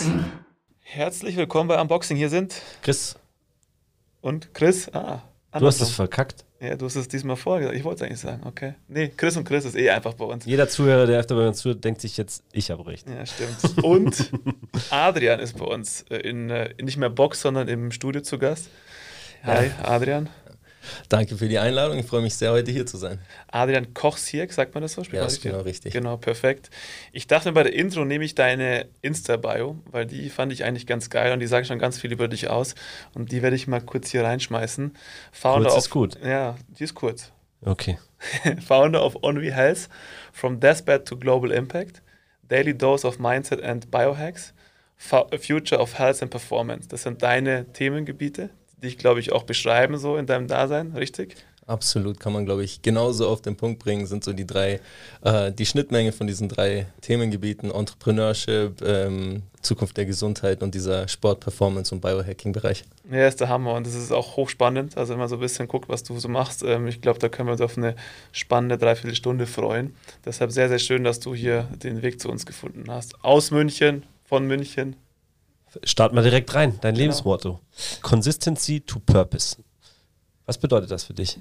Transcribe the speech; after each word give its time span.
Unboxing. 0.00 0.24
Herzlich 0.80 1.36
willkommen 1.36 1.68
bei 1.68 1.80
Unboxing. 1.80 2.16
Hier 2.16 2.30
sind 2.30 2.54
Chris, 2.82 3.16
und 4.22 4.54
Chris. 4.54 4.88
Ah, 4.94 5.22
du 5.52 5.66
hast 5.66 5.76
es 5.76 5.82
andersrum. 5.82 5.94
verkackt. 5.94 6.44
Ja, 6.60 6.76
du 6.76 6.86
hast 6.86 6.96
es 6.96 7.08
diesmal 7.08 7.36
vorgesagt. 7.36 7.76
Ich 7.76 7.84
wollte 7.84 8.04
es 8.04 8.08
eigentlich 8.08 8.20
sagen, 8.20 8.42
okay. 8.46 8.74
Nee, 8.88 9.08
Chris 9.14 9.36
und 9.36 9.44
Chris 9.44 9.64
ist 9.64 9.76
eh 9.76 9.90
einfach 9.90 10.14
bei 10.14 10.24
uns. 10.24 10.46
Jeder 10.46 10.68
Zuhörer, 10.68 11.06
der 11.06 11.20
öfter 11.20 11.34
bei 11.34 11.46
uns 11.46 11.58
zuhört, 11.58 11.84
denkt 11.84 12.00
sich 12.00 12.16
jetzt, 12.16 12.44
ich 12.52 12.70
habe 12.70 12.86
recht. 12.86 13.06
Ja, 13.08 13.26
stimmt. 13.26 13.84
Und 13.84 14.32
Adrian 14.90 15.38
ist 15.40 15.58
bei 15.58 15.66
uns 15.66 16.02
äh, 16.08 16.16
in, 16.16 16.48
äh, 16.48 16.74
nicht 16.80 16.96
mehr 16.96 17.10
Box, 17.10 17.42
sondern 17.42 17.68
im 17.68 17.92
Studio 17.92 18.22
zu 18.22 18.38
Gast. 18.38 18.68
Hi, 19.42 19.70
Adrian. 19.82 20.28
Danke 21.08 21.36
für 21.36 21.48
die 21.48 21.58
Einladung. 21.58 21.98
Ich 21.98 22.06
freue 22.06 22.22
mich 22.22 22.34
sehr, 22.34 22.52
heute 22.52 22.70
hier 22.70 22.86
zu 22.86 22.96
sein. 22.96 23.18
Adrian 23.48 23.92
Kochsierk, 23.94 24.52
sagt 24.52 24.74
man 24.74 24.82
das 24.82 24.94
so? 24.94 25.02
Ja, 25.02 25.24
ist 25.24 25.42
genau 25.42 25.60
richtig. 25.60 25.92
Genau, 25.92 26.16
perfekt. 26.16 26.70
Ich 27.12 27.26
dachte 27.26 27.52
bei 27.52 27.62
der 27.62 27.72
Intro 27.74 28.04
nehme 28.04 28.24
ich 28.24 28.34
deine 28.34 28.88
Insta-Bio, 29.02 29.76
weil 29.90 30.06
die 30.06 30.30
fand 30.30 30.52
ich 30.52 30.64
eigentlich 30.64 30.86
ganz 30.86 31.10
geil 31.10 31.32
und 31.32 31.40
die 31.40 31.46
sagen 31.46 31.64
schon 31.66 31.78
ganz 31.78 31.98
viel 31.98 32.12
über 32.12 32.28
dich 32.28 32.48
aus. 32.48 32.74
Und 33.14 33.32
die 33.32 33.42
werde 33.42 33.56
ich 33.56 33.66
mal 33.66 33.80
kurz 33.80 34.10
hier 34.10 34.24
reinschmeißen. 34.24 34.96
Founder 35.32 35.64
Kurz 35.64 35.72
of, 35.74 35.78
ist 35.84 35.90
gut. 35.90 36.18
Ja, 36.24 36.56
die 36.78 36.84
ist 36.84 36.94
kurz. 36.94 37.32
Okay. 37.62 37.98
Founder 38.66 39.04
of 39.04 39.16
Onvi 39.22 39.50
Health, 39.50 39.88
from 40.32 40.60
Deathbed 40.60 41.06
to 41.06 41.16
Global 41.16 41.50
Impact, 41.50 42.02
Daily 42.48 42.76
Dose 42.76 43.06
of 43.06 43.18
Mindset 43.18 43.62
and 43.62 43.90
Biohacks, 43.90 44.52
Fu- 44.96 45.26
Future 45.38 45.78
of 45.80 45.98
Health 45.98 46.22
and 46.22 46.30
Performance. 46.30 46.88
Das 46.88 47.02
sind 47.02 47.22
deine 47.22 47.70
Themengebiete, 47.72 48.50
dich, 48.82 48.98
glaube 48.98 49.20
ich, 49.20 49.32
auch 49.32 49.44
beschreiben 49.44 49.98
so 49.98 50.16
in 50.16 50.26
deinem 50.26 50.46
Dasein, 50.46 50.92
richtig? 50.96 51.36
Absolut, 51.70 52.18
kann 52.18 52.32
man, 52.32 52.46
glaube 52.46 52.64
ich, 52.64 52.82
genauso 52.82 53.28
auf 53.28 53.42
den 53.42 53.56
Punkt 53.56 53.78
bringen, 53.78 54.04
sind 54.04 54.24
so 54.24 54.32
die 54.32 54.44
drei, 54.44 54.80
äh, 55.22 55.52
die 55.52 55.64
Schnittmenge 55.66 56.10
von 56.10 56.26
diesen 56.26 56.48
drei 56.48 56.88
Themengebieten, 57.00 57.70
Entrepreneurship, 57.70 58.82
ähm, 58.82 59.42
Zukunft 59.62 59.96
der 59.96 60.04
Gesundheit 60.04 60.64
und 60.64 60.74
dieser 60.74 61.06
Sport, 61.06 61.38
Performance 61.38 61.94
und 61.94 62.00
Biohacking-Bereich. 62.00 62.82
Ja, 63.08 63.28
ist 63.28 63.40
der 63.40 63.48
Hammer 63.48 63.74
und 63.74 63.86
das 63.86 63.94
ist 63.94 64.10
auch 64.10 64.36
hochspannend. 64.36 64.96
Also, 64.96 65.12
wenn 65.12 65.20
man 65.20 65.28
so 65.28 65.36
ein 65.36 65.40
bisschen 65.40 65.68
guckt, 65.68 65.88
was 65.88 66.02
du 66.02 66.18
so 66.18 66.26
machst, 66.26 66.64
ähm, 66.64 66.88
ich 66.88 67.02
glaube, 67.02 67.20
da 67.20 67.28
können 67.28 67.46
wir 67.46 67.52
uns 67.52 67.60
auf 67.60 67.78
eine 67.78 67.94
spannende 68.32 68.76
Dreiviertelstunde 68.76 69.46
freuen. 69.46 69.94
Deshalb 70.24 70.50
sehr, 70.50 70.68
sehr 70.68 70.80
schön, 70.80 71.04
dass 71.04 71.20
du 71.20 71.36
hier 71.36 71.68
den 71.84 72.02
Weg 72.02 72.20
zu 72.20 72.30
uns 72.30 72.46
gefunden 72.46 72.86
hast. 72.88 73.22
Aus 73.22 73.52
München, 73.52 74.02
von 74.24 74.44
München. 74.44 74.96
Start 75.84 76.12
mal 76.12 76.22
direkt 76.22 76.54
rein. 76.54 76.78
Dein 76.80 76.94
Genau. 76.94 77.02
Lebensmotto. 77.04 77.60
Consistency 78.02 78.80
to 78.80 78.98
Purpose. 79.00 79.56
Was 80.46 80.58
bedeutet 80.58 80.90
das 80.90 81.04
für 81.04 81.14
dich? 81.14 81.38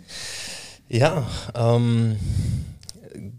Ja, 0.88 1.28
ähm, 1.56 2.18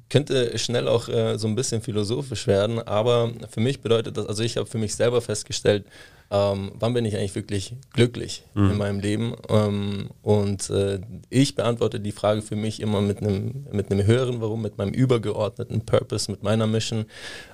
könnte 0.09 0.59
schnell 0.59 0.89
auch 0.89 1.09
äh, 1.09 1.39
so 1.39 1.47
ein 1.49 1.55
bisschen 1.55 1.81
philosophisch 1.81 2.47
werden, 2.47 2.81
aber 2.81 3.33
für 3.51 3.61
mich 3.61 3.81
bedeutet 3.81 4.17
das, 4.17 4.27
also 4.27 4.43
ich 4.43 4.57
habe 4.57 4.67
für 4.67 4.79
mich 4.79 4.95
selber 4.95 5.21
festgestellt, 5.21 5.85
ähm, 6.33 6.73
wann 6.79 6.95
bin 6.95 7.05
ich 7.05 7.17
eigentlich 7.17 7.35
wirklich 7.35 7.75
glücklich 7.93 8.45
in 8.55 8.77
meinem 8.79 9.01
Leben? 9.01 9.35
Ähm, 9.49 10.11
und 10.23 10.71
äh, 10.71 11.01
ich 11.29 11.57
beantworte 11.57 11.99
die 11.99 12.13
Frage 12.13 12.41
für 12.41 12.55
mich 12.55 12.81
immer 12.81 13.01
mit 13.01 13.19
einem 13.19 13.67
mit 13.73 13.91
einem 13.91 14.07
höheren 14.07 14.41
Warum, 14.41 14.63
mit 14.63 14.79
meinem 14.79 14.93
übergeordneten 14.93 15.85
Purpose, 15.85 16.31
mit 16.31 16.45
meiner 16.45 16.69
Mission 16.69 17.07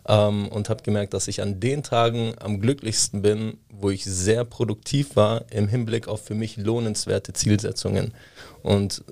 ähm, 0.06 0.48
und 0.48 0.69
habe 0.69 0.82
gemerkt, 0.82 1.14
dass 1.14 1.27
ich 1.27 1.41
an 1.41 1.58
den 1.58 1.82
Tagen 1.82 2.34
am 2.38 2.60
glücklichsten 2.60 3.22
bin, 3.22 3.56
wo 3.70 3.88
ich 3.88 4.04
sehr 4.04 4.44
produktiv 4.44 5.16
war 5.16 5.44
im 5.50 5.69
Hinblick 5.69 6.06
auf 6.06 6.27
für 6.27 6.34
mich 6.34 6.58
lohnenswerte 6.58 7.32
Zielsetzungen. 7.32 8.12
Und 8.62 9.04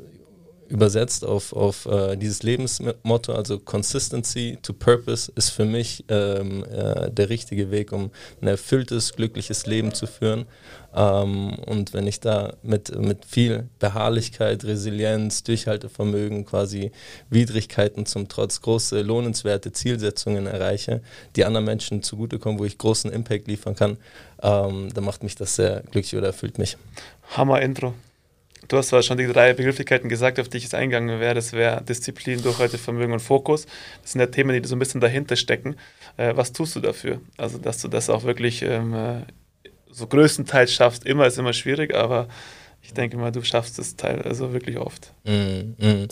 übersetzt 0.69 1.25
auf, 1.25 1.53
auf 1.53 1.87
äh, 1.87 2.17
dieses 2.17 2.43
Lebensmotto, 2.43 3.33
also 3.33 3.59
Consistency 3.59 4.59
to 4.63 4.73
Purpose, 4.73 5.31
ist 5.35 5.51
für 5.51 5.65
mich 5.65 6.05
ähm, 6.09 6.65
äh, 6.65 7.11
der 7.11 7.29
richtige 7.29 7.71
Weg, 7.71 7.93
um 7.93 8.11
ein 8.41 8.49
erfülltes, 8.49 9.15
glückliches 9.15 9.67
Leben 9.67 9.95
zu 9.95 10.07
führen. 10.07 10.47
Ähm, 10.95 11.55
und 11.67 11.93
wenn 11.93 12.07
ich 12.07 12.21
da 12.21 12.55
mit, 12.63 12.97
mit 12.99 13.25
viel 13.25 13.69
Beharrlichkeit, 13.79 14.65
Resilienz, 14.65 15.43
Durchhaltevermögen, 15.43 16.45
quasi 16.45 16.93
Widrigkeiten 17.31 18.07
zum 18.07 18.29
Trotz 18.29 18.61
große, 18.61 19.03
lohnenswerte 19.03 19.73
Zielsetzungen 19.73 20.47
erreiche, 20.47 21.03
die 21.37 21.45
anderen 21.45 21.67
Menschen 21.67 22.03
zugutekommen, 22.03 22.59
wo 22.59 22.65
ich 22.65 22.79
großen 22.79 23.13
Impact 23.13 23.49
liefern 23.49 23.75
kann, 23.75 23.99
ähm, 24.43 24.89
dann 24.95 25.05
macht 25.05 25.23
mich 25.23 25.35
das 25.35 25.57
sehr 25.57 25.81
glücklich 25.91 26.17
oder 26.17 26.29
erfüllt 26.29 26.59
mich. 26.59 26.77
Hammer 27.37 27.61
Intro. 27.61 27.95
Du 28.69 28.79
hast 28.79 28.89
zwar 28.89 29.03
schon 29.03 29.19
die 29.19 29.27
drei 29.27 29.53
Begrifflichkeiten 29.53 30.09
gesagt, 30.09 30.41
auf 30.41 30.49
die 30.49 30.57
ich 30.57 30.63
jetzt 30.63 30.75
eingegangen 30.75 31.21
wäre. 31.21 31.35
Das 31.35 31.53
wäre 31.53 31.83
Disziplin, 31.83 32.43
Durchhaltevermögen 32.43 33.13
und 33.13 33.21
Fokus. 33.21 33.67
Das 34.03 34.13
sind 34.13 34.21
ja 34.21 34.27
Themen, 34.27 34.61
die 34.61 34.67
so 34.67 34.75
ein 34.75 34.79
bisschen 34.79 35.01
dahinter 35.01 35.37
stecken. 35.37 35.77
Äh, 36.17 36.35
was 36.37 36.53
tust 36.53 36.75
du 36.77 36.81
dafür? 36.81 37.21
Also, 37.37 37.59
dass 37.59 37.83
du 37.83 37.89
das 37.89 38.09
auch 38.09 38.25
wirklich 38.25 38.63
ähm, 38.63 38.95
äh, 38.95 39.23
so 39.91 40.07
größtenteils 40.07 40.73
schaffst. 40.73 41.05
Immer 41.05 41.27
ist 41.27 41.39
immer 41.39 41.53
schwierig, 41.53 41.95
aber 41.95 42.29
ich 42.83 42.93
denke 42.93 43.17
mal, 43.17 43.33
du 43.33 43.43
schaffst 43.43 43.79
es 43.79 43.97
teil, 43.97 44.23
also 44.23 44.53
wirklich 44.53 44.79
oft. 44.79 45.13
Mm, 45.25 45.75
mm. 45.79 46.09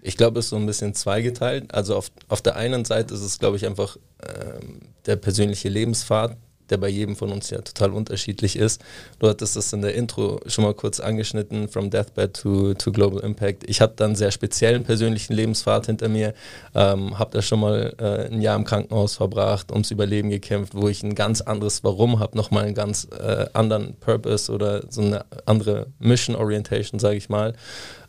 Ich 0.00 0.16
glaube, 0.16 0.38
es 0.38 0.46
ist 0.46 0.50
so 0.50 0.56
ein 0.56 0.66
bisschen 0.66 0.94
zweigeteilt. 0.94 1.74
Also 1.74 1.96
auf, 1.96 2.10
auf 2.28 2.42
der 2.42 2.56
einen 2.56 2.84
Seite 2.84 3.14
ist 3.14 3.20
es, 3.20 3.38
glaube 3.38 3.56
ich, 3.56 3.66
einfach 3.66 3.96
ähm, 4.22 4.80
der 5.06 5.16
persönliche 5.16 5.68
Lebenspfad, 5.68 6.36
der 6.70 6.76
bei 6.76 6.88
jedem 6.88 7.16
von 7.16 7.30
uns 7.32 7.50
ja 7.50 7.60
total 7.60 7.92
unterschiedlich 7.92 8.56
ist. 8.56 8.82
Du 9.18 9.28
hattest 9.28 9.56
das 9.56 9.72
in 9.72 9.82
der 9.82 9.94
Intro 9.94 10.40
schon 10.46 10.64
mal 10.64 10.74
kurz 10.74 11.00
angeschnitten, 11.00 11.68
from 11.68 11.90
Deathbed 11.90 12.34
to, 12.34 12.74
to 12.74 12.92
Global 12.92 13.20
Impact. 13.20 13.68
Ich 13.68 13.80
habe 13.80 13.94
da 13.96 14.04
einen 14.04 14.16
sehr 14.16 14.30
speziellen 14.30 14.84
persönlichen 14.84 15.32
Lebenspfad 15.32 15.86
hinter 15.86 16.08
mir, 16.08 16.34
ähm, 16.74 17.18
habe 17.18 17.30
da 17.32 17.42
schon 17.42 17.60
mal 17.60 17.94
äh, 17.98 18.32
ein 18.32 18.40
Jahr 18.40 18.56
im 18.56 18.64
Krankenhaus 18.64 19.16
verbracht, 19.16 19.72
ums 19.72 19.90
Überleben 19.90 20.30
gekämpft, 20.30 20.74
wo 20.74 20.88
ich 20.88 21.02
ein 21.02 21.14
ganz 21.14 21.40
anderes 21.40 21.84
Warum 21.84 22.20
habe, 22.20 22.36
nochmal 22.36 22.64
einen 22.64 22.74
ganz 22.74 23.08
äh, 23.18 23.46
anderen 23.52 23.96
Purpose 23.96 24.52
oder 24.52 24.82
so 24.90 25.00
eine 25.00 25.24
andere 25.46 25.86
Mission 25.98 26.36
Orientation, 26.36 27.00
sage 27.00 27.16
ich 27.16 27.28
mal, 27.28 27.54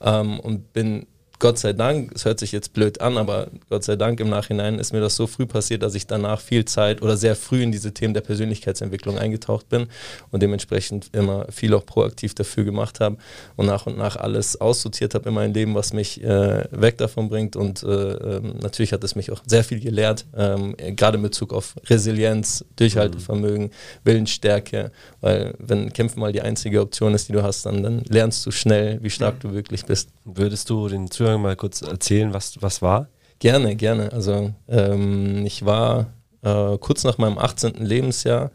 ähm, 0.01 0.39
und 0.39 0.73
bin 0.73 1.07
Gott 1.39 1.57
sei 1.57 1.71
Dank, 1.71 2.11
es 2.13 2.25
hört 2.25 2.37
sich 2.37 2.51
jetzt 2.51 2.73
blöd 2.73 2.99
an, 2.99 3.17
aber 3.17 3.47
Gott 3.69 3.85
sei 3.85 3.95
Dank 3.95 4.19
im 4.19 4.29
Nachhinein 4.29 4.77
ist 4.77 4.91
mir 4.91 4.99
das 4.99 5.15
so 5.15 5.25
früh 5.25 5.45
passiert, 5.45 5.83
dass 5.83 5.95
ich 5.95 6.05
danach 6.05 6.41
viel 6.41 6.65
Zeit 6.65 7.01
oder 7.01 7.15
sehr 7.15 7.33
früh 7.33 7.63
in 7.63 7.71
diese 7.71 7.93
Themen 7.93 8.13
der 8.13 8.19
Persönlichkeitsentwicklung 8.19 9.17
eingetaucht 9.17 9.69
bin 9.69 9.87
und 10.31 10.43
dementsprechend 10.43 11.09
immer 11.13 11.45
viel 11.49 11.73
auch 11.73 11.85
proaktiv 11.85 12.35
dafür 12.35 12.65
gemacht 12.65 12.99
habe 12.99 13.15
und 13.55 13.67
nach 13.67 13.85
und 13.85 13.97
nach 13.97 14.17
alles 14.17 14.59
aussortiert 14.59 15.15
habe 15.15 15.29
in 15.29 15.35
meinem 15.35 15.53
Leben, 15.53 15.75
was 15.75 15.93
mich 15.93 16.21
äh, 16.21 16.65
weg 16.71 16.97
davon 16.97 17.29
bringt. 17.29 17.55
Und 17.55 17.83
äh, 17.83 17.87
ähm, 17.87 18.55
natürlich 18.61 18.91
hat 18.91 19.05
es 19.05 19.15
mich 19.15 19.31
auch 19.31 19.41
sehr 19.45 19.63
viel 19.63 19.79
gelehrt, 19.79 20.25
ähm, 20.35 20.75
gerade 20.97 21.15
in 21.15 21.23
Bezug 21.23 21.53
auf 21.53 21.75
Resilienz, 21.85 22.65
Durchhaltevermögen, 22.75 23.71
Willensstärke, 24.03 24.91
weil 25.21 25.55
wenn 25.57 25.93
Kämpfen 25.93 26.19
mal 26.19 26.33
die 26.33 26.41
einzige 26.41 26.81
Option 26.81 27.13
ist, 27.13 27.29
die 27.29 27.33
du 27.33 27.43
hast, 27.43 27.65
dann, 27.65 27.81
dann 27.81 27.99
lernst 28.09 28.45
du 28.45 28.51
schnell, 28.51 29.01
wie 29.01 29.09
stark 29.09 29.39
du 29.39 29.53
wirklich 29.53 29.85
bist. 29.85 30.09
Würdest 30.25 30.69
du 30.69 30.89
den 30.89 31.09
Zuhörern 31.09 31.28
mal 31.37 31.55
kurz 31.55 31.81
erzählen, 31.81 32.33
was, 32.33 32.61
was 32.61 32.81
war? 32.81 33.07
Gerne, 33.39 33.75
gerne. 33.75 34.11
Also 34.11 34.53
ähm, 34.67 35.45
ich 35.45 35.65
war 35.65 36.07
äh, 36.41 36.77
kurz 36.77 37.03
nach 37.03 37.17
meinem 37.17 37.37
18. 37.37 37.73
Lebensjahr, 37.75 38.51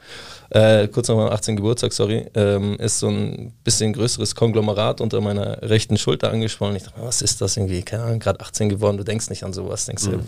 äh, 0.51 0.89
kurz 0.89 1.09
nach 1.09 1.17
meinem 1.17 1.33
18. 1.33 1.57
Geburtstag, 1.57 1.93
sorry, 1.93 2.27
ähm, 2.35 2.77
ist 2.77 2.99
so 2.99 3.09
ein 3.09 3.53
bisschen 3.63 3.93
größeres 3.93 4.35
Konglomerat 4.35 5.01
unter 5.01 5.21
meiner 5.21 5.63
rechten 5.63 5.97
Schulter 5.97 6.31
angeschwollen. 6.31 6.77
Ich 6.77 6.85
dachte, 6.85 7.01
was 7.03 7.23
ist 7.23 7.41
das 7.41 7.57
irgendwie? 7.57 7.83
Keine 7.83 8.05
Ahnung, 8.05 8.21
gerade 8.21 8.41
18 8.41 8.69
geworden, 8.69 8.97
du 8.97 9.05
denkst 9.05 9.31
nicht 9.31 9.45
an 9.45 9.53
sowas, 9.53 9.87
denkst 9.87 10.05
du, 10.05 10.21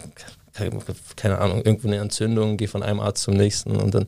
keine, 0.53 0.71
keine 1.17 1.39
Ahnung, 1.39 1.62
irgendwo 1.65 1.89
eine 1.89 1.99
Entzündung, 1.99 2.56
geh 2.56 2.67
von 2.67 2.83
einem 2.83 3.01
Arzt 3.01 3.23
zum 3.23 3.35
nächsten 3.35 3.77
und 3.77 3.95
dann 3.95 4.06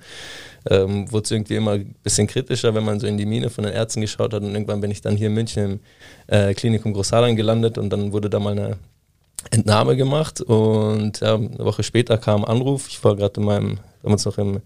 ähm, 0.69 1.11
wurde 1.11 1.25
es 1.25 1.31
irgendwie 1.31 1.57
immer 1.57 1.73
ein 1.73 1.95
bisschen 2.03 2.27
kritischer, 2.27 2.75
wenn 2.75 2.85
man 2.85 3.01
so 3.01 3.07
in 3.07 3.17
die 3.17 3.27
Mine 3.27 3.51
von 3.51 3.65
den 3.65 3.73
Ärzten 3.73 4.01
geschaut 4.01 4.33
hat 4.33 4.43
und 4.43 4.53
irgendwann 4.53 4.81
bin 4.81 4.91
ich 4.91 5.01
dann 5.01 5.17
hier 5.17 5.29
in 5.29 5.35
München 5.35 5.65
im 5.65 5.81
äh, 6.27 6.55
Klinikum 6.55 6.93
Großadern 6.93 7.37
gelandet 7.37 7.79
und 7.79 7.91
dann 7.91 8.13
wurde 8.13 8.31
da 8.31 8.39
mal 8.39 8.53
eine 8.53 8.77
Entnahme 9.51 9.97
gemacht 9.97 10.41
und 10.41 11.21
ja, 11.21 11.35
eine 11.35 11.59
Woche 11.59 11.83
später 11.83 12.19
kam 12.19 12.45
ein 12.45 12.51
Anruf. 12.51 12.89
Ich 12.89 13.03
war 13.05 13.17
gerade 13.17 13.41
in 13.41 13.47
meinem, 13.47 13.79
damals 14.03 14.25
noch 14.25 14.39
im, 14.39 14.61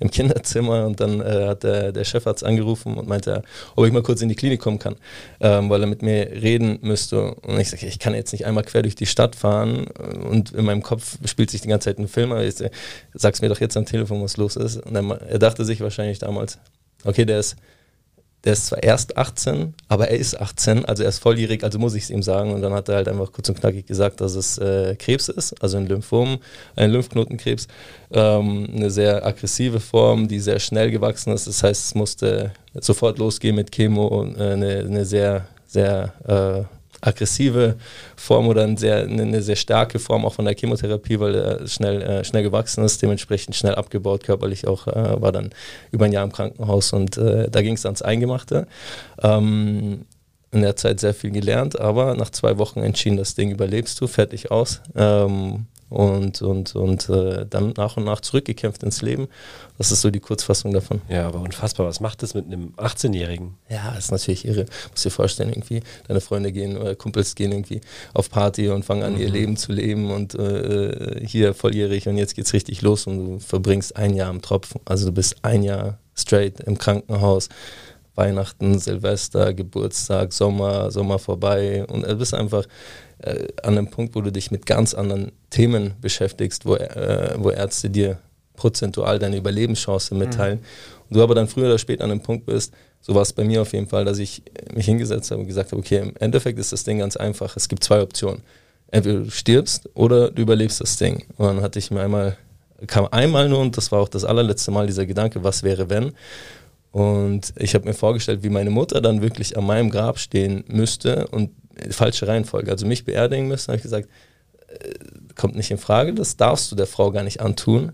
im 0.00 0.10
Kinderzimmer 0.10 0.86
und 0.86 1.00
dann 1.00 1.20
äh, 1.20 1.46
hat 1.48 1.62
der, 1.62 1.92
der 1.92 2.04
Chefarzt 2.04 2.44
angerufen 2.44 2.96
und 2.96 3.08
meinte, 3.08 3.42
ob 3.76 3.86
ich 3.86 3.92
mal 3.92 4.02
kurz 4.02 4.22
in 4.22 4.28
die 4.28 4.34
Klinik 4.34 4.60
kommen 4.60 4.78
kann, 4.78 4.96
ähm, 5.40 5.70
weil 5.70 5.80
er 5.80 5.86
mit 5.86 6.02
mir 6.02 6.30
reden 6.30 6.78
müsste. 6.82 7.34
Und 7.34 7.58
ich 7.58 7.70
sage, 7.70 7.86
ich 7.86 7.98
kann 7.98 8.14
jetzt 8.14 8.32
nicht 8.32 8.46
einmal 8.46 8.64
quer 8.64 8.82
durch 8.82 8.94
die 8.94 9.06
Stadt 9.06 9.36
fahren 9.36 9.86
und 10.28 10.52
in 10.52 10.64
meinem 10.64 10.82
Kopf 10.82 11.18
spielt 11.24 11.50
sich 11.50 11.60
die 11.60 11.68
ganze 11.68 11.90
Zeit 11.90 11.98
ein 11.98 12.08
Film. 12.08 12.32
Aber 12.32 12.44
ich 12.44 12.54
sag, 12.54 12.72
sag's 13.14 13.42
mir 13.42 13.48
doch 13.48 13.60
jetzt 13.60 13.76
am 13.76 13.86
Telefon, 13.86 14.22
was 14.22 14.36
los 14.36 14.56
ist. 14.56 14.76
Und 14.78 14.94
er, 14.94 15.22
er 15.22 15.38
dachte 15.38 15.64
sich 15.64 15.80
wahrscheinlich 15.80 16.18
damals, 16.18 16.58
okay, 17.04 17.24
der 17.24 17.40
ist 17.40 17.56
der 18.44 18.54
ist 18.54 18.66
zwar 18.66 18.82
erst 18.82 19.16
18, 19.16 19.74
aber 19.88 20.08
er 20.08 20.18
ist 20.18 20.40
18, 20.40 20.84
also 20.84 21.02
er 21.02 21.10
ist 21.10 21.18
volljährig, 21.18 21.62
also 21.62 21.78
muss 21.78 21.94
ich 21.94 22.04
es 22.04 22.10
ihm 22.10 22.22
sagen. 22.22 22.52
Und 22.52 22.62
dann 22.62 22.72
hat 22.72 22.88
er 22.88 22.96
halt 22.96 23.08
einfach 23.08 23.30
kurz 23.30 23.48
und 23.48 23.60
knackig 23.60 23.86
gesagt, 23.86 24.20
dass 24.20 24.34
es 24.34 24.58
äh, 24.58 24.96
Krebs 24.96 25.28
ist, 25.28 25.62
also 25.62 25.76
ein 25.76 25.86
Lymphom, 25.86 26.38
ein 26.74 26.90
Lymphknotenkrebs, 26.90 27.68
ähm, 28.12 28.68
eine 28.74 28.90
sehr 28.90 29.24
aggressive 29.24 29.78
Form, 29.78 30.26
die 30.26 30.40
sehr 30.40 30.58
schnell 30.58 30.90
gewachsen 30.90 31.32
ist. 31.32 31.46
Das 31.46 31.62
heißt, 31.62 31.84
es 31.84 31.94
musste 31.94 32.52
sofort 32.74 33.18
losgehen 33.18 33.54
mit 33.54 33.70
Chemo, 33.70 34.24
äh, 34.36 34.52
eine, 34.52 34.78
eine 34.80 35.04
sehr, 35.04 35.46
sehr 35.66 36.12
äh, 36.26 36.81
aggressive 37.02 37.76
Form 38.16 38.48
oder 38.48 38.62
eine 38.62 38.78
sehr, 38.78 39.02
eine 39.02 39.42
sehr 39.42 39.56
starke 39.56 39.98
Form 39.98 40.24
auch 40.24 40.34
von 40.34 40.46
der 40.46 40.54
Chemotherapie, 40.54 41.20
weil 41.20 41.34
er 41.34 41.68
schnell, 41.68 42.00
äh, 42.00 42.24
schnell 42.24 42.42
gewachsen 42.42 42.84
ist, 42.84 43.02
dementsprechend 43.02 43.54
schnell 43.54 43.74
abgebaut, 43.74 44.24
körperlich 44.24 44.66
auch, 44.66 44.86
äh, 44.86 45.20
war 45.20 45.32
dann 45.32 45.50
über 45.90 46.06
ein 46.06 46.12
Jahr 46.12 46.24
im 46.24 46.32
Krankenhaus 46.32 46.92
und 46.92 47.18
äh, 47.18 47.50
da 47.50 47.60
ging 47.60 47.74
es 47.74 47.84
ans 47.84 48.02
Eingemachte. 48.02 48.66
Ähm, 49.22 50.06
in 50.52 50.60
der 50.60 50.76
Zeit 50.76 51.00
sehr 51.00 51.14
viel 51.14 51.30
gelernt, 51.30 51.80
aber 51.80 52.14
nach 52.14 52.30
zwei 52.30 52.58
Wochen 52.58 52.80
entschieden, 52.80 53.16
das 53.16 53.34
Ding 53.34 53.50
überlebst 53.50 54.00
du, 54.00 54.06
fertig 54.06 54.50
aus. 54.50 54.82
Ähm, 54.94 55.66
und, 55.92 56.40
und, 56.40 56.74
und 56.74 57.08
äh, 57.10 57.44
dann 57.48 57.74
nach 57.76 57.98
und 57.98 58.04
nach 58.04 58.20
zurückgekämpft 58.20 58.82
ins 58.82 59.02
Leben. 59.02 59.28
Das 59.76 59.92
ist 59.92 60.00
so 60.00 60.10
die 60.10 60.20
Kurzfassung 60.20 60.72
davon. 60.72 61.02
Ja, 61.08 61.28
aber 61.28 61.40
unfassbar. 61.40 61.86
Was 61.86 62.00
macht 62.00 62.22
das 62.22 62.32
mit 62.34 62.46
einem 62.46 62.72
18-Jährigen? 62.78 63.54
Ja, 63.68 63.92
das 63.94 64.06
ist 64.06 64.10
natürlich 64.10 64.46
irre. 64.46 64.64
Muss 64.90 65.02
dir 65.02 65.10
vorstellen, 65.10 65.50
irgendwie, 65.50 65.82
deine 66.08 66.22
Freunde 66.22 66.50
gehen 66.50 66.78
oder 66.78 66.94
Kumpels 66.94 67.34
gehen 67.34 67.52
irgendwie 67.52 67.82
auf 68.14 68.30
Party 68.30 68.70
und 68.70 68.84
fangen 68.84 69.02
an, 69.02 69.14
mhm. 69.14 69.20
ihr 69.20 69.28
Leben 69.28 69.56
zu 69.58 69.72
leben 69.72 70.10
und 70.10 70.34
äh, 70.34 71.20
hier 71.26 71.52
volljährig 71.52 72.08
und 72.08 72.16
jetzt 72.16 72.34
geht's 72.34 72.54
richtig 72.54 72.80
los 72.80 73.06
und 73.06 73.18
du 73.18 73.38
verbringst 73.38 73.94
ein 73.96 74.14
Jahr 74.14 74.30
im 74.30 74.40
Tropfen. 74.40 74.80
Also 74.86 75.06
du 75.06 75.12
bist 75.12 75.36
ein 75.42 75.62
Jahr 75.62 75.98
straight 76.14 76.60
im 76.60 76.78
Krankenhaus. 76.78 77.50
Weihnachten, 78.14 78.78
Silvester, 78.78 79.54
Geburtstag, 79.54 80.34
Sommer, 80.34 80.90
Sommer 80.90 81.18
vorbei 81.18 81.84
und 81.86 82.06
du 82.06 82.14
bist 82.16 82.34
einfach 82.34 82.66
äh, 83.22 83.48
an 83.62 83.78
einem 83.78 83.88
Punkt, 83.88 84.14
wo 84.14 84.20
du 84.20 84.30
dich 84.30 84.50
mit 84.50 84.66
ganz 84.66 84.94
anderen 84.94 85.32
Themen 85.50 85.94
beschäftigst, 86.00 86.66
wo, 86.66 86.76
äh, 86.76 87.34
wo 87.38 87.50
Ärzte 87.50 87.90
dir 87.90 88.18
prozentual 88.56 89.18
deine 89.18 89.36
Überlebenschance 89.36 90.14
mitteilen. 90.14 90.58
Mhm. 90.58 90.64
Und 91.08 91.16
du 91.16 91.22
aber 91.22 91.34
dann 91.34 91.48
früher 91.48 91.66
oder 91.66 91.78
später 91.78 92.04
an 92.04 92.10
einem 92.10 92.22
Punkt 92.22 92.46
bist, 92.46 92.72
so 93.00 93.14
war 93.14 93.22
es 93.22 93.32
bei 93.32 93.44
mir 93.44 93.62
auf 93.62 93.72
jeden 93.72 93.88
Fall, 93.88 94.04
dass 94.04 94.18
ich 94.18 94.42
mich 94.72 94.86
hingesetzt 94.86 95.30
habe 95.30 95.40
und 95.40 95.48
gesagt 95.48 95.72
habe, 95.72 95.80
okay, 95.80 95.98
im 95.98 96.14
Endeffekt 96.20 96.58
ist 96.58 96.72
das 96.72 96.84
Ding 96.84 96.98
ganz 96.98 97.16
einfach. 97.16 97.56
Es 97.56 97.68
gibt 97.68 97.82
zwei 97.82 98.00
Optionen. 98.00 98.42
Entweder 98.88 99.20
du 99.20 99.30
stirbst 99.30 99.88
oder 99.94 100.30
du 100.30 100.42
überlebst 100.42 100.80
das 100.80 100.96
Ding. 100.96 101.24
Und 101.36 101.46
dann 101.46 101.62
hatte 101.62 101.78
ich 101.78 101.90
mir 101.90 102.00
einmal, 102.02 102.36
kam 102.86 103.08
einmal 103.10 103.48
nur, 103.48 103.58
und 103.58 103.76
das 103.76 103.90
war 103.90 104.00
auch 104.00 104.08
das 104.08 104.24
allerletzte 104.24 104.70
Mal, 104.70 104.86
dieser 104.86 105.06
Gedanke, 105.06 105.42
was 105.42 105.64
wäre 105.64 105.90
wenn? 105.90 106.12
Und 106.92 107.52
ich 107.56 107.74
habe 107.74 107.86
mir 107.86 107.94
vorgestellt, 107.94 108.42
wie 108.42 108.50
meine 108.50 108.70
Mutter 108.70 109.00
dann 109.00 109.22
wirklich 109.22 109.56
an 109.56 109.64
meinem 109.64 109.90
Grab 109.90 110.18
stehen 110.18 110.64
müsste 110.68 111.26
und 111.28 111.50
falsche 111.90 112.28
Reihenfolge, 112.28 112.70
also 112.70 112.86
mich 112.86 113.04
beerdigen 113.04 113.48
müssen, 113.48 113.68
habe 113.68 113.76
ich 113.78 113.82
gesagt, 113.82 114.08
äh, 114.68 114.94
kommt 115.34 115.56
nicht 115.56 115.70
in 115.70 115.78
Frage, 115.78 116.12
das 116.12 116.36
darfst 116.36 116.70
du 116.70 116.76
der 116.76 116.86
Frau 116.86 117.10
gar 117.10 117.22
nicht 117.22 117.40
antun. 117.40 117.92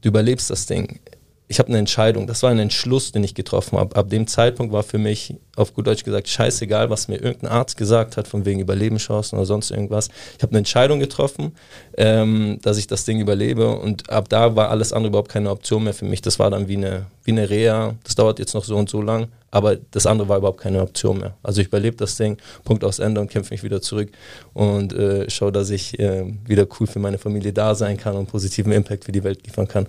Du 0.00 0.08
überlebst 0.08 0.48
das 0.48 0.66
Ding 0.66 1.00
ich 1.50 1.58
habe 1.58 1.68
eine 1.70 1.78
Entscheidung, 1.78 2.28
das 2.28 2.44
war 2.44 2.50
ein 2.52 2.60
Entschluss, 2.60 3.10
den 3.10 3.24
ich 3.24 3.34
getroffen 3.34 3.76
habe. 3.76 3.96
Ab 3.96 4.08
dem 4.08 4.28
Zeitpunkt 4.28 4.72
war 4.72 4.84
für 4.84 4.98
mich, 4.98 5.34
auf 5.60 5.74
gut 5.74 5.86
Deutsch 5.86 6.04
gesagt, 6.04 6.28
scheißegal, 6.28 6.90
was 6.90 7.08
mir 7.08 7.16
irgendein 7.16 7.50
Arzt 7.50 7.76
gesagt 7.76 8.16
hat, 8.16 8.26
von 8.26 8.44
wegen 8.44 8.60
Überlebenschancen 8.60 9.38
oder 9.38 9.46
sonst 9.46 9.70
irgendwas. 9.70 10.08
Ich 10.36 10.42
habe 10.42 10.52
eine 10.52 10.58
Entscheidung 10.58 11.00
getroffen, 11.00 11.52
ähm, 11.96 12.58
dass 12.62 12.78
ich 12.78 12.86
das 12.86 13.04
Ding 13.04 13.20
überlebe 13.20 13.68
und 13.68 14.10
ab 14.10 14.28
da 14.28 14.56
war 14.56 14.70
alles 14.70 14.92
andere 14.92 15.08
überhaupt 15.08 15.30
keine 15.30 15.50
Option 15.50 15.84
mehr 15.84 15.94
für 15.94 16.04
mich. 16.04 16.22
Das 16.22 16.38
war 16.38 16.50
dann 16.50 16.68
wie 16.68 16.76
eine, 16.76 17.06
wie 17.24 17.32
eine 17.32 17.48
Reha, 17.48 17.94
das 18.04 18.14
dauert 18.14 18.38
jetzt 18.38 18.54
noch 18.54 18.64
so 18.64 18.76
und 18.76 18.88
so 18.88 19.02
lang, 19.02 19.28
aber 19.50 19.76
das 19.76 20.06
andere 20.06 20.28
war 20.28 20.38
überhaupt 20.38 20.60
keine 20.60 20.80
Option 20.80 21.18
mehr. 21.18 21.34
Also 21.42 21.60
ich 21.60 21.68
überlebe 21.68 21.96
das 21.96 22.16
Ding, 22.16 22.38
Punkt 22.64 22.84
aus 22.84 22.98
Ende 22.98 23.20
und 23.20 23.30
kämpfe 23.30 23.52
mich 23.52 23.62
wieder 23.62 23.82
zurück 23.82 24.10
und 24.54 24.92
äh, 24.92 25.28
schaue, 25.28 25.52
dass 25.52 25.70
ich 25.70 25.98
äh, 25.98 26.24
wieder 26.46 26.66
cool 26.78 26.86
für 26.86 26.98
meine 26.98 27.18
Familie 27.18 27.52
da 27.52 27.74
sein 27.74 27.96
kann 27.96 28.16
und 28.16 28.26
positiven 28.26 28.72
Impact 28.72 29.04
für 29.04 29.12
die 29.12 29.24
Welt 29.24 29.44
liefern 29.46 29.68
kann. 29.68 29.86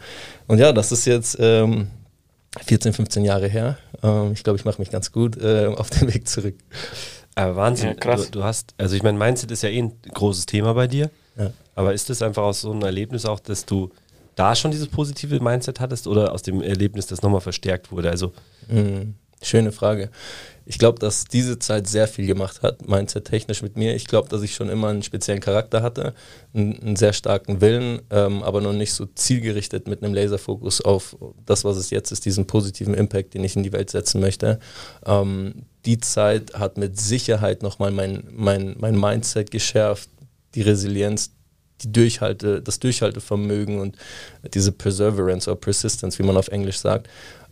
Und 0.47 0.59
ja, 0.59 0.73
das 0.73 0.91
ist 0.91 1.05
jetzt 1.05 1.37
ähm, 1.39 1.87
14, 2.59 2.93
15 2.93 3.23
Jahre 3.23 3.47
her. 3.47 3.77
Ähm, 4.03 4.33
ich 4.33 4.43
glaube, 4.43 4.59
ich 4.59 4.65
mache 4.65 4.79
mich 4.79 4.91
ganz 4.91 5.11
gut 5.11 5.37
äh, 5.37 5.67
auf 5.67 5.89
den 5.89 6.13
Weg 6.13 6.27
zurück. 6.27 6.55
Aber 7.35 7.55
Wahnsinn, 7.55 7.89
ja, 7.89 7.93
krass. 7.95 8.25
Du, 8.25 8.39
du, 8.39 8.43
hast, 8.43 8.73
also 8.77 8.95
ich 8.95 9.03
meine, 9.03 9.17
Mindset 9.17 9.51
ist 9.51 9.63
ja 9.63 9.69
eh 9.69 9.81
ein 9.81 9.93
großes 10.13 10.45
Thema 10.45 10.73
bei 10.73 10.87
dir. 10.87 11.09
Ja. 11.37 11.51
Aber 11.75 11.93
ist 11.93 12.09
das 12.09 12.21
einfach 12.21 12.43
aus 12.43 12.61
so 12.61 12.71
einem 12.71 12.81
Erlebnis 12.81 13.25
auch, 13.25 13.39
dass 13.39 13.65
du 13.65 13.89
da 14.35 14.55
schon 14.55 14.71
dieses 14.71 14.87
positive 14.87 15.39
Mindset 15.39 15.79
hattest 15.79 16.07
oder 16.07 16.33
aus 16.33 16.41
dem 16.41 16.61
Erlebnis, 16.61 17.07
das 17.07 17.21
nochmal 17.21 17.41
verstärkt 17.41 17.91
wurde? 17.91 18.09
Also 18.09 18.33
mhm. 18.67 19.15
Schöne 19.43 19.71
Frage. 19.71 20.09
Ich 20.65 20.77
glaube, 20.77 20.99
dass 20.99 21.25
diese 21.25 21.59
Zeit 21.59 21.87
sehr 21.87 22.07
viel 22.07 22.27
gemacht 22.27 22.61
hat, 22.61 22.87
mindset-technisch 22.87 23.61
mit 23.61 23.77
mir. 23.77 23.95
Ich 23.95 24.05
glaube, 24.05 24.29
dass 24.29 24.41
ich 24.41 24.53
schon 24.53 24.69
immer 24.69 24.89
einen 24.89 25.03
speziellen 25.03 25.41
Charakter 25.41 25.81
hatte, 25.81 26.13
einen, 26.53 26.79
einen 26.81 26.95
sehr 26.95 27.13
starken 27.13 27.61
Willen, 27.61 28.01
ähm, 28.09 28.43
aber 28.43 28.61
noch 28.61 28.73
nicht 28.73 28.93
so 28.93 29.05
zielgerichtet 29.05 29.87
mit 29.87 30.03
einem 30.03 30.13
Laserfokus 30.13 30.81
auf 30.81 31.17
das, 31.45 31.63
was 31.63 31.77
es 31.77 31.89
jetzt 31.89 32.11
ist, 32.11 32.25
diesen 32.25 32.45
positiven 32.45 32.93
Impact, 32.93 33.33
den 33.33 33.43
ich 33.43 33.55
in 33.55 33.63
die 33.63 33.73
Welt 33.73 33.89
setzen 33.89 34.21
möchte. 34.21 34.59
Ähm, 35.05 35.65
die 35.85 35.99
Zeit 35.99 36.53
hat 36.53 36.77
mit 36.77 36.99
Sicherheit 36.99 37.63
nochmal 37.63 37.91
mein, 37.91 38.23
mein, 38.31 38.75
mein 38.79 38.99
Mindset 38.99 39.49
geschärft, 39.49 40.09
die 40.53 40.61
Resilienz, 40.61 41.31
die 41.81 41.91
Durchhalte, 41.91 42.61
das 42.61 42.79
Durchhaltevermögen 42.79 43.79
und 43.79 43.97
diese 44.53 44.71
Perseverance 44.71 45.49
oder 45.49 45.59
Persistence, 45.59 46.19
wie 46.19 46.23
man 46.23 46.37
auf 46.37 46.49
Englisch 46.49 46.77
sagt. 46.77 47.09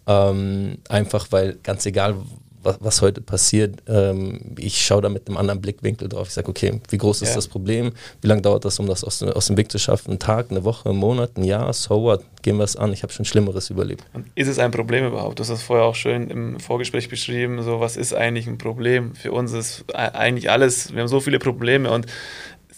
Ähm, 0.08 0.78
einfach 0.88 1.28
weil 1.32 1.58
ganz 1.64 1.86
egal, 1.86 2.16
was, 2.64 2.78
was 2.82 3.02
heute 3.02 3.22
passiert, 3.22 3.82
ähm, 3.88 4.56
ich 4.58 4.86
schaue 4.86 5.02
da 5.02 5.10
mit 5.10 5.28
einem 5.28 5.38
anderen 5.38 5.62
Blickwinkel 5.62 6.10
drauf. 6.10 6.28
Ich 6.28 6.34
sage, 6.34 6.50
okay, 6.50 6.82
wie 6.90 6.98
groß 6.98 7.22
ist 7.22 7.30
ja. 7.30 7.36
das 7.36 7.48
Problem? 7.48 7.92
Wie 8.22 8.28
lange 8.28 8.42
dauert 8.42 8.66
das, 8.66 8.80
um 8.80 8.88
das 8.88 9.04
aus, 9.04 9.24
aus, 9.24 9.48
dem 9.48 9.58
Weg 9.58 9.72
zu 9.72 9.80
schaffen? 9.80 10.14
Ein 10.14 10.20
Tag, 10.20 10.48
eine 10.52 10.64
Woche, 10.64 10.90
ein 10.90 10.96
Monat, 10.96 11.38
ein 11.38 11.44
Jahr? 11.44 11.72
So 11.74 12.02
what? 12.02 12.24
Gehen 12.42 12.58
wir 12.58 12.64
es 12.64 12.76
an. 12.76 12.94
Ich 12.94 13.04
habe 13.04 13.12
schon 13.12 13.26
Schlimmeres 13.26 13.70
überlebt. 13.70 14.04
Und 14.14 14.26
ist 14.36 14.48
es 14.48 14.60
ein 14.60 14.72
Problem 14.72 15.06
überhaupt? 15.06 15.40
Du 15.40 15.42
hast 15.42 15.50
das 15.50 15.62
vorher 15.62 15.86
auch 15.86 15.96
schön 15.96 16.30
im 16.30 16.60
Vorgespräch 16.60 17.10
beschrieben. 17.10 17.62
So, 17.64 17.80
was 17.80 17.98
ist 17.98 18.14
eigentlich 18.14 18.48
ein 18.48 18.58
Problem? 18.58 19.16
Für 19.16 19.32
uns 19.32 19.52
ist 19.52 19.86
eigentlich 19.94 20.50
alles, 20.50 20.94
wir 20.94 21.02
haben 21.02 21.08
so 21.08 21.20
viele 21.20 21.40
Probleme 21.40 21.92
und 21.92 22.06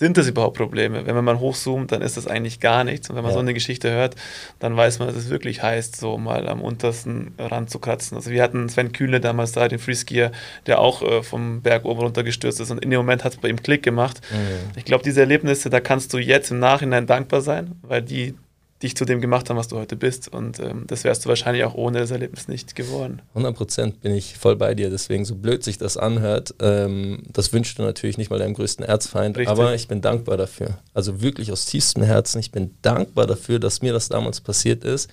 sind 0.02 0.18
das 0.18 0.28
überhaupt 0.28 0.58
Probleme? 0.58 1.06
Wenn 1.06 1.14
man 1.14 1.24
mal 1.24 1.40
hochzoomt, 1.40 1.92
dann 1.92 2.02
ist 2.02 2.18
das 2.18 2.26
eigentlich 2.26 2.60
gar 2.60 2.84
nichts. 2.84 3.08
Und 3.12 3.16
wenn 3.16 3.22
man 3.22 3.30
ja. 3.30 3.36
so 3.36 3.40
eine 3.40 3.54
Geschichte 3.54 3.92
hört, 3.92 4.16
dann 4.58 4.76
weiß 4.76 4.98
man, 4.98 5.08
dass 5.08 5.16
es 5.16 5.30
wirklich 5.30 5.62
heißt, 5.62 5.96
so 5.96 6.18
mal 6.18 6.50
am 6.50 6.60
untersten 6.62 7.36
Rand 7.38 7.70
zu 7.70 7.78
kratzen. 7.78 8.18
Also 8.18 8.32
wir 8.32 8.42
hatten 8.42 8.68
Sven 8.68 8.94
Kühne 8.94 9.20
damals 9.20 9.52
da, 9.52 9.68
den 9.68 9.78
Freeskier, 9.78 10.32
der 10.66 10.80
auch 10.80 11.04
äh, 11.04 11.22
vom 11.22 11.62
Berg 11.62 11.86
oben 11.86 12.00
runter 12.00 12.24
gestürzt 12.24 12.60
ist. 12.60 12.72
Und 12.72 12.84
in 12.84 12.90
dem 12.90 12.98
Moment 12.98 13.24
hat 13.24 13.34
es 13.34 13.38
bei 13.38 13.48
ihm 13.48 13.62
Klick 13.62 13.84
gemacht. 13.84 14.22
Mhm. 14.32 14.72
Ich 14.76 14.86
glaube, 14.86 15.04
diese 15.04 15.20
Erlebnisse, 15.20 15.70
da 15.70 15.80
kannst 15.80 16.14
du 16.14 16.18
jetzt 16.18 16.50
im 16.50 16.58
Nachhinein 16.58 17.06
dankbar 17.06 17.42
sein, 17.42 17.76
weil 17.84 18.02
die 18.02 18.34
dich 18.82 18.96
zu 18.96 19.06
dem 19.06 19.22
gemacht 19.22 19.50
haben, 19.50 19.58
was 19.58 19.68
du 19.68 19.78
heute 19.78 19.96
bist. 19.96 20.28
Und 20.28 20.60
ähm, 20.60 20.86
das 20.88 21.04
wärst 21.04 21.26
du 21.26 21.30
wahrscheinlich 21.30 21.64
auch 21.64 21.76
ohne 21.76 22.00
das 22.00 22.12
Erlebnis 22.12 22.48
nicht 22.48 22.76
geworden. 22.76 23.22
100 23.30 23.56
Prozent 23.56 24.02
bin 24.02 24.14
ich 24.14 24.38
voll 24.38 24.56
bei 24.56 24.74
dir. 24.74 24.90
Deswegen, 24.90 25.26
so 25.26 25.36
blöd 25.36 25.64
sich 25.64 25.78
das 25.78 25.98
anhört, 25.98 26.56
ähm, 26.60 27.24
das 27.32 27.54
wünschst 27.54 27.78
du 27.78 27.84
natürlich 27.84 28.18
nicht 28.18 28.30
mal 28.30 28.40
deinem 28.40 28.54
größten 28.54 28.86
Erzfeind. 28.86 29.38
Richtig. 29.38 29.50
Aber 29.50 29.76
ich 29.76 29.88
bin 29.88 30.02
dankbar 30.02 30.38
dafür. 30.38 30.80
Also 30.94 31.22
wirklich 31.22 31.52
aus 31.52 31.66
tiefstem 31.66 32.04
Herzen. 32.04 32.40
Ich 32.40 32.52
bin 32.52 32.76
dankbar 32.82 33.28
dafür, 33.28 33.60
dass 33.60 33.82
mir 33.82 33.94
das 33.94 34.10
damals 34.10 34.42
passiert 34.42 34.84
ist, 34.84 35.10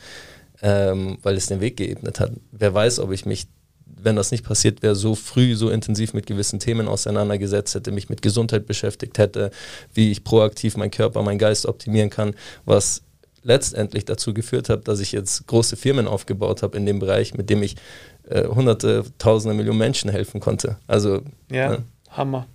ähm, 0.62 1.19
weil 1.23 1.37
es 1.37 1.47
den 1.47 1.61
Weg 1.61 1.76
geebnet 1.76 2.21
hat. 2.21 2.33
Wer 2.52 2.73
weiß, 2.73 3.00
ob 3.00 3.12
ich 3.12 3.26
mich 3.26 3.49
wenn 4.00 4.16
das 4.16 4.31
nicht 4.31 4.45
passiert 4.45 4.83
wäre, 4.83 4.95
so 4.95 5.14
früh, 5.14 5.57
so 5.57 5.71
intensiv 5.71 6.14
mit 6.14 6.26
gewissen 6.26 6.61
Themen 6.61 6.88
auseinandergesetzt 6.88 7.75
hätte, 7.75 7.90
mich 7.90 8.09
mit 8.09 8.23
Gesundheit 8.23 8.66
beschäftigt 8.66 9.19
hätte, 9.19 9.50
wie 9.92 10.11
ich 10.11 10.25
proaktiv 10.25 10.76
meinen 10.76 10.90
Körper, 10.90 11.23
meinen 11.23 11.38
Geist 11.38 11.66
optimieren 11.66 12.11
kann, 12.11 12.35
was 12.64 13.02
letztendlich 13.42 14.04
dazu 14.04 14.35
geführt 14.35 14.68
hat, 14.68 14.88
dass 14.88 15.00
ich 15.00 15.12
jetzt 15.12 15.47
große 15.47 15.76
Firmen 15.76 16.07
aufgebaut 16.07 16.62
habe 16.62 16.76
in 16.76 16.87
dem 16.87 16.99
Bereich, 16.99 17.35
mit 17.35 17.50
dem 17.50 17.62
ich 17.62 17.76
äh, 18.28 18.45
hunderte, 18.45 19.04
tausende, 19.18 19.54
Millionen 19.54 19.78
Menschen 19.78 20.11
helfen 20.11 20.40
konnte. 20.40 20.76
Also 20.87 21.23
ja, 21.50 21.71
ne? 21.71 21.85
Hammer. 22.11 22.47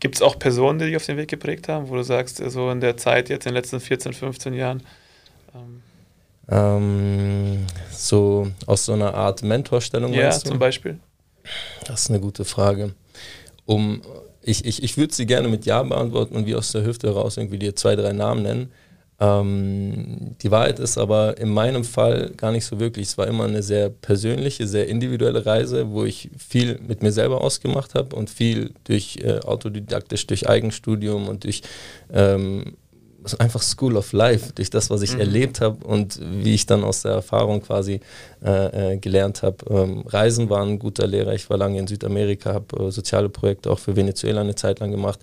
Gibt 0.00 0.16
es 0.16 0.22
auch 0.22 0.38
Personen, 0.38 0.78
die 0.78 0.86
dich 0.86 0.96
auf 0.96 1.06
den 1.06 1.16
Weg 1.16 1.28
geprägt 1.28 1.68
haben, 1.68 1.88
wo 1.88 1.94
du 1.94 2.02
sagst, 2.02 2.42
so 2.50 2.70
in 2.70 2.80
der 2.80 2.96
Zeit 2.96 3.28
jetzt, 3.28 3.46
in 3.46 3.50
den 3.50 3.56
letzten 3.56 3.80
14, 3.80 4.12
15 4.12 4.54
Jahren? 4.54 4.82
Ähm, 5.54 5.82
ähm, 6.48 7.66
so 7.90 8.50
aus 8.66 8.84
so 8.84 8.92
einer 8.92 9.14
Art 9.14 9.42
Mentorstellung? 9.42 10.12
Ja, 10.12 10.30
zum 10.30 10.58
Beispiel. 10.58 10.98
Das 11.86 12.02
ist 12.02 12.10
eine 12.10 12.20
gute 12.20 12.44
Frage. 12.44 12.94
Um, 13.66 14.02
ich 14.42 14.64
ich, 14.64 14.82
ich 14.82 14.96
würde 14.98 15.14
sie 15.14 15.26
gerne 15.26 15.48
mit 15.48 15.64
Ja 15.64 15.82
beantworten 15.82 16.36
und 16.36 16.46
wie 16.46 16.54
aus 16.54 16.72
der 16.72 16.84
Hüfte 16.84 17.08
heraus 17.08 17.36
irgendwie 17.36 17.58
dir 17.58 17.74
zwei, 17.76 17.96
drei 17.96 18.12
Namen 18.12 18.42
nennen. 18.42 18.72
Ähm, 19.20 20.34
die 20.42 20.50
Wahrheit 20.50 20.78
ist 20.80 20.98
aber 20.98 21.38
in 21.38 21.50
meinem 21.50 21.84
Fall 21.84 22.32
gar 22.36 22.52
nicht 22.52 22.64
so 22.64 22.80
wirklich. 22.80 23.08
Es 23.08 23.18
war 23.18 23.28
immer 23.28 23.44
eine 23.44 23.62
sehr 23.62 23.88
persönliche, 23.88 24.66
sehr 24.66 24.88
individuelle 24.88 25.46
Reise, 25.46 25.90
wo 25.90 26.04
ich 26.04 26.30
viel 26.36 26.80
mit 26.86 27.02
mir 27.02 27.12
selber 27.12 27.40
ausgemacht 27.40 27.94
habe 27.94 28.16
und 28.16 28.28
viel 28.28 28.72
durch 28.84 29.18
äh, 29.22 29.38
autodidaktisch, 29.40 30.26
durch 30.26 30.48
Eigenstudium 30.48 31.28
und 31.28 31.44
durch 31.44 31.62
ähm, 32.12 32.74
einfach 33.38 33.62
School 33.62 33.96
of 33.96 34.12
Life, 34.12 34.52
durch 34.54 34.70
das, 34.70 34.90
was 34.90 35.02
ich 35.02 35.14
mhm. 35.14 35.20
erlebt 35.20 35.60
habe 35.60 35.86
und 35.86 36.20
wie 36.20 36.54
ich 36.54 36.66
dann 36.66 36.84
aus 36.84 37.02
der 37.02 37.12
Erfahrung 37.12 37.62
quasi 37.62 38.00
äh, 38.44 38.94
äh, 38.94 38.96
gelernt 38.98 39.42
habe. 39.42 39.56
Ähm, 39.70 40.04
Reisen 40.06 40.50
waren 40.50 40.70
ein 40.70 40.78
guter 40.78 41.06
Lehrer. 41.06 41.32
Ich 41.32 41.48
war 41.48 41.56
lange 41.56 41.78
in 41.78 41.86
Südamerika, 41.86 42.52
habe 42.52 42.84
äh, 42.84 42.90
soziale 42.90 43.28
Projekte 43.28 43.70
auch 43.70 43.78
für 43.78 43.96
Venezuela 43.96 44.42
eine 44.42 44.54
Zeit 44.54 44.80
lang 44.80 44.90
gemacht 44.90 45.20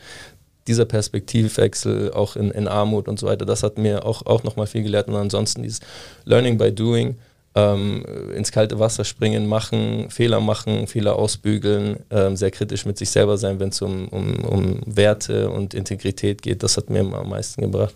dieser 0.68 0.86
Perspektivwechsel 0.86 2.14
auch 2.14 2.36
in, 2.36 2.52
in 2.52 2.68
Armut 2.68 3.08
und 3.08 3.20
so 3.20 3.28
weiter, 3.28 3.46
das 3.46 3.64
hat 3.64 3.78
mir 3.78 4.06
auch, 4.06 4.26
auch 4.26 4.44
nochmal 4.44 4.68
viel 4.68 4.84
gelehrt. 4.84 5.08
Und 5.08 5.16
ansonsten 5.16 5.64
dieses 5.64 5.80
Learning 6.26 6.58
by 6.58 6.72
Doing, 6.72 7.18
ähm, 7.54 8.06
ins 8.36 8.52
kalte 8.52 8.80
Wasser 8.80 9.04
springen, 9.04 9.48
machen, 9.48 10.10
Fehler 10.10 10.40
machen, 10.40 10.88
Fehler 10.88 11.16
ausbügeln, 11.16 11.98
ähm, 12.10 12.38
sehr 12.38 12.52
kritisch 12.52 12.86
mit 12.86 12.98
sich 12.98 13.10
selber 13.10 13.38
sein, 13.38 13.60
wenn 13.60 13.70
es 13.70 13.82
um, 13.82 14.08
um, 14.08 14.36
um 14.46 14.80
Werte 14.86 15.50
und 15.50 15.74
Integrität 15.74 16.42
geht. 16.42 16.64
Das 16.64 16.78
hat 16.78 16.90
mir 16.90 17.02
am 17.02 17.30
meisten 17.30 17.62
gebracht. 17.62 17.96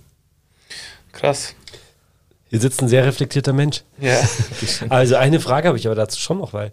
Krass. 1.13 1.55
Hier 2.49 2.59
sitzt 2.59 2.81
ein 2.81 2.89
sehr 2.89 3.05
reflektierter 3.05 3.53
Mensch. 3.53 3.83
Ja. 3.99 4.19
also 4.89 5.15
eine 5.15 5.39
Frage 5.39 5.67
habe 5.69 5.77
ich 5.77 5.85
aber 5.87 5.95
dazu 5.95 6.19
schon 6.19 6.39
noch, 6.39 6.53
weil 6.53 6.71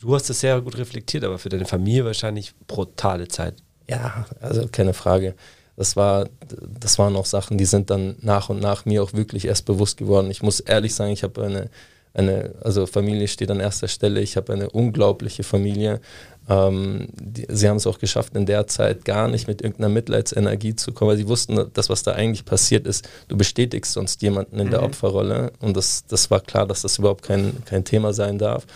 du 0.00 0.14
hast 0.14 0.30
das 0.30 0.40
sehr 0.40 0.60
gut 0.60 0.78
reflektiert, 0.78 1.24
aber 1.24 1.38
für 1.38 1.48
deine 1.50 1.66
Familie 1.66 2.04
wahrscheinlich 2.04 2.54
brutale 2.66 3.28
Zeit. 3.28 3.54
Ja, 3.90 4.24
also 4.40 4.68
keine 4.70 4.94
Frage. 4.94 5.34
Das, 5.76 5.96
war, 5.96 6.28
das 6.78 6.98
waren 6.98 7.16
auch 7.16 7.26
Sachen, 7.26 7.58
die 7.58 7.64
sind 7.64 7.90
dann 7.90 8.16
nach 8.20 8.48
und 8.48 8.60
nach 8.60 8.84
mir 8.84 9.02
auch 9.02 9.14
wirklich 9.14 9.46
erst 9.46 9.64
bewusst 9.64 9.96
geworden. 9.96 10.30
Ich 10.30 10.42
muss 10.42 10.60
ehrlich 10.60 10.94
sagen, 10.94 11.10
ich 11.10 11.24
habe 11.24 11.42
eine, 11.42 11.70
eine, 12.14 12.54
also 12.62 12.86
Familie 12.86 13.26
steht 13.26 13.50
an 13.50 13.58
erster 13.58 13.88
Stelle. 13.88 14.20
Ich 14.20 14.36
habe 14.36 14.52
eine 14.52 14.70
unglaubliche 14.70 15.42
Familie. 15.42 16.00
Ähm, 16.48 17.08
die, 17.20 17.46
sie 17.48 17.68
haben 17.68 17.78
es 17.78 17.86
auch 17.86 17.98
geschafft, 17.98 18.36
in 18.36 18.46
der 18.46 18.68
Zeit 18.68 19.04
gar 19.04 19.26
nicht 19.26 19.48
mit 19.48 19.60
irgendeiner 19.60 19.88
Mitleidsenergie 19.88 20.76
zu 20.76 20.92
kommen, 20.92 21.10
weil 21.10 21.16
sie 21.16 21.28
wussten, 21.28 21.70
dass 21.72 21.88
was 21.88 22.04
da 22.04 22.12
eigentlich 22.12 22.44
passiert 22.44 22.86
ist, 22.86 23.08
du 23.26 23.36
bestätigst 23.36 23.92
sonst 23.92 24.22
jemanden 24.22 24.60
in 24.60 24.68
mhm. 24.68 24.70
der 24.70 24.82
Opferrolle. 24.84 25.52
Und 25.60 25.76
das, 25.76 26.04
das 26.06 26.30
war 26.30 26.40
klar, 26.40 26.66
dass 26.66 26.82
das 26.82 26.98
überhaupt 26.98 27.22
kein, 27.22 27.64
kein 27.64 27.84
Thema 27.84 28.12
sein 28.12 28.38
darf. 28.38 28.66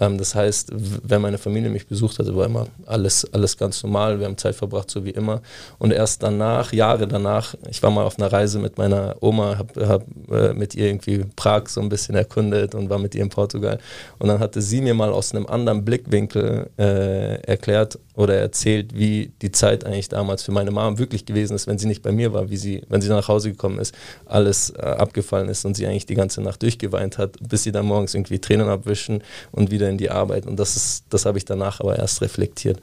Ähm, 0.00 0.18
das 0.18 0.34
heißt, 0.34 0.72
wenn 0.72 1.20
meine 1.20 1.38
Familie 1.38 1.70
mich 1.70 1.86
besucht 1.86 2.18
hat, 2.18 2.34
war 2.34 2.46
immer 2.46 2.66
alles, 2.86 3.26
alles 3.32 3.56
ganz 3.56 3.82
normal. 3.82 4.18
Wir 4.18 4.26
haben 4.26 4.36
Zeit 4.36 4.54
verbracht, 4.54 4.90
so 4.90 5.04
wie 5.04 5.10
immer. 5.10 5.42
Und 5.78 5.92
erst 5.92 6.22
danach, 6.22 6.72
Jahre 6.72 7.06
danach, 7.06 7.54
ich 7.70 7.82
war 7.82 7.90
mal 7.90 8.04
auf 8.04 8.18
einer 8.18 8.32
Reise 8.32 8.58
mit 8.58 8.78
meiner 8.78 9.16
Oma, 9.20 9.58
habe 9.58 9.88
hab, 9.88 10.04
äh, 10.30 10.52
mit 10.54 10.74
ihr 10.74 10.86
irgendwie 10.86 11.24
Prag 11.36 11.68
so 11.68 11.80
ein 11.80 11.88
bisschen 11.88 12.14
erkundet 12.14 12.74
und 12.74 12.90
war 12.90 12.98
mit 12.98 13.14
ihr 13.14 13.22
in 13.22 13.28
Portugal. 13.28 13.78
Und 14.18 14.28
dann 14.28 14.40
hatte 14.40 14.62
sie 14.62 14.80
mir 14.80 14.94
mal 14.94 15.10
aus 15.10 15.34
einem 15.34 15.46
anderen 15.46 15.84
Blickwinkel 15.84 16.70
äh, 16.78 17.40
erklärt 17.42 17.98
oder 18.16 18.36
erzählt, 18.36 18.96
wie 18.96 19.32
die 19.42 19.50
Zeit 19.50 19.84
eigentlich 19.84 20.08
damals 20.08 20.44
für 20.44 20.52
meine 20.52 20.70
Mom 20.70 20.98
wirklich 20.98 21.26
gewesen 21.26 21.54
ist, 21.54 21.66
wenn 21.66 21.78
sie 21.78 21.86
nicht 21.86 22.02
bei 22.02 22.12
mir 22.12 22.32
war, 22.32 22.48
wie 22.48 22.56
sie, 22.56 22.82
wenn 22.88 23.00
sie 23.00 23.08
nach 23.08 23.26
Hause 23.26 23.50
gekommen 23.50 23.78
ist, 23.78 23.94
alles 24.26 24.70
äh, 24.70 24.82
abgefallen 24.82 25.48
ist 25.48 25.64
und 25.64 25.74
sie 25.76 25.86
eigentlich 25.86 26.06
die 26.06 26.14
ganze 26.14 26.40
Nacht 26.40 26.62
durchgeweint 26.62 27.18
hat, 27.18 27.36
bis 27.48 27.64
sie 27.64 27.72
dann 27.72 27.86
morgens 27.86 28.14
irgendwie 28.14 28.38
Tränen 28.38 28.68
abwischen 28.68 29.22
und 29.50 29.70
wieder 29.70 29.83
wieder 29.84 29.90
in 29.90 29.98
die 29.98 30.10
Arbeit. 30.10 30.46
Und 30.46 30.58
das 30.58 30.76
ist, 30.76 31.04
das 31.10 31.26
habe 31.26 31.38
ich 31.38 31.44
danach 31.44 31.80
aber 31.80 31.98
erst 31.98 32.22
reflektiert. 32.22 32.80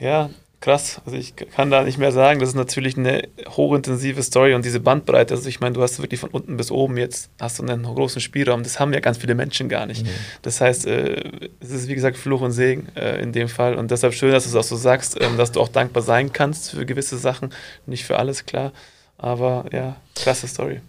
Ja, 0.00 0.30
krass. 0.60 1.00
Also 1.04 1.18
ich 1.18 1.34
kann 1.36 1.70
da 1.70 1.82
nicht 1.82 1.98
mehr 1.98 2.12
sagen. 2.12 2.40
Das 2.40 2.50
ist 2.50 2.54
natürlich 2.54 2.96
eine 2.96 3.28
hochintensive 3.48 4.22
Story 4.22 4.54
und 4.54 4.64
diese 4.64 4.80
Bandbreite. 4.80 5.34
Also 5.34 5.48
ich 5.48 5.60
meine, 5.60 5.74
du 5.74 5.82
hast 5.82 6.00
wirklich 6.00 6.20
von 6.20 6.30
unten 6.30 6.56
bis 6.56 6.70
oben 6.70 6.96
jetzt 6.96 7.30
hast 7.40 7.58
du 7.58 7.64
einen 7.64 7.82
großen 7.82 8.20
Spielraum. 8.20 8.62
Das 8.62 8.80
haben 8.80 8.92
ja 8.92 9.00
ganz 9.00 9.18
viele 9.18 9.34
Menschen 9.34 9.68
gar 9.68 9.86
nicht. 9.86 10.04
Mhm. 10.04 10.10
Das 10.42 10.60
heißt, 10.60 10.86
äh, 10.86 11.22
es 11.60 11.70
ist 11.70 11.88
wie 11.88 11.94
gesagt 11.94 12.16
Fluch 12.16 12.40
und 12.40 12.52
Segen 12.52 12.88
äh, 12.96 13.20
in 13.20 13.32
dem 13.32 13.48
Fall. 13.48 13.74
Und 13.74 13.90
deshalb 13.90 14.14
schön, 14.14 14.32
dass 14.32 14.44
du 14.44 14.50
es 14.50 14.56
auch 14.56 14.68
so 14.68 14.76
sagst, 14.76 15.20
äh, 15.20 15.36
dass 15.36 15.52
du 15.52 15.60
auch 15.60 15.68
dankbar 15.68 16.02
sein 16.02 16.32
kannst 16.32 16.70
für 16.70 16.86
gewisse 16.86 17.18
Sachen. 17.18 17.52
Nicht 17.86 18.04
für 18.04 18.18
alles, 18.18 18.46
klar. 18.46 18.72
Aber 19.18 19.66
ja, 19.72 19.96
klasse 20.14 20.48
Story. 20.48 20.80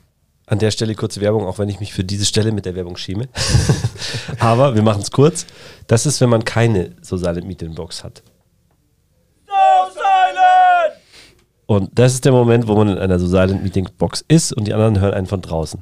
An 0.53 0.59
der 0.59 0.69
Stelle 0.69 0.93
kurze 0.93 1.19
Werbung, 1.19 1.47
auch 1.47 1.57
wenn 1.57 1.67
ich 1.67 1.79
mich 1.79 1.93
für 1.93 2.03
diese 2.03 2.25
Stelle 2.25 2.51
mit 2.51 2.67
der 2.67 2.75
Werbung 2.75 2.95
schäme. 2.95 3.27
Aber 4.39 4.75
wir 4.75 4.83
machen 4.83 5.01
es 5.01 5.09
kurz. 5.09 5.47
Das 5.87 6.05
ist, 6.05 6.21
wenn 6.21 6.29
man 6.29 6.45
keine 6.45 6.91
So 7.01 7.17
Silent 7.17 7.47
Meeting 7.47 7.73
Box 7.73 8.03
hat. 8.03 8.21
So 9.47 9.53
Silent! 9.93 11.01
Und 11.65 11.89
das 11.97 12.13
ist 12.13 12.25
der 12.25 12.33
Moment, 12.33 12.67
wo 12.67 12.75
man 12.75 12.89
in 12.89 12.99
einer 12.99 13.17
So 13.17 13.25
Silent 13.25 13.63
Meeting 13.63 13.89
Box 13.97 14.23
ist 14.27 14.53
und 14.53 14.67
die 14.67 14.75
anderen 14.75 14.99
hören 14.99 15.15
einen 15.15 15.25
von 15.25 15.41
draußen. 15.41 15.81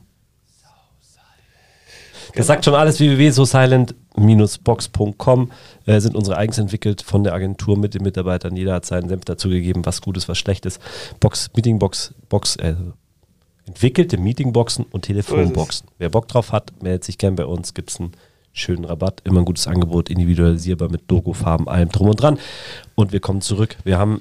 Das 2.36 2.48
sagt 2.48 2.64
schon 2.64 2.76
alles, 2.76 3.02
www.sosilent-box.com 3.02 5.52
äh, 5.86 6.00
sind 6.00 6.16
unsere 6.16 6.38
eigens 6.38 6.60
entwickelt 6.60 7.02
von 7.02 7.26
der 7.26 7.34
Agentur 7.34 7.78
mit 7.78 7.94
den 7.94 8.04
Mitarbeitern. 8.04 8.56
Jeder 8.56 8.76
hat 8.76 8.86
seinen 8.86 9.10
Senf 9.10 9.26
dazugegeben, 9.26 9.86
was 9.86 10.00
Gutes, 10.00 10.30
was 10.30 10.38
Schlechtes. 10.38 10.80
Box, 11.20 11.50
Meeting 11.58 11.78
Box, 11.78 12.14
Box, 12.30 12.56
äh, 12.56 12.76
entwickelte 13.72 14.18
Meetingboxen 14.18 14.86
und 14.92 15.04
Telefonboxen. 15.04 15.88
Wer 15.98 16.10
Bock 16.10 16.28
drauf 16.28 16.52
hat, 16.52 16.74
meldet 16.84 17.06
sich 17.06 17.18
gern 17.18 17.38
bei 17.38 17.46
uns. 17.46 17.74
Gibt 17.74 17.90
es 17.90 18.02
einen 18.02 18.12
schönen 18.52 18.84
Rabatt, 18.84 19.22
immer 19.24 19.40
ein 19.40 19.46
gutes 19.46 19.66
Angebot, 19.66 20.10
individualisierbar 20.10 20.90
mit 20.90 21.10
Logo, 21.10 21.32
Farben, 21.32 21.70
allem 21.70 21.88
drum 21.88 22.10
und 22.10 22.22
dran. 22.22 22.38
Und 22.96 23.14
wir 23.14 23.22
kommen 23.22 23.40
zurück. 23.40 23.78
Wir 23.86 23.98
haben 23.98 24.20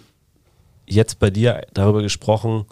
jetzt 0.87 1.19
bei 1.19 1.31
dir 1.31 1.63
darüber 1.75 2.01
gesprochen, 2.01 2.65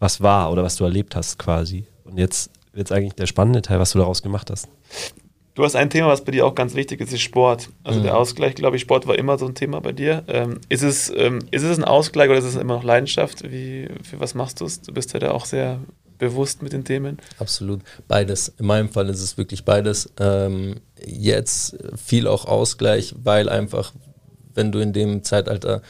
was 0.00 0.20
war 0.20 0.50
oder 0.50 0.64
was 0.64 0.74
du 0.74 0.82
erlebt 0.82 1.14
hast 1.14 1.38
quasi. 1.38 1.86
Und 2.02 2.18
jetzt 2.18 2.50
wird 2.72 2.90
es 2.90 2.92
eigentlich 2.92 3.14
der 3.14 3.26
spannende 3.26 3.62
Teil, 3.62 3.78
was 3.78 3.92
du 3.92 3.98
daraus 3.98 4.22
gemacht 4.22 4.50
hast. 4.50 4.68
Du 5.56 5.64
hast 5.64 5.74
ein 5.74 5.88
Thema, 5.88 6.08
was 6.08 6.22
bei 6.22 6.32
dir 6.32 6.46
auch 6.46 6.54
ganz 6.54 6.74
wichtig 6.74 7.00
ist, 7.00 7.14
ist 7.14 7.22
Sport. 7.22 7.70
Also 7.82 7.98
mhm. 7.98 8.04
der 8.04 8.16
Ausgleich, 8.18 8.54
glaube 8.54 8.76
ich, 8.76 8.82
Sport 8.82 9.06
war 9.06 9.18
immer 9.18 9.38
so 9.38 9.46
ein 9.46 9.54
Thema 9.54 9.80
bei 9.80 9.92
dir. 9.92 10.22
Ähm, 10.28 10.60
ist, 10.68 10.82
es, 10.82 11.10
ähm, 11.16 11.38
ist 11.50 11.62
es 11.62 11.78
ein 11.78 11.84
Ausgleich 11.84 12.28
oder 12.28 12.38
ist 12.38 12.44
es 12.44 12.56
immer 12.56 12.74
noch 12.74 12.84
Leidenschaft? 12.84 13.50
Wie, 13.50 13.88
für 14.02 14.20
was 14.20 14.34
machst 14.34 14.60
du 14.60 14.66
es? 14.66 14.82
Du 14.82 14.92
bist 14.92 15.14
ja 15.14 15.18
da 15.18 15.30
auch 15.30 15.46
sehr 15.46 15.80
bewusst 16.18 16.62
mit 16.62 16.74
den 16.74 16.84
Themen. 16.84 17.16
Absolut, 17.38 17.80
beides. 18.06 18.52
In 18.58 18.66
meinem 18.66 18.90
Fall 18.90 19.08
ist 19.08 19.22
es 19.22 19.38
wirklich 19.38 19.64
beides. 19.64 20.12
Ähm, 20.20 20.76
jetzt 21.02 21.78
viel 21.96 22.26
auch 22.26 22.44
Ausgleich, 22.44 23.14
weil 23.22 23.48
einfach, 23.48 23.94
wenn 24.54 24.72
du 24.72 24.78
in 24.80 24.92
dem 24.92 25.24
Zeitalter 25.24 25.80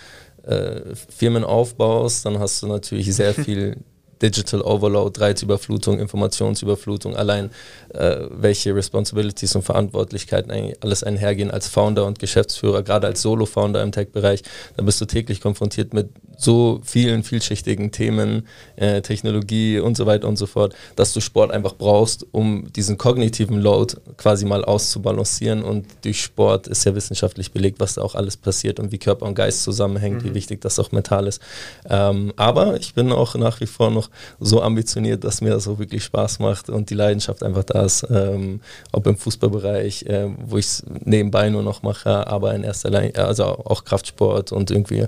äh, 0.44 0.94
Firmen 0.94 1.42
aufbaust, 1.42 2.24
dann 2.24 2.38
hast 2.38 2.62
du 2.62 2.68
natürlich 2.68 3.12
sehr 3.12 3.34
viel 3.44 3.78
Digital 4.22 4.62
Overload, 4.62 5.20
Reizüberflutung, 5.20 5.98
Informationsüberflutung, 5.98 7.16
allein 7.16 7.50
äh, 7.92 8.26
welche 8.30 8.74
Responsibilities 8.74 9.54
und 9.56 9.62
Verantwortlichkeiten 9.62 10.50
eigentlich 10.50 10.82
alles 10.82 11.04
einhergehen 11.04 11.50
als 11.50 11.68
Founder 11.68 12.06
und 12.06 12.18
Geschäftsführer, 12.18 12.82
gerade 12.82 13.06
als 13.06 13.22
Solo-Founder 13.22 13.82
im 13.82 13.92
Tech-Bereich, 13.92 14.42
da 14.76 14.82
bist 14.82 15.00
du 15.00 15.04
täglich 15.04 15.40
konfrontiert 15.40 15.92
mit 15.92 16.08
so 16.36 16.80
vielen 16.84 17.22
vielschichtigen 17.22 17.92
Themen, 17.92 18.46
äh, 18.76 19.00
Technologie 19.02 19.78
und 19.78 19.96
so 19.96 20.06
weiter 20.06 20.28
und 20.28 20.36
so 20.36 20.46
fort, 20.46 20.74
dass 20.94 21.12
du 21.12 21.20
Sport 21.20 21.50
einfach 21.50 21.74
brauchst, 21.74 22.26
um 22.32 22.72
diesen 22.72 22.98
kognitiven 22.98 23.60
Load 23.60 23.94
quasi 24.16 24.44
mal 24.44 24.64
auszubalancieren 24.64 25.62
und 25.62 25.86
durch 26.02 26.22
Sport 26.22 26.66
ist 26.68 26.84
ja 26.84 26.94
wissenschaftlich 26.94 27.52
belegt, 27.52 27.80
was 27.80 27.94
da 27.94 28.02
auch 28.02 28.14
alles 28.14 28.36
passiert 28.36 28.78
und 28.80 28.92
wie 28.92 28.98
Körper 28.98 29.26
und 29.26 29.34
Geist 29.34 29.62
zusammenhängt, 29.62 30.22
mhm. 30.22 30.30
wie 30.30 30.34
wichtig 30.34 30.60
das 30.60 30.78
auch 30.78 30.92
mental 30.92 31.26
ist. 31.26 31.40
Ähm, 31.88 32.32
aber 32.36 32.76
ich 32.76 32.94
bin 32.94 33.12
auch 33.12 33.34
nach 33.34 33.60
wie 33.60 33.66
vor 33.66 33.90
noch 33.90 34.10
so 34.38 34.62
ambitioniert, 34.62 35.24
dass 35.24 35.40
mir 35.40 35.50
das 35.50 35.66
auch 35.68 35.78
wirklich 35.78 36.04
Spaß 36.04 36.38
macht 36.38 36.68
und 36.68 36.90
die 36.90 36.94
Leidenschaft 36.94 37.42
einfach 37.42 37.64
da 37.64 37.84
ist, 37.84 38.06
ähm, 38.10 38.60
ob 38.92 39.06
im 39.06 39.16
Fußballbereich, 39.16 40.04
äh, 40.04 40.28
wo 40.46 40.58
ich 40.58 40.66
es 40.66 40.82
nebenbei 41.04 41.48
nur 41.48 41.62
noch 41.62 41.82
mache, 41.82 42.26
aber 42.26 42.54
in 42.54 42.64
erster 42.64 42.90
Linie, 42.90 43.14
also 43.16 43.44
auch 43.44 43.84
Kraftsport 43.84 44.52
und 44.52 44.70
irgendwie 44.70 45.06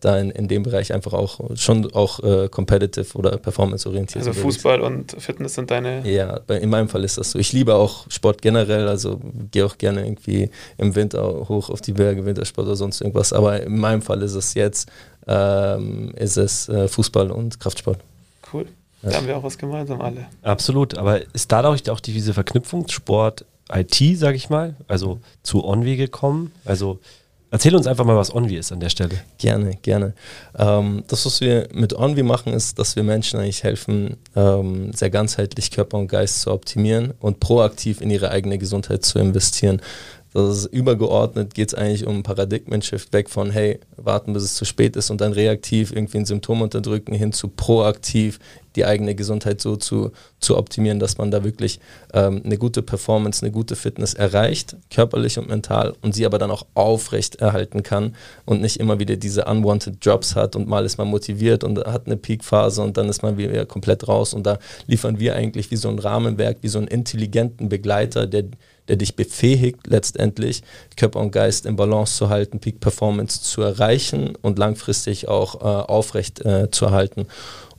da 0.00 0.18
in, 0.18 0.30
in 0.30 0.48
dem 0.48 0.62
Bereich 0.62 0.92
einfach 0.92 1.12
auch 1.12 1.40
schon 1.56 1.92
auch 1.92 2.20
äh, 2.20 2.48
competitive 2.48 3.16
oder 3.16 3.36
performance-orientiert. 3.36 4.26
Also 4.26 4.40
Fußball 4.40 4.80
und 4.80 5.16
Fitness 5.18 5.54
sind 5.54 5.70
deine. 5.70 6.08
Ja, 6.08 6.40
in 6.48 6.70
meinem 6.70 6.88
Fall 6.88 7.04
ist 7.04 7.18
das 7.18 7.32
so. 7.32 7.38
Ich 7.38 7.52
liebe 7.52 7.74
auch 7.74 8.10
Sport 8.10 8.42
generell, 8.42 8.88
also 8.88 9.20
gehe 9.50 9.64
auch 9.66 9.78
gerne 9.78 10.04
irgendwie 10.04 10.50
im 10.78 10.94
Winter 10.94 11.22
hoch 11.48 11.70
auf 11.70 11.80
die 11.80 11.92
Berge, 11.92 12.24
Wintersport 12.24 12.66
oder 12.66 12.76
sonst 12.76 13.00
irgendwas. 13.00 13.32
Aber 13.32 13.62
in 13.62 13.78
meinem 13.78 14.02
Fall 14.02 14.22
ist 14.22 14.34
es 14.34 14.54
jetzt 14.54 14.90
ähm, 15.26 16.12
ist 16.16 16.36
es 16.36 16.68
äh, 16.68 16.88
Fußball 16.88 17.30
und 17.30 17.60
Kraftsport. 17.60 18.00
Cool. 18.52 18.66
Da 19.02 19.14
haben 19.14 19.26
wir 19.26 19.36
auch 19.36 19.42
was 19.42 19.56
gemeinsam 19.56 20.00
alle. 20.00 20.26
Absolut, 20.42 20.98
aber 20.98 21.22
ist 21.34 21.50
dadurch 21.50 21.88
auch 21.88 22.00
diese 22.00 22.34
Verknüpfung 22.34 22.86
Sport, 22.88 23.46
IT, 23.72 24.18
sage 24.18 24.36
ich 24.36 24.50
mal, 24.50 24.76
also 24.88 25.20
zu 25.42 25.64
Onvi 25.64 25.96
gekommen? 25.96 26.52
Also 26.64 26.98
Erzähl 27.52 27.74
uns 27.74 27.88
einfach 27.88 28.04
mal, 28.04 28.16
was 28.16 28.32
Onvi 28.32 28.56
ist 28.56 28.70
an 28.70 28.78
der 28.78 28.90
Stelle. 28.90 29.16
Gerne, 29.38 29.76
gerne. 29.82 30.14
Ähm, 30.56 31.02
das, 31.08 31.26
was 31.26 31.40
wir 31.40 31.68
mit 31.72 31.92
Onvi 31.94 32.22
machen, 32.22 32.52
ist, 32.52 32.78
dass 32.78 32.94
wir 32.94 33.02
Menschen 33.02 33.40
eigentlich 33.40 33.64
helfen, 33.64 34.16
ähm, 34.36 34.92
sehr 34.92 35.10
ganzheitlich 35.10 35.72
Körper 35.72 35.98
und 35.98 36.06
Geist 36.06 36.42
zu 36.42 36.52
optimieren 36.52 37.12
und 37.18 37.40
proaktiv 37.40 38.00
in 38.00 38.10
ihre 38.10 38.30
eigene 38.30 38.56
Gesundheit 38.58 39.04
zu 39.04 39.18
investieren. 39.18 39.82
Das 40.32 40.58
ist 40.58 40.66
übergeordnet, 40.66 41.54
geht 41.54 41.68
es 41.70 41.74
eigentlich 41.74 42.06
um 42.06 42.14
einen 42.14 42.22
Paradigmen-Shift 42.22 43.12
weg 43.12 43.28
von, 43.28 43.50
hey, 43.50 43.80
warten, 43.96 44.32
bis 44.32 44.44
es 44.44 44.54
zu 44.54 44.64
spät 44.64 44.94
ist 44.94 45.10
und 45.10 45.20
dann 45.20 45.32
reaktiv 45.32 45.90
irgendwie 45.90 46.18
ein 46.18 46.24
Symptom 46.24 46.62
unterdrücken, 46.62 47.14
hin 47.14 47.32
zu 47.32 47.48
proaktiv 47.48 48.38
die 48.80 48.86
eigene 48.86 49.14
Gesundheit 49.14 49.60
so 49.60 49.76
zu, 49.76 50.10
zu 50.38 50.56
optimieren, 50.56 51.00
dass 51.00 51.18
man 51.18 51.30
da 51.30 51.44
wirklich 51.44 51.80
ähm, 52.14 52.40
eine 52.42 52.56
gute 52.56 52.80
Performance, 52.80 53.44
eine 53.44 53.52
gute 53.52 53.76
Fitness 53.76 54.14
erreicht, 54.14 54.74
körperlich 54.90 55.38
und 55.38 55.48
mental, 55.48 55.94
und 56.00 56.14
sie 56.14 56.24
aber 56.24 56.38
dann 56.38 56.50
auch 56.50 56.64
aufrecht 56.72 57.36
erhalten 57.36 57.82
kann 57.82 58.16
und 58.46 58.62
nicht 58.62 58.78
immer 58.78 58.98
wieder 58.98 59.16
diese 59.16 59.44
unwanted 59.44 60.04
Drops 60.04 60.34
hat 60.34 60.56
und 60.56 60.66
mal 60.66 60.86
ist 60.86 60.96
man 60.96 61.08
motiviert 61.08 61.62
und 61.62 61.78
hat 61.78 62.06
eine 62.06 62.16
Peakphase 62.16 62.82
und 62.82 62.96
dann 62.96 63.10
ist 63.10 63.22
man 63.22 63.36
wieder 63.36 63.66
komplett 63.66 64.08
raus. 64.08 64.32
Und 64.32 64.46
da 64.46 64.58
liefern 64.86 65.20
wir 65.20 65.36
eigentlich 65.36 65.70
wie 65.70 65.76
so 65.76 65.90
ein 65.90 65.98
Rahmenwerk, 65.98 66.58
wie 66.62 66.68
so 66.68 66.78
einen 66.78 66.88
intelligenten 66.88 67.68
Begleiter, 67.68 68.26
der 68.26 68.44
der 68.90 68.96
dich 68.96 69.14
befähigt, 69.14 69.86
letztendlich 69.86 70.64
Körper 70.96 71.20
und 71.20 71.30
Geist 71.30 71.64
in 71.64 71.76
Balance 71.76 72.16
zu 72.16 72.28
halten, 72.28 72.58
Peak 72.58 72.80
Performance 72.80 73.40
zu 73.40 73.62
erreichen 73.62 74.32
und 74.42 74.58
langfristig 74.58 75.28
auch 75.28 75.60
äh, 75.60 75.64
aufrecht 75.64 76.44
äh, 76.44 76.72
zu 76.72 76.86
erhalten. 76.86 77.28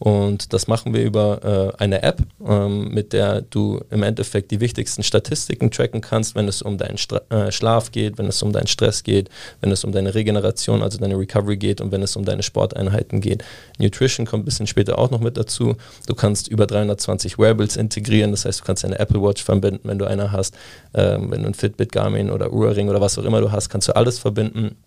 Und 0.02 0.52
das 0.52 0.66
machen 0.68 0.96
wir 0.96 1.04
über 1.04 1.76
äh, 1.78 1.84
eine 1.84 2.02
App, 2.02 2.24
ähm, 2.44 2.88
mit 2.88 3.14
der 3.14 3.42
du 3.42 3.82
im 3.92 4.02
Endeffekt 4.02 4.50
die 4.50 4.60
wichtigsten 4.60 5.04
Statistiken 5.04 5.70
tracken 5.70 6.02
kannst, 6.02 6.34
wenn 6.34 6.48
es 6.48 6.64
um 6.64 6.80
deinen 6.80 6.98
Stra 6.98 7.22
äh, 7.30 7.52
Schlaf 7.52 7.92
geht, 7.92 8.18
wenn 8.18 8.26
es 8.26 8.42
um 8.42 8.52
deinen 8.52 8.66
Stress 8.66 9.04
geht, 9.04 9.30
wenn 9.62 9.70
es 9.72 9.84
um 9.84 9.92
deine 9.92 10.16
Regeneration, 10.16 10.82
also 10.82 10.98
deine 10.98 11.20
Recovery 11.20 11.56
geht 11.56 11.82
und 11.82 11.92
wenn 11.92 12.02
es 12.02 12.16
um 12.16 12.26
deine 12.26 12.42
Sporteinheiten 12.42 13.22
geht. 13.22 13.44
Nutrition 13.78 14.26
kommt 14.26 14.42
ein 14.42 14.46
bisschen 14.46 14.66
später 14.66 14.98
auch 14.98 15.12
noch 15.12 15.20
mit 15.20 15.38
dazu. 15.38 15.76
Du 16.08 16.16
kannst 16.16 16.48
über 16.48 16.66
320 16.66 17.38
Wearables 17.38 17.78
integrieren, 17.78 18.32
das 18.32 18.46
heißt, 18.46 18.62
du 18.62 18.64
kannst 18.64 18.84
deine 18.84 18.98
Apple 18.98 19.22
Watch 19.22 19.44
verbinden, 19.44 19.82
wenn 19.88 20.00
du 20.00 20.06
eine 20.06 20.32
hast, 20.32 20.56
ähm, 20.96 21.30
wenn 21.30 21.44
du 21.44 21.50
ein 21.50 21.54
Fitbit, 21.54 21.92
Garmin 21.92 22.32
oder 22.32 22.52
Ura-Ring 22.52 22.90
oder 22.90 23.02
was 23.02 23.20
auch 23.20 23.24
immer 23.24 23.40
du 23.40 23.52
hast, 23.52 23.70
kannst 23.70 23.88
du 23.88 23.96
alles 23.96 24.18
verbinden. 24.18 24.78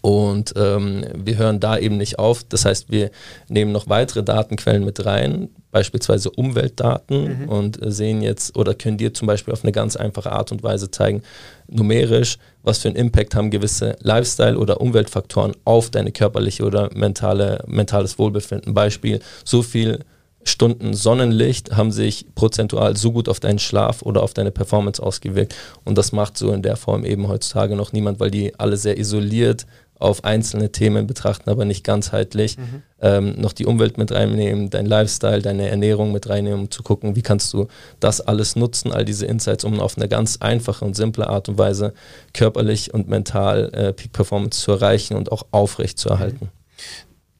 Und 0.00 0.54
ähm, 0.56 1.04
wir 1.14 1.36
hören 1.38 1.60
da 1.60 1.76
eben 1.76 1.96
nicht 1.96 2.18
auf. 2.18 2.44
Das 2.44 2.64
heißt, 2.64 2.90
wir 2.90 3.10
nehmen 3.48 3.72
noch 3.72 3.88
weitere 3.88 4.22
Datenquellen 4.22 4.84
mit 4.84 5.04
rein, 5.04 5.48
beispielsweise 5.70 6.30
Umweltdaten 6.30 7.42
mhm. 7.42 7.48
und 7.48 7.78
sehen 7.82 8.22
jetzt 8.22 8.56
oder 8.56 8.74
können 8.74 8.96
dir 8.96 9.12
zum 9.12 9.26
Beispiel 9.26 9.52
auf 9.52 9.64
eine 9.64 9.72
ganz 9.72 9.96
einfache 9.96 10.32
Art 10.32 10.52
und 10.52 10.62
Weise 10.62 10.90
zeigen, 10.90 11.22
numerisch, 11.68 12.38
was 12.62 12.78
für 12.78 12.88
einen 12.88 12.96
Impact 12.96 13.34
haben 13.34 13.50
gewisse 13.50 13.96
Lifestyle- 14.00 14.58
oder 14.58 14.80
Umweltfaktoren 14.80 15.52
auf 15.64 15.90
deine 15.90 16.12
körperliche 16.12 16.64
oder 16.64 16.90
mentale, 16.94 17.64
mentales 17.66 18.18
Wohlbefinden. 18.18 18.74
Beispiel, 18.74 19.20
so 19.44 19.62
viel 19.62 20.00
Stunden 20.48 20.94
Sonnenlicht 20.94 21.76
haben 21.76 21.92
sich 21.92 22.26
prozentual 22.34 22.96
so 22.96 23.12
gut 23.12 23.28
auf 23.28 23.40
deinen 23.40 23.58
Schlaf 23.58 24.02
oder 24.02 24.22
auf 24.22 24.34
deine 24.34 24.50
Performance 24.50 25.02
ausgewirkt. 25.02 25.54
Und 25.84 25.98
das 25.98 26.12
macht 26.12 26.36
so 26.36 26.52
in 26.52 26.62
der 26.62 26.76
Form 26.76 27.04
eben 27.04 27.28
heutzutage 27.28 27.76
noch 27.76 27.92
niemand, 27.92 28.20
weil 28.20 28.30
die 28.30 28.58
alle 28.58 28.76
sehr 28.76 28.98
isoliert 28.98 29.66
auf 29.98 30.24
einzelne 30.24 30.70
Themen 30.70 31.06
betrachten, 31.06 31.50
aber 31.50 31.64
nicht 31.64 31.84
ganzheitlich. 31.84 32.56
Mhm. 32.56 32.82
Ähm, 33.00 33.34
noch 33.38 33.52
die 33.52 33.66
Umwelt 33.66 33.98
mit 33.98 34.12
reinnehmen, 34.12 34.70
dein 34.70 34.86
Lifestyle, 34.86 35.42
deine 35.42 35.68
Ernährung 35.68 36.12
mit 36.12 36.28
reinnehmen, 36.28 36.60
um 36.60 36.70
zu 36.70 36.82
gucken, 36.82 37.16
wie 37.16 37.22
kannst 37.22 37.52
du 37.52 37.66
das 38.00 38.20
alles 38.20 38.56
nutzen, 38.56 38.92
all 38.92 39.04
diese 39.04 39.26
Insights, 39.26 39.64
um 39.64 39.80
auf 39.80 39.96
eine 39.96 40.08
ganz 40.08 40.38
einfache 40.40 40.84
und 40.84 40.94
simple 40.94 41.28
Art 41.28 41.48
und 41.48 41.58
Weise 41.58 41.94
körperlich 42.32 42.94
und 42.94 43.08
mental 43.08 43.70
äh, 43.72 43.92
Peak 43.92 44.12
Performance 44.12 44.60
zu 44.60 44.72
erreichen 44.72 45.16
und 45.16 45.32
auch 45.32 45.46
aufrecht 45.50 45.98
zu 45.98 46.08
erhalten. 46.08 46.50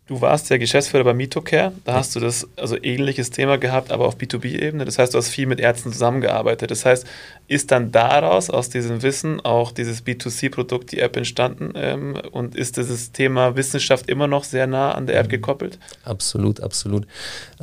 Mhm. 0.09 0.15
Du 0.15 0.21
warst 0.21 0.51
ja 0.51 0.57
Geschäftsführer 0.57 1.05
bei 1.05 1.15
Mitocare, 1.15 1.73
da 1.85 1.95
hast 1.95 2.17
du 2.17 2.21
das 2.21 2.49
also 2.57 2.77
ähnliches 2.83 3.31
Thema 3.31 3.59
gehabt, 3.59 3.93
aber 3.93 4.07
auf 4.07 4.17
B2B-Ebene. 4.17 4.85
Das 4.85 4.99
heißt, 4.99 5.15
du 5.15 5.19
hast 5.19 5.29
viel 5.29 5.47
mit 5.47 5.61
Ärzten 5.61 5.93
zusammengearbeitet. 5.93 6.71
Das 6.71 6.85
heißt, 6.85 7.07
ist 7.47 7.71
dann 7.71 7.93
daraus, 7.93 8.51
aus 8.51 8.69
diesem 8.69 9.03
Wissen, 9.03 9.41
auch 9.41 9.73
dieses 9.73 10.05
B2C-Produkt, 10.05 10.93
die 10.93 11.01
App 11.01 11.17
entstanden? 11.17 11.73
Ähm, 11.77 12.21
und 12.33 12.57
ist 12.57 12.77
dieses 12.77 13.13
Thema 13.13 13.57
Wissenschaft 13.57 14.09
immer 14.09 14.27
noch 14.27 14.45
sehr 14.45 14.67
nah 14.67 14.93
an 14.93 15.07
der 15.07 15.19
App 15.19 15.29
gekoppelt? 15.29 15.79
Absolut, 16.05 16.61
absolut. 16.61 17.07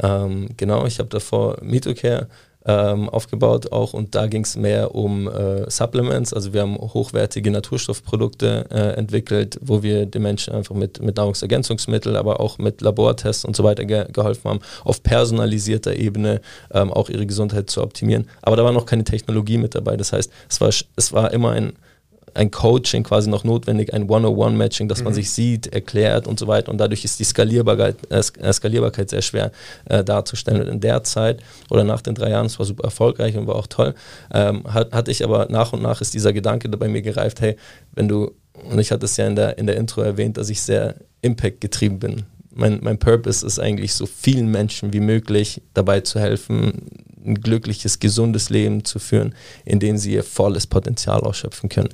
Ähm, 0.01 0.49
genau, 0.57 0.85
ich 0.85 0.99
habe 0.99 1.09
davor 1.09 1.57
Mitocare 1.61 2.27
ähm, 2.65 3.09
aufgebaut 3.09 3.71
auch. 3.71 3.93
Und 3.93 4.15
da 4.15 4.27
ging 4.27 4.43
es 4.43 4.55
mehr 4.55 4.95
um 4.95 5.27
äh, 5.27 5.69
Supplements, 5.69 6.33
also 6.33 6.53
wir 6.53 6.61
haben 6.61 6.77
hochwertige 6.77 7.51
Naturstoffprodukte 7.51 8.65
äh, 8.71 8.97
entwickelt, 8.97 9.59
wo 9.61 9.83
wir 9.83 10.05
den 10.05 10.23
Menschen 10.23 10.53
einfach 10.53 10.75
mit, 10.75 11.01
mit 11.01 11.17
Nahrungsergänzungsmitteln, 11.17 12.15
aber 12.15 12.39
auch 12.39 12.57
mit 12.57 12.81
Labortests 12.81 13.45
und 13.45 13.55
so 13.55 13.63
weiter 13.63 13.85
ge 13.85 14.05
geholfen 14.11 14.49
haben, 14.49 14.59
auf 14.83 15.03
personalisierter 15.03 15.95
Ebene 15.95 16.41
ähm, 16.71 16.91
auch 16.91 17.09
ihre 17.09 17.25
Gesundheit 17.25 17.69
zu 17.69 17.81
optimieren. 17.81 18.27
Aber 18.41 18.55
da 18.55 18.63
war 18.63 18.71
noch 18.71 18.85
keine 18.85 19.03
Technologie 19.03 19.57
mit 19.57 19.75
dabei, 19.75 19.97
das 19.97 20.13
heißt, 20.13 20.31
es 20.49 20.61
war, 20.61 20.69
es 20.95 21.13
war 21.13 21.33
immer 21.33 21.51
ein 21.51 21.73
ein 22.35 22.51
Coaching 22.51 23.03
quasi 23.03 23.29
noch 23.29 23.43
notwendig, 23.43 23.93
ein 23.93 24.09
One-on-One-Matching, 24.09 24.87
dass 24.89 24.99
mhm. 24.99 25.05
man 25.05 25.13
sich 25.13 25.31
sieht, 25.31 25.67
erklärt 25.67 26.27
und 26.27 26.37
so 26.37 26.47
weiter. 26.47 26.69
Und 26.69 26.77
dadurch 26.77 27.05
ist 27.05 27.19
die 27.19 27.23
Skalierbarkeit, 27.23 27.95
äh, 28.09 28.21
äh, 28.39 28.53
Skalierbarkeit 28.53 29.09
sehr 29.09 29.21
schwer 29.21 29.51
äh, 29.85 30.03
darzustellen. 30.03 30.61
Und 30.61 30.67
in 30.67 30.79
der 30.81 31.03
Zeit 31.03 31.41
oder 31.69 31.83
nach 31.83 32.01
den 32.01 32.13
drei 32.13 32.29
Jahren, 32.29 32.45
es 32.45 32.59
war 32.59 32.65
super 32.65 32.83
erfolgreich 32.83 33.37
und 33.37 33.47
war 33.47 33.55
auch 33.55 33.67
toll, 33.67 33.95
ähm, 34.33 34.63
hat, 34.65 34.91
hatte 34.91 35.11
ich 35.11 35.23
aber 35.23 35.47
nach 35.49 35.71
und 35.71 35.81
nach 35.81 36.01
ist 36.01 36.13
dieser 36.13 36.33
Gedanke 36.33 36.67
bei 36.69 36.89
mir 36.89 37.01
gereift, 37.01 37.39
hey, 37.39 37.55
wenn 37.93 38.09
du, 38.09 38.31
und 38.69 38.79
ich 38.79 38.91
hatte 38.91 39.05
es 39.05 39.15
ja 39.15 39.27
in 39.27 39.35
der, 39.35 39.57
in 39.57 39.65
der 39.65 39.77
Intro 39.77 40.01
erwähnt, 40.01 40.37
dass 40.37 40.49
ich 40.49 40.61
sehr 40.61 40.95
Impact 41.21 41.61
getrieben 41.61 41.99
bin. 41.99 42.23
Mein, 42.53 42.79
mein 42.81 42.99
Purpose 42.99 43.45
ist 43.45 43.59
eigentlich 43.59 43.93
so 43.93 44.05
vielen 44.05 44.49
Menschen 44.49 44.93
wie 44.93 44.99
möglich 44.99 45.61
dabei 45.73 46.01
zu 46.01 46.19
helfen, 46.19 46.89
ein 47.25 47.35
glückliches, 47.35 47.99
gesundes 47.99 48.49
Leben 48.49 48.85
zu 48.85 48.99
führen, 48.99 49.33
in 49.65 49.79
dem 49.79 49.97
sie 49.97 50.13
ihr 50.13 50.23
volles 50.23 50.67
Potenzial 50.67 51.21
ausschöpfen 51.21 51.69
können. 51.69 51.89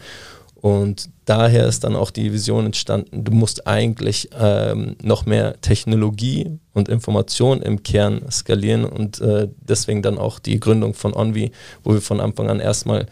Und 0.61 1.09
daher 1.25 1.65
ist 1.65 1.83
dann 1.83 1.95
auch 1.95 2.11
die 2.11 2.31
Vision 2.31 2.67
entstanden, 2.67 3.23
du 3.23 3.31
musst 3.31 3.65
eigentlich 3.65 4.29
ähm, 4.39 4.95
noch 5.01 5.25
mehr 5.25 5.59
Technologie 5.61 6.59
und 6.73 6.87
Information 6.87 7.63
im 7.63 7.81
Kern 7.81 8.21
skalieren 8.29 8.85
und 8.85 9.19
äh, 9.21 9.47
deswegen 9.59 10.03
dann 10.03 10.19
auch 10.19 10.37
die 10.37 10.59
Gründung 10.59 10.93
von 10.93 11.13
Onvi, 11.15 11.51
wo 11.83 11.93
wir 11.93 12.01
von 12.01 12.19
Anfang 12.19 12.47
an 12.49 12.59
erstmal 12.59 13.07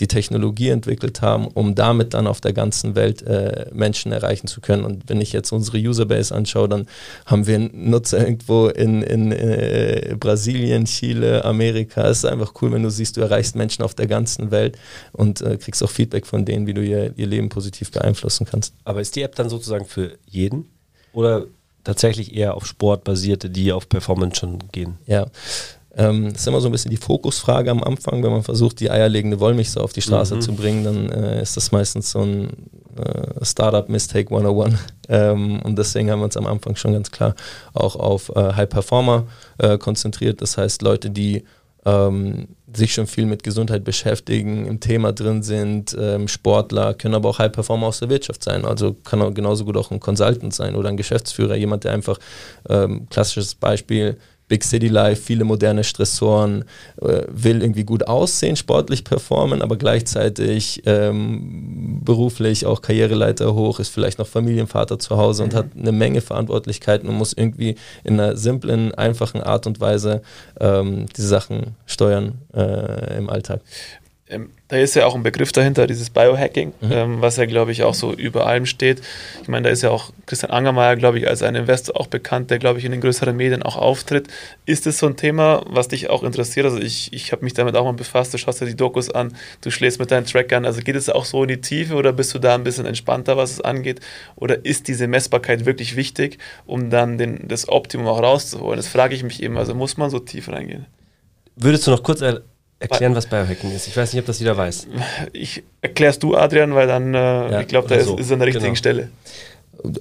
die 0.00 0.08
Technologie 0.08 0.70
entwickelt 0.70 1.22
haben, 1.22 1.46
um 1.46 1.74
damit 1.74 2.14
dann 2.14 2.26
auf 2.26 2.40
der 2.40 2.52
ganzen 2.52 2.94
Welt 2.94 3.22
äh, 3.22 3.66
Menschen 3.72 4.12
erreichen 4.12 4.46
zu 4.46 4.60
können. 4.60 4.84
Und 4.84 5.08
wenn 5.08 5.20
ich 5.20 5.32
jetzt 5.32 5.52
unsere 5.52 5.78
Userbase 5.78 6.34
anschaue, 6.34 6.68
dann 6.68 6.86
haben 7.26 7.46
wir 7.46 7.56
einen 7.56 7.90
Nutzer 7.90 8.18
irgendwo 8.18 8.68
in, 8.68 9.02
in 9.02 9.32
äh, 9.32 10.16
Brasilien, 10.18 10.86
Chile, 10.86 11.44
Amerika. 11.44 12.08
Es 12.08 12.18
ist 12.18 12.24
einfach 12.24 12.54
cool, 12.60 12.72
wenn 12.72 12.82
du 12.82 12.90
siehst, 12.90 13.16
du 13.16 13.20
erreichst 13.20 13.54
Menschen 13.54 13.84
auf 13.84 13.94
der 13.94 14.06
ganzen 14.06 14.50
Welt 14.50 14.76
und 15.12 15.40
äh, 15.42 15.56
kriegst 15.56 15.82
auch 15.82 15.90
Feedback 15.90 16.26
von 16.26 16.44
denen, 16.44 16.66
wie 16.66 16.74
du 16.74 16.82
ihr, 16.82 17.12
ihr 17.16 17.26
Leben 17.26 17.48
positiv 17.48 17.90
beeinflussen 17.92 18.46
kannst. 18.46 18.74
Aber 18.84 19.00
ist 19.00 19.14
die 19.14 19.22
App 19.22 19.36
dann 19.36 19.48
sozusagen 19.48 19.84
für 19.84 20.18
jeden? 20.26 20.66
Oder 21.12 21.46
tatsächlich 21.84 22.34
eher 22.34 22.54
auf 22.54 22.66
Sport 22.66 23.04
basierte, 23.04 23.48
die 23.50 23.72
auf 23.72 23.88
Performance 23.88 24.40
schon 24.40 24.58
gehen? 24.72 24.98
Ja, 25.06 25.26
ähm, 25.96 26.32
das 26.32 26.42
ist 26.42 26.48
immer 26.48 26.60
so 26.60 26.68
ein 26.68 26.72
bisschen 26.72 26.90
die 26.90 26.96
Fokusfrage 26.96 27.70
am 27.70 27.82
Anfang, 27.82 28.22
wenn 28.22 28.32
man 28.32 28.42
versucht, 28.42 28.80
die 28.80 28.90
eierlegende 28.90 29.38
Wollmilchsau 29.40 29.80
auf 29.80 29.92
die 29.92 30.02
Straße 30.02 30.36
mhm. 30.36 30.40
zu 30.40 30.54
bringen, 30.54 30.84
dann 30.84 31.10
äh, 31.10 31.42
ist 31.42 31.56
das 31.56 31.72
meistens 31.72 32.10
so 32.10 32.20
ein 32.20 32.48
äh, 32.96 33.44
Startup 33.44 33.88
Mistake 33.88 34.34
101. 34.34 34.78
Ähm, 35.08 35.60
und 35.62 35.78
deswegen 35.78 36.10
haben 36.10 36.20
wir 36.20 36.24
uns 36.24 36.36
am 36.36 36.46
Anfang 36.46 36.76
schon 36.76 36.92
ganz 36.92 37.10
klar 37.10 37.34
auch 37.74 37.96
auf 37.96 38.30
äh, 38.34 38.54
High 38.54 38.68
Performer 38.68 39.26
äh, 39.58 39.78
konzentriert. 39.78 40.42
Das 40.42 40.56
heißt, 40.56 40.82
Leute, 40.82 41.10
die 41.10 41.44
ähm, 41.84 42.48
sich 42.72 42.94
schon 42.94 43.06
viel 43.06 43.26
mit 43.26 43.42
Gesundheit 43.42 43.84
beschäftigen, 43.84 44.66
im 44.66 44.80
Thema 44.80 45.12
drin 45.12 45.42
sind, 45.42 45.96
ähm, 45.98 46.28
Sportler, 46.28 46.94
können 46.94 47.14
aber 47.14 47.28
auch 47.28 47.38
High 47.38 47.52
Performer 47.52 47.88
aus 47.88 48.00
der 48.00 48.08
Wirtschaft 48.08 48.42
sein. 48.42 48.64
Also 48.64 48.94
kann 49.04 49.22
auch 49.22 49.32
genauso 49.32 49.64
gut 49.64 49.76
auch 49.76 49.90
ein 49.90 50.00
Consultant 50.00 50.54
sein 50.54 50.74
oder 50.74 50.88
ein 50.88 50.96
Geschäftsführer, 50.96 51.54
jemand, 51.54 51.84
der 51.84 51.92
einfach, 51.92 52.18
ähm, 52.68 53.06
klassisches 53.10 53.54
Beispiel, 53.54 54.16
Big 54.48 54.62
City 54.64 54.88
Life, 54.88 55.22
viele 55.22 55.44
moderne 55.44 55.84
Stressoren, 55.84 56.64
äh, 57.00 57.22
will 57.28 57.62
irgendwie 57.62 57.84
gut 57.84 58.06
aussehen, 58.06 58.56
sportlich 58.56 59.04
performen, 59.04 59.62
aber 59.62 59.76
gleichzeitig 59.76 60.82
ähm, 60.86 62.00
beruflich 62.04 62.66
auch 62.66 62.82
Karriereleiter 62.82 63.54
hoch, 63.54 63.80
ist 63.80 63.88
vielleicht 63.88 64.18
noch 64.18 64.26
Familienvater 64.26 64.98
zu 64.98 65.16
Hause 65.16 65.42
mhm. 65.42 65.48
und 65.48 65.54
hat 65.54 65.66
eine 65.78 65.92
Menge 65.92 66.20
Verantwortlichkeiten 66.20 67.08
und 67.08 67.16
muss 67.16 67.32
irgendwie 67.32 67.76
in 68.04 68.20
einer 68.20 68.36
simplen, 68.36 68.94
einfachen 68.94 69.42
Art 69.42 69.66
und 69.66 69.80
Weise 69.80 70.22
ähm, 70.60 71.06
die 71.16 71.22
Sachen 71.22 71.76
steuern 71.86 72.38
äh, 72.54 73.16
im 73.16 73.30
Alltag. 73.30 73.60
Ähm, 74.26 74.50
da 74.68 74.78
ist 74.78 74.94
ja 74.94 75.04
auch 75.04 75.14
ein 75.14 75.22
Begriff 75.22 75.52
dahinter, 75.52 75.86
dieses 75.86 76.08
Biohacking, 76.08 76.72
mhm. 76.80 76.92
ähm, 76.92 77.20
was 77.20 77.36
ja, 77.36 77.44
glaube 77.44 77.72
ich, 77.72 77.82
auch 77.82 77.92
so 77.92 78.14
über 78.14 78.46
allem 78.46 78.64
steht. 78.64 79.02
Ich 79.42 79.48
meine, 79.48 79.64
da 79.64 79.70
ist 79.70 79.82
ja 79.82 79.90
auch 79.90 80.12
Christian 80.24 80.50
Angermeier, 80.50 80.96
glaube 80.96 81.18
ich, 81.18 81.28
als 81.28 81.42
ein 81.42 81.54
Investor 81.54 82.00
auch 82.00 82.06
bekannt, 82.06 82.50
der, 82.50 82.58
glaube 82.58 82.78
ich, 82.78 82.86
in 82.86 82.92
den 82.92 83.02
größeren 83.02 83.36
Medien 83.36 83.62
auch 83.62 83.76
auftritt. 83.76 84.28
Ist 84.64 84.86
es 84.86 84.98
so 84.98 85.06
ein 85.06 85.16
Thema, 85.16 85.62
was 85.68 85.88
dich 85.88 86.08
auch 86.08 86.22
interessiert? 86.22 86.64
Also 86.64 86.78
ich, 86.78 87.12
ich 87.12 87.32
habe 87.32 87.44
mich 87.44 87.52
damit 87.52 87.76
auch 87.76 87.84
mal 87.84 87.92
befasst, 87.92 88.32
du 88.32 88.38
schaust 88.38 88.62
dir 88.62 88.66
die 88.66 88.76
Dokus 88.76 89.10
an, 89.10 89.36
du 89.60 89.70
schläfst 89.70 90.00
mit 90.00 90.10
deinen 90.10 90.24
Trackern. 90.24 90.64
Also 90.64 90.80
geht 90.80 90.96
es 90.96 91.10
auch 91.10 91.26
so 91.26 91.42
in 91.42 91.48
die 91.48 91.60
Tiefe 91.60 91.94
oder 91.94 92.14
bist 92.14 92.34
du 92.34 92.38
da 92.38 92.54
ein 92.54 92.64
bisschen 92.64 92.86
entspannter, 92.86 93.36
was 93.36 93.50
es 93.50 93.60
angeht? 93.60 94.00
Oder 94.36 94.64
ist 94.64 94.88
diese 94.88 95.06
Messbarkeit 95.06 95.66
wirklich 95.66 95.96
wichtig, 95.96 96.38
um 96.64 96.88
dann 96.88 97.18
den, 97.18 97.46
das 97.46 97.68
Optimum 97.68 98.06
auch 98.06 98.22
rauszuholen? 98.22 98.78
Das 98.78 98.88
frage 98.88 99.14
ich 99.14 99.22
mich 99.22 99.42
eben. 99.42 99.58
Also 99.58 99.74
muss 99.74 99.98
man 99.98 100.08
so 100.08 100.18
tief 100.18 100.48
reingehen? 100.48 100.86
Würdest 101.56 101.86
du 101.86 101.90
noch 101.90 102.02
kurz 102.02 102.22
erklären, 102.90 103.14
was 103.14 103.26
Biohacking 103.26 103.74
ist. 103.74 103.88
Ich 103.88 103.96
weiß 103.96 104.12
nicht, 104.12 104.20
ob 104.20 104.26
das 104.26 104.38
jeder 104.38 104.56
weiß. 104.56 104.86
Ich 105.32 105.62
erklärst 105.80 106.22
du, 106.22 106.36
Adrian, 106.36 106.74
weil 106.74 106.86
dann, 106.86 107.14
äh, 107.14 107.18
ja, 107.18 107.60
ich 107.60 107.68
glaube, 107.68 107.88
da 107.88 108.00
so. 108.00 108.14
ist, 108.14 108.26
ist 108.26 108.32
an 108.32 108.38
der 108.38 108.46
richtigen 108.48 108.64
genau. 108.66 108.76
Stelle. 108.76 109.08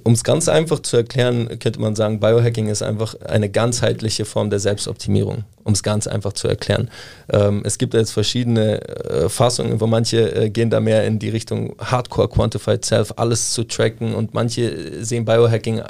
Um 0.03 0.13
es 0.13 0.23
ganz 0.23 0.47
einfach 0.47 0.79
zu 0.79 0.97
erklären, 0.97 1.59
könnte 1.59 1.79
man 1.79 1.95
sagen, 1.95 2.19
Biohacking 2.19 2.67
ist 2.67 2.81
einfach 2.81 3.15
eine 3.21 3.49
ganzheitliche 3.49 4.25
Form 4.25 4.49
der 4.49 4.59
Selbstoptimierung, 4.59 5.43
um 5.63 5.73
es 5.73 5.83
ganz 5.83 6.07
einfach 6.07 6.33
zu 6.33 6.47
erklären. 6.47 6.89
Ähm, 7.29 7.63
es 7.65 7.77
gibt 7.77 7.93
jetzt 7.93 8.11
verschiedene 8.11 8.81
äh, 8.81 9.29
Fassungen, 9.29 9.81
wo 9.81 9.87
manche 9.87 10.35
äh, 10.35 10.49
gehen 10.49 10.69
da 10.69 10.79
mehr 10.79 11.05
in 11.05 11.19
die 11.19 11.29
Richtung 11.29 11.75
Hardcore 11.79 12.29
Quantified 12.29 12.85
Self, 12.85 13.13
alles 13.17 13.53
zu 13.53 13.63
tracken 13.63 14.13
und 14.15 14.33
manche 14.33 15.03
sehen 15.03 15.25
Biohacking 15.25 15.79
äh, 15.79 15.83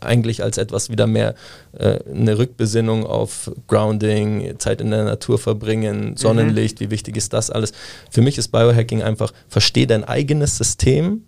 eigentlich 0.00 0.42
als 0.42 0.58
etwas 0.58 0.90
wieder 0.90 1.06
mehr 1.06 1.34
äh, 1.78 1.98
eine 2.10 2.38
Rückbesinnung 2.38 3.06
auf 3.06 3.50
Grounding, 3.68 4.58
Zeit 4.58 4.80
in 4.80 4.90
der 4.90 5.04
Natur 5.04 5.38
verbringen, 5.38 6.16
Sonnenlicht, 6.16 6.80
mhm. 6.80 6.84
wie 6.84 6.90
wichtig 6.90 7.16
ist 7.16 7.32
das 7.32 7.50
alles. 7.50 7.72
Für 8.10 8.22
mich 8.22 8.38
ist 8.38 8.48
Biohacking 8.48 9.02
einfach, 9.02 9.32
versteh 9.48 9.86
dein 9.86 10.04
eigenes 10.04 10.56
System, 10.56 11.22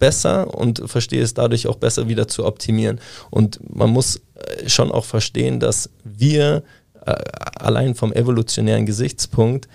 besser 0.00 0.52
und 0.52 0.82
verstehe 0.86 1.22
es 1.22 1.34
dadurch 1.34 1.68
auch 1.68 1.76
besser 1.76 2.08
wieder 2.08 2.26
zu 2.26 2.44
optimieren. 2.44 2.98
Und 3.30 3.60
man 3.72 3.90
muss 3.90 4.16
äh, 4.16 4.68
schon 4.68 4.90
auch 4.90 5.04
verstehen, 5.04 5.60
dass 5.60 5.90
wir 6.02 6.64
äh, 7.06 7.14
allein 7.56 7.94
vom 7.94 8.12
evolutionären 8.12 8.86
Gesichtspunkt 8.86 9.68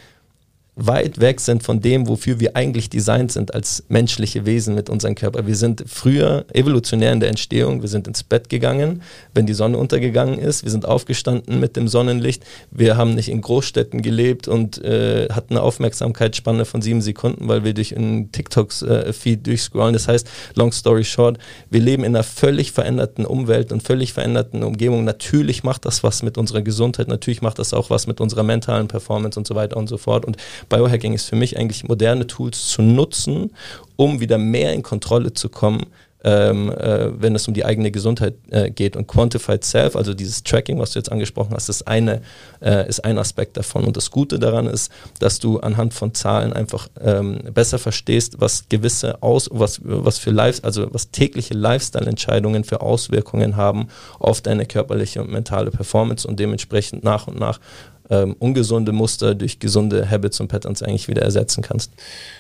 weit 0.76 1.22
weg 1.22 1.40
sind 1.40 1.64
von 1.64 1.80
dem, 1.80 2.08
wofür 2.08 2.40
wir 2.40 2.56
eigentlich 2.56 2.90
designt 2.90 3.32
sind 3.32 3.54
als 3.54 3.86
menschliche 3.88 4.46
Wesen 4.46 4.76
mit 4.76 4.90
unserem 4.90 5.16
Körper. 5.16 5.48
Wir 5.48 5.56
sind 5.56 5.86
früher 5.88 6.46
evolutionär 6.54 7.14
in 7.14 7.22
der 7.22 7.30
Entstehung, 7.30 7.82
wir 7.82 7.88
sind 7.88 8.08
ins 8.08 8.24
Bett 8.24 8.50
gegangen, 8.50 9.02
wenn 9.34 9.46
die 9.46 9.54
Sonne 9.54 9.78
untergegangen 9.78 10.38
ist, 10.38 10.64
wir 10.64 10.72
sind 10.72 10.86
aufgestanden 10.86 11.62
mit 11.62 11.78
dem 11.78 11.88
Sonnenlicht, 11.88 12.44
wir 12.72 12.98
haben 12.98 13.16
nicht 13.16 13.30
in 13.30 13.42
Großstädten 13.42 14.02
gelebt 14.02 14.50
und 14.50 14.84
äh, 14.84 15.30
hatten 15.30 15.54
eine 15.54 15.62
Aufmerksamkeitsspanne 15.62 16.66
von 16.66 16.82
sieben 16.82 17.02
Sekunden, 17.02 17.48
weil 17.48 17.64
wir 17.64 17.74
durch 17.74 17.96
einen 17.96 18.34
TikToks-Feed 18.34 19.40
äh, 19.40 19.44
durchscrollen. 19.44 19.94
Das 19.94 20.10
heißt, 20.10 20.28
long 20.56 20.74
story 20.74 21.06
short, 21.06 21.38
wir 21.70 21.80
leben 21.80 22.04
in 22.04 22.16
einer 22.16 22.24
völlig 22.24 22.74
veränderten 22.74 23.26
Umwelt 23.26 23.72
und 23.72 23.82
völlig 23.82 24.12
veränderten 24.12 24.64
Umgebung. 24.64 25.06
Natürlich 25.06 25.64
macht 25.64 25.86
das 25.86 26.04
was 26.04 26.22
mit 26.22 26.38
unserer 26.38 26.62
Gesundheit, 26.62 27.08
natürlich 27.08 27.42
macht 27.42 27.60
das 27.60 27.74
auch 27.74 27.90
was 27.90 28.08
mit 28.08 28.20
unserer 28.20 28.44
mentalen 28.44 28.90
Performance 28.90 29.40
und 29.40 29.48
so 29.48 29.56
weiter 29.56 29.78
und 29.78 29.88
so 29.88 29.98
fort. 29.98 30.26
Und 30.26 30.36
Biohacking 30.70 31.14
ist 31.14 31.30
für 31.30 31.36
mich 31.36 31.58
eigentlich 31.58 31.88
moderne 31.88 32.28
Tools 32.28 32.68
zu 32.70 32.82
nutzen, 32.82 33.52
um 33.96 34.20
wieder 34.20 34.38
mehr 34.38 34.74
in 34.74 34.84
Kontrolle 34.84 35.34
zu 35.34 35.50
kommen, 35.50 35.86
ähm, 36.26 36.72
äh, 36.72 37.22
wenn 37.22 37.36
es 37.36 37.48
um 37.48 37.54
die 37.54 37.64
eigene 37.64 37.92
Gesundheit 37.92 38.34
äh, 38.50 38.72
geht. 38.72 38.96
Und 38.96 39.06
Quantified 39.06 39.64
Self, 39.64 39.96
also 39.96 40.16
dieses 40.16 40.42
Tracking, 40.42 40.80
was 40.80 40.92
du 40.92 41.00
jetzt 41.00 41.12
angesprochen 41.12 41.54
hast, 41.54 41.70
ist, 41.70 41.88
eine, 41.88 42.22
äh, 42.62 42.90
ist 42.90 43.06
ein 43.06 43.20
Aspekt 43.20 43.58
davon. 43.58 43.84
Und 43.84 43.96
das 43.96 44.10
Gute 44.10 44.40
daran 44.40 44.66
ist, 44.66 44.92
dass 45.20 45.38
du 45.40 45.60
anhand 45.60 45.94
von 45.94 46.16
Zahlen 46.16 46.52
einfach 46.52 46.88
ähm, 47.00 47.42
besser 47.54 47.78
verstehst, 47.78 48.38
was 48.40 48.68
gewisse 48.70 49.22
Aus, 49.22 49.50
was, 49.54 49.80
was 49.84 50.18
für 50.18 50.32
Lives, 50.32 50.64
also 50.64 50.92
was 50.92 51.12
tägliche 51.12 51.54
Lifestyle-Entscheidungen 51.54 52.64
für 52.64 52.82
Auswirkungen 52.82 53.56
haben 53.56 53.88
auf 54.18 54.42
deine 54.42 54.66
körperliche 54.66 55.22
und 55.22 55.32
mentale 55.32 55.70
Performance 55.70 56.28
und 56.28 56.40
dementsprechend 56.40 57.04
nach 57.04 57.28
und 57.28 57.40
nach 57.40 57.60
ähm, 58.10 58.36
ungesunde 58.40 58.92
Muster 58.92 59.36
durch 59.36 59.60
gesunde 59.60 60.10
Habits 60.10 60.40
und 60.40 60.48
Patterns 60.48 60.82
eigentlich 60.82 61.08
wieder 61.08 61.22
ersetzen 61.22 61.64
kannst. 61.64 61.92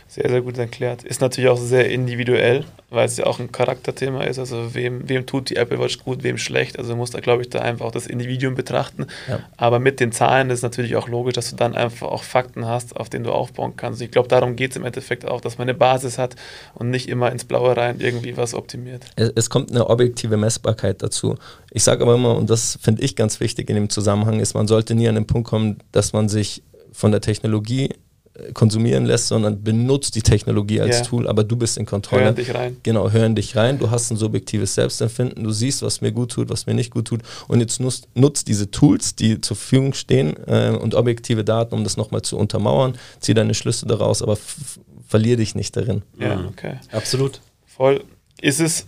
Sehr, 0.07 0.29
sehr 0.29 0.41
gut 0.41 0.57
erklärt. 0.57 1.03
Ist 1.03 1.19
natürlich 1.19 1.49
auch 1.49 1.57
sehr 1.57 1.89
individuell, 1.89 2.63
weil 2.89 3.05
es 3.05 3.17
ja 3.17 3.25
auch 3.25 3.39
ein 3.39 3.51
Charakterthema 3.51 4.23
ist. 4.23 4.37
Also 4.37 4.75
wem, 4.75 5.09
wem 5.09 5.25
tut 5.25 5.49
die 5.49 5.55
Apple 5.55 5.79
Watch 5.79 5.99
gut, 6.03 6.23
wem 6.23 6.37
schlecht. 6.37 6.77
Also 6.77 6.95
muss 6.95 7.09
da, 7.09 7.19
glaube 7.19 7.41
ich, 7.41 7.49
da 7.49 7.59
einfach 7.59 7.87
auch 7.87 7.91
das 7.91 8.05
Individuum 8.05 8.53
betrachten. 8.53 9.07
Ja. 9.27 9.39
Aber 9.57 9.79
mit 9.79 9.99
den 9.99 10.11
Zahlen 10.11 10.51
ist 10.51 10.61
natürlich 10.61 10.95
auch 10.95 11.07
logisch, 11.07 11.33
dass 11.33 11.49
du 11.49 11.55
dann 11.55 11.75
einfach 11.75 12.07
auch 12.07 12.23
Fakten 12.23 12.67
hast, 12.67 12.95
auf 12.95 13.09
denen 13.09 13.23
du 13.23 13.31
aufbauen 13.31 13.73
kannst. 13.75 14.01
Ich 14.01 14.11
glaube, 14.11 14.27
darum 14.27 14.55
geht 14.55 14.71
es 14.71 14.77
im 14.77 14.85
Endeffekt 14.85 15.27
auch, 15.27 15.41
dass 15.41 15.57
man 15.57 15.67
eine 15.67 15.77
Basis 15.77 16.19
hat 16.19 16.35
und 16.75 16.91
nicht 16.91 17.09
immer 17.09 17.31
ins 17.31 17.43
Blaue 17.43 17.75
rein 17.75 17.99
irgendwie 17.99 18.37
was 18.37 18.53
optimiert. 18.53 19.05
Es, 19.15 19.31
es 19.35 19.49
kommt 19.49 19.71
eine 19.71 19.89
objektive 19.89 20.37
Messbarkeit 20.37 21.01
dazu. 21.01 21.35
Ich 21.71 21.83
sage 21.83 22.03
aber 22.03 22.15
immer, 22.15 22.37
und 22.37 22.49
das 22.49 22.77
finde 22.81 23.01
ich 23.01 23.15
ganz 23.15 23.39
wichtig 23.39 23.69
in 23.69 23.75
dem 23.75 23.89
Zusammenhang, 23.89 24.39
ist, 24.39 24.53
man 24.53 24.67
sollte 24.67 24.95
nie 24.95 25.09
an 25.09 25.15
den 25.15 25.27
Punkt 25.27 25.49
kommen, 25.49 25.54
dass 25.91 26.13
man 26.13 26.29
sich 26.29 26.63
von 26.91 27.11
der 27.11 27.21
Technologie 27.21 27.89
konsumieren 28.53 29.05
lässt, 29.05 29.27
sondern 29.27 29.63
benutzt 29.63 30.15
die 30.15 30.21
Technologie 30.21 30.81
als 30.81 30.97
yeah. 30.97 31.05
Tool, 31.05 31.27
aber 31.27 31.43
du 31.43 31.55
bist 31.55 31.77
in 31.77 31.85
Kontrolle. 31.85 32.25
Hören 32.25 32.35
dich 32.35 32.53
rein. 32.53 32.77
Genau, 32.83 33.09
hören 33.09 33.35
dich 33.35 33.55
rein. 33.55 33.79
Du 33.79 33.91
hast 33.91 34.11
ein 34.11 34.17
subjektives 34.17 34.75
Selbstempfinden, 34.75 35.43
du 35.43 35.51
siehst, 35.51 35.81
was 35.81 36.01
mir 36.01 36.11
gut 36.11 36.31
tut, 36.31 36.49
was 36.49 36.65
mir 36.65 36.73
nicht 36.73 36.91
gut 36.91 37.07
tut 37.07 37.21
und 37.47 37.61
jetzt 37.61 37.79
nutzt, 37.79 38.09
nutzt 38.13 38.47
diese 38.47 38.69
Tools, 38.71 39.15
die 39.15 39.39
zur 39.39 39.55
Verfügung 39.55 39.93
stehen 39.93 40.35
äh, 40.47 40.71
und 40.71 40.95
objektive 40.95 41.45
Daten, 41.45 41.73
um 41.75 41.83
das 41.83 41.95
nochmal 41.95 42.23
zu 42.23 42.37
untermauern, 42.37 42.97
zieh 43.19 43.33
deine 43.33 43.53
Schlüsse 43.53 43.85
daraus, 43.85 44.21
aber 44.21 44.37
verlier 45.07 45.37
dich 45.37 45.55
nicht 45.55 45.75
darin. 45.77 46.01
Ja, 46.19 46.45
okay. 46.49 46.79
Absolut. 46.91 47.39
Voll. 47.65 48.03
Ist 48.41 48.59
es 48.59 48.85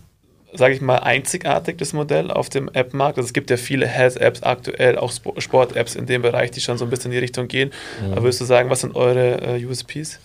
sage 0.52 0.74
ich 0.74 0.80
mal, 0.80 0.98
einzigartig, 0.98 1.78
das 1.78 1.92
Modell 1.92 2.30
auf 2.30 2.48
dem 2.48 2.68
App-Markt. 2.72 3.18
Also 3.18 3.26
es 3.26 3.32
gibt 3.32 3.50
ja 3.50 3.56
viele 3.56 3.86
Health-Apps 3.86 4.42
aktuell, 4.42 4.96
auch 4.96 5.12
Sport-Apps 5.12 5.94
in 5.94 6.06
dem 6.06 6.22
Bereich, 6.22 6.50
die 6.50 6.60
schon 6.60 6.78
so 6.78 6.84
ein 6.84 6.90
bisschen 6.90 7.10
in 7.10 7.12
die 7.12 7.18
Richtung 7.18 7.48
gehen. 7.48 7.70
Mhm. 8.00 8.12
Aber 8.12 8.22
würdest 8.22 8.40
du 8.40 8.44
sagen, 8.44 8.70
was 8.70 8.80
sind 8.80 8.96
eure 8.96 9.58
äh, 9.58 9.64
USPs? 9.64 10.18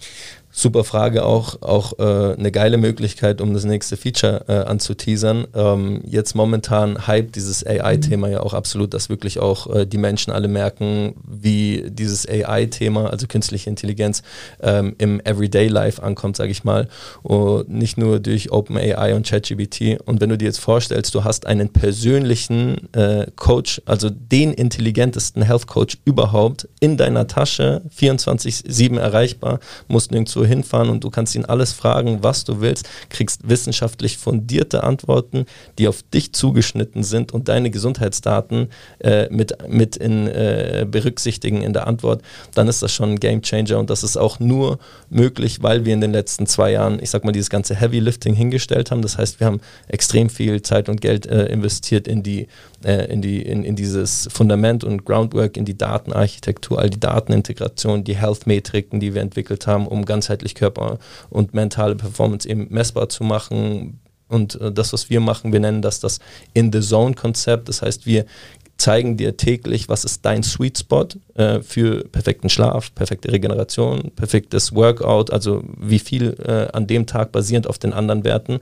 Super 0.56 0.84
Frage, 0.84 1.26
auch, 1.26 1.62
auch 1.62 1.98
äh, 1.98 2.36
eine 2.38 2.52
geile 2.52 2.78
Möglichkeit, 2.78 3.42
um 3.42 3.56
das 3.56 3.66
nächste 3.66 3.98
Feature 3.98 4.46
äh, 4.48 4.54
anzuteasern. 4.54 5.48
Ähm, 5.56 6.02
jetzt 6.06 6.36
momentan 6.36 7.08
hype 7.08 7.34
dieses 7.34 7.66
AI-Thema 7.66 8.30
ja 8.30 8.42
auch 8.42 8.54
absolut, 8.54 8.94
dass 8.94 9.10
wirklich 9.10 9.40
auch 9.40 9.74
äh, 9.74 9.86
die 9.88 9.98
Menschen 9.98 10.32
alle 10.32 10.48
merken, 10.48 11.16
wie 11.28 11.86
dieses 11.90 12.30
AI-Thema, 12.30 13.10
also 13.10 13.26
künstliche 13.26 13.70
Intelligenz, 13.70 14.22
ähm, 14.62 14.96
im 15.00 15.20
Everyday 15.22 15.68
Life 15.68 16.02
ankommt, 16.04 16.38
sage 16.38 16.52
ich 16.52 16.64
mal. 16.64 16.88
Und 17.24 17.70
nicht 17.70 17.98
nur 17.98 18.20
durch 18.20 18.52
OpenAI 18.52 19.16
und 19.16 19.28
ChatGPT. 19.28 20.00
Und 20.06 20.22
wenn 20.22 20.30
du 20.30 20.38
dir 20.38 20.46
jetzt 20.46 20.60
vorstellst, 20.60 21.16
du 21.16 21.24
hast 21.24 21.48
einen 21.48 21.70
persönlichen 21.70 22.94
äh, 22.94 23.26
Coach, 23.36 23.82
also 23.86 24.12
den 24.12 24.54
intelligentesten 24.54 25.42
Health 25.42 25.66
Coach 25.66 25.98
überhaupt 26.06 26.68
in 26.80 26.96
deiner 26.96 27.26
Tasche, 27.26 27.82
24-7 27.98 29.00
erreichbar, 29.00 29.60
musst 29.88 30.12
nirgendwo 30.12 30.43
hinfahren 30.46 30.90
und 30.90 31.04
du 31.04 31.10
kannst 31.10 31.36
ihn 31.36 31.46
alles 31.46 31.74
fragen, 31.74 32.20
was 32.22 32.44
du 32.44 32.62
willst, 32.62 32.90
kriegst 33.10 33.48
wissenschaftlich 33.48 34.18
fundierte 34.18 34.84
Antworten, 34.84 35.46
die 35.78 35.88
auf 35.88 36.04
dich 36.14 36.34
zugeschnitten 36.34 37.04
sind 37.04 37.32
und 37.32 37.48
deine 37.50 37.70
Gesundheitsdaten 37.70 38.70
äh, 39.00 39.28
mit, 39.30 39.56
mit 39.68 39.96
in, 39.98 40.28
äh, 40.28 40.86
berücksichtigen 40.90 41.62
in 41.62 41.74
der 41.74 41.88
Antwort, 41.88 42.22
dann 42.54 42.68
ist 42.68 42.82
das 42.82 42.92
schon 42.92 43.12
ein 43.12 43.20
Game 43.20 43.42
Changer 43.42 43.80
und 43.80 43.90
das 43.90 44.04
ist 44.04 44.18
auch 44.18 44.40
nur 44.40 44.80
möglich, 45.10 45.62
weil 45.62 45.86
wir 45.86 45.94
in 45.94 46.02
den 46.02 46.12
letzten 46.12 46.46
zwei 46.48 46.72
Jahren, 46.72 47.00
ich 47.02 47.10
sag 47.10 47.24
mal, 47.24 47.32
dieses 47.32 47.50
ganze 47.50 47.76
Heavy 47.76 48.00
Lifting 48.00 48.34
hingestellt 48.34 48.92
haben. 48.92 49.02
Das 49.02 49.18
heißt, 49.18 49.40
wir 49.40 49.48
haben 49.48 49.62
extrem 49.88 50.30
viel 50.30 50.62
Zeit 50.62 50.90
und 50.90 51.02
Geld 51.02 51.26
äh, 51.26 51.46
investiert 51.46 52.08
in 52.08 52.24
die 52.24 52.48
äh, 52.84 53.06
in, 53.06 53.22
die, 53.22 53.42
in, 53.42 53.64
in 53.64 53.76
dieses 53.76 54.28
Fundament 54.32 54.84
und 54.84 55.06
Groundwork, 55.06 55.58
in 55.58 55.66
die 55.66 55.78
Datenarchitektur, 55.78 56.80
all 56.80 56.90
die 56.90 57.00
Datenintegration, 57.00 58.04
die 58.04 58.16
Health-Metriken, 58.16 59.00
die 59.00 59.14
wir 59.14 59.22
entwickelt 59.22 59.68
haben, 59.68 59.88
um 59.88 60.06
ganzheitlich 60.06 60.56
Körper 60.56 61.00
und 61.30 61.54
mentale 61.54 61.96
Performance 61.96 62.48
eben 62.48 62.68
messbar 62.70 63.10
zu 63.10 63.24
machen. 63.24 64.00
Und 64.28 64.60
äh, 64.60 64.72
das, 64.72 64.94
was 64.94 65.10
wir 65.10 65.20
machen, 65.20 65.54
wir 65.54 65.60
nennen 65.60 65.82
das 65.82 66.00
das 66.00 66.20
In-the-Zone-Konzept. 66.54 67.70
Das 67.70 67.82
heißt, 67.82 68.06
wir 68.06 68.26
zeigen 68.78 69.18
dir 69.18 69.38
täglich, 69.38 69.88
was 69.88 70.04
ist 70.04 70.26
dein 70.26 70.44
Sweet 70.44 70.80
Spot 70.80 71.08
äh, 71.36 71.62
für 71.62 72.04
perfekten 72.10 72.50
Schlaf, 72.50 72.94
perfekte 72.94 73.32
Regeneration, 73.32 74.12
perfektes 74.16 74.74
Workout, 74.74 75.32
also 75.32 75.64
wie 75.80 76.00
viel 76.00 76.36
äh, 76.46 76.76
an 76.76 76.88
dem 76.88 77.06
Tag 77.06 77.32
basierend 77.32 77.68
auf 77.68 77.78
den 77.78 77.94
anderen 77.94 78.24
Werten. 78.24 78.60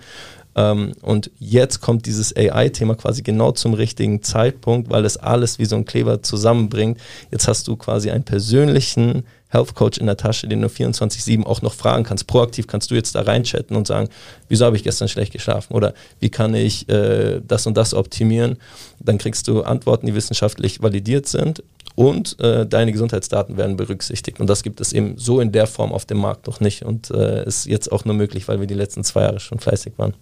Ähm, 0.55 0.93
und 1.01 1.31
jetzt 1.39 1.81
kommt 1.81 2.05
dieses 2.05 2.35
AI-Thema 2.35 2.95
quasi 2.95 3.21
genau 3.21 3.51
zum 3.51 3.73
richtigen 3.73 4.21
Zeitpunkt, 4.21 4.89
weil 4.89 5.05
es 5.05 5.17
alles 5.17 5.59
wie 5.59 5.65
so 5.65 5.75
ein 5.75 5.85
Kleber 5.85 6.21
zusammenbringt. 6.21 6.99
Jetzt 7.31 7.47
hast 7.47 7.67
du 7.67 7.75
quasi 7.75 8.11
einen 8.11 8.23
persönlichen 8.23 9.23
Health 9.51 9.75
Coach 9.75 9.97
in 9.97 10.05
der 10.05 10.17
Tasche, 10.17 10.47
den 10.47 10.61
du 10.61 10.67
24-7 10.67 11.45
auch 11.45 11.61
noch 11.61 11.73
fragen 11.73 12.03
kannst. 12.03 12.25
Proaktiv 12.25 12.67
kannst 12.67 12.89
du 12.89 12.95
jetzt 12.95 13.15
da 13.15 13.21
reinchatten 13.21 13.75
und 13.75 13.85
sagen, 13.85 14.09
wieso 14.47 14.65
habe 14.65 14.77
ich 14.77 14.83
gestern 14.83 15.09
schlecht 15.09 15.33
geschlafen 15.33 15.73
oder 15.73 15.93
wie 16.19 16.29
kann 16.29 16.53
ich 16.53 16.87
äh, 16.89 17.41
das 17.45 17.67
und 17.67 17.75
das 17.75 17.93
optimieren. 17.93 18.57
Dann 18.99 19.17
kriegst 19.17 19.47
du 19.47 19.61
Antworten, 19.63 20.05
die 20.05 20.15
wissenschaftlich 20.15 20.81
validiert 20.81 21.27
sind 21.27 21.63
und 21.95 22.39
äh, 22.39 22.65
deine 22.65 22.93
Gesundheitsdaten 22.93 23.57
werden 23.57 23.75
berücksichtigt. 23.75 24.39
Und 24.39 24.49
das 24.49 24.63
gibt 24.63 24.79
es 24.79 24.93
eben 24.93 25.17
so 25.17 25.41
in 25.41 25.51
der 25.51 25.67
Form 25.67 25.91
auf 25.91 26.05
dem 26.05 26.19
Markt 26.19 26.47
noch 26.47 26.61
nicht 26.61 26.83
und 26.83 27.11
äh, 27.11 27.45
ist 27.45 27.65
jetzt 27.65 27.91
auch 27.91 28.05
nur 28.05 28.15
möglich, 28.15 28.47
weil 28.47 28.61
wir 28.61 28.67
die 28.67 28.73
letzten 28.73 29.03
zwei 29.03 29.23
Jahre 29.23 29.41
schon 29.41 29.59
fleißig 29.59 29.93
waren. 29.97 30.13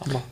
Hammer. 0.00 0.22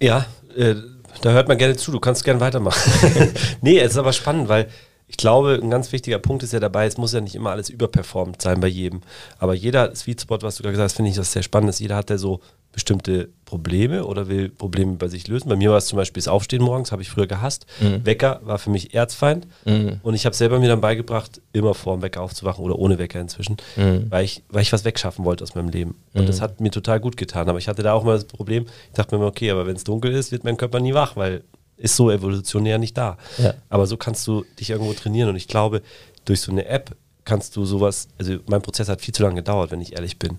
Ja, 0.00 0.26
äh, 0.56 0.74
da 1.22 1.30
hört 1.30 1.48
man 1.48 1.58
gerne 1.58 1.76
zu, 1.76 1.90
du 1.90 2.00
kannst 2.00 2.24
gerne 2.24 2.40
weitermachen. 2.40 3.34
nee, 3.60 3.78
es 3.78 3.92
ist 3.92 3.98
aber 3.98 4.12
spannend, 4.12 4.48
weil 4.48 4.68
ich 5.08 5.16
glaube, 5.16 5.58
ein 5.60 5.70
ganz 5.70 5.90
wichtiger 5.92 6.18
Punkt 6.18 6.42
ist 6.42 6.52
ja 6.52 6.60
dabei, 6.60 6.86
es 6.86 6.98
muss 6.98 7.14
ja 7.14 7.20
nicht 7.20 7.34
immer 7.34 7.50
alles 7.50 7.70
überperformt 7.70 8.42
sein 8.42 8.60
bei 8.60 8.68
jedem. 8.68 9.00
Aber 9.38 9.54
jeder 9.54 9.94
Sweet 9.94 10.20
Spot, 10.20 10.38
was 10.42 10.56
du 10.56 10.62
gerade 10.62 10.72
gesagt 10.72 10.90
hast, 10.90 10.96
finde 10.96 11.10
ich 11.10 11.16
das 11.16 11.32
sehr 11.32 11.42
spannend, 11.42 11.78
jeder 11.80 11.96
hat 11.96 12.10
ja 12.10 12.18
so 12.18 12.40
bestimmte 12.72 13.30
Probleme 13.46 14.04
oder 14.04 14.28
will 14.28 14.50
Probleme 14.50 14.96
bei 14.96 15.08
sich 15.08 15.26
lösen. 15.26 15.48
Bei 15.48 15.56
mir 15.56 15.70
war 15.70 15.78
es 15.78 15.86
zum 15.86 15.96
Beispiel 15.96 16.20
das 16.20 16.28
Aufstehen 16.28 16.62
morgens, 16.62 16.92
habe 16.92 17.00
ich 17.00 17.08
früher 17.08 17.26
gehasst. 17.26 17.66
Mhm. 17.80 18.04
Wecker 18.04 18.40
war 18.44 18.58
für 18.58 18.68
mich 18.68 18.94
Erzfeind. 18.94 19.46
Mhm. 19.64 20.00
Und 20.02 20.14
ich 20.14 20.26
habe 20.26 20.36
selber 20.36 20.60
mir 20.60 20.68
dann 20.68 20.82
beigebracht, 20.82 21.40
immer 21.52 21.74
vor 21.74 21.96
dem 21.96 22.02
Wecker 22.02 22.20
aufzuwachen 22.20 22.62
oder 22.62 22.78
ohne 22.78 22.98
Wecker 22.98 23.20
inzwischen, 23.20 23.56
mhm. 23.76 24.06
weil, 24.10 24.24
ich, 24.24 24.42
weil 24.50 24.62
ich 24.62 24.72
was 24.72 24.84
wegschaffen 24.84 25.24
wollte 25.24 25.42
aus 25.42 25.54
meinem 25.54 25.70
Leben. 25.70 25.96
Und 26.12 26.28
das 26.28 26.38
mhm. 26.38 26.42
hat 26.42 26.60
mir 26.60 26.70
total 26.70 27.00
gut 27.00 27.16
getan. 27.16 27.48
Aber 27.48 27.58
ich 27.58 27.68
hatte 27.68 27.82
da 27.82 27.94
auch 27.94 28.04
mal 28.04 28.14
das 28.14 28.26
Problem, 28.26 28.66
ich 28.88 28.94
dachte 28.94 29.14
mir 29.14 29.22
immer, 29.22 29.30
okay, 29.30 29.50
aber 29.50 29.66
wenn 29.66 29.76
es 29.76 29.84
dunkel 29.84 30.12
ist, 30.12 30.30
wird 30.30 30.44
mein 30.44 30.58
Körper 30.58 30.78
nie 30.78 30.92
wach, 30.92 31.16
weil 31.16 31.42
ist 31.78 31.96
so 31.96 32.10
evolutionär 32.10 32.78
nicht 32.78 32.96
da. 32.96 33.16
Ja. 33.38 33.54
Aber 33.68 33.86
so 33.86 33.96
kannst 33.96 34.26
du 34.26 34.44
dich 34.58 34.70
irgendwo 34.70 34.92
trainieren. 34.92 35.30
Und 35.30 35.36
ich 35.36 35.48
glaube, 35.48 35.82
durch 36.24 36.40
so 36.40 36.52
eine 36.52 36.66
App 36.66 36.96
kannst 37.24 37.56
du 37.56 37.64
sowas, 37.64 38.08
also 38.18 38.38
mein 38.46 38.62
Prozess 38.62 38.88
hat 38.88 39.00
viel 39.00 39.14
zu 39.14 39.22
lange 39.22 39.36
gedauert, 39.36 39.70
wenn 39.70 39.80
ich 39.80 39.94
ehrlich 39.94 40.18
bin 40.18 40.38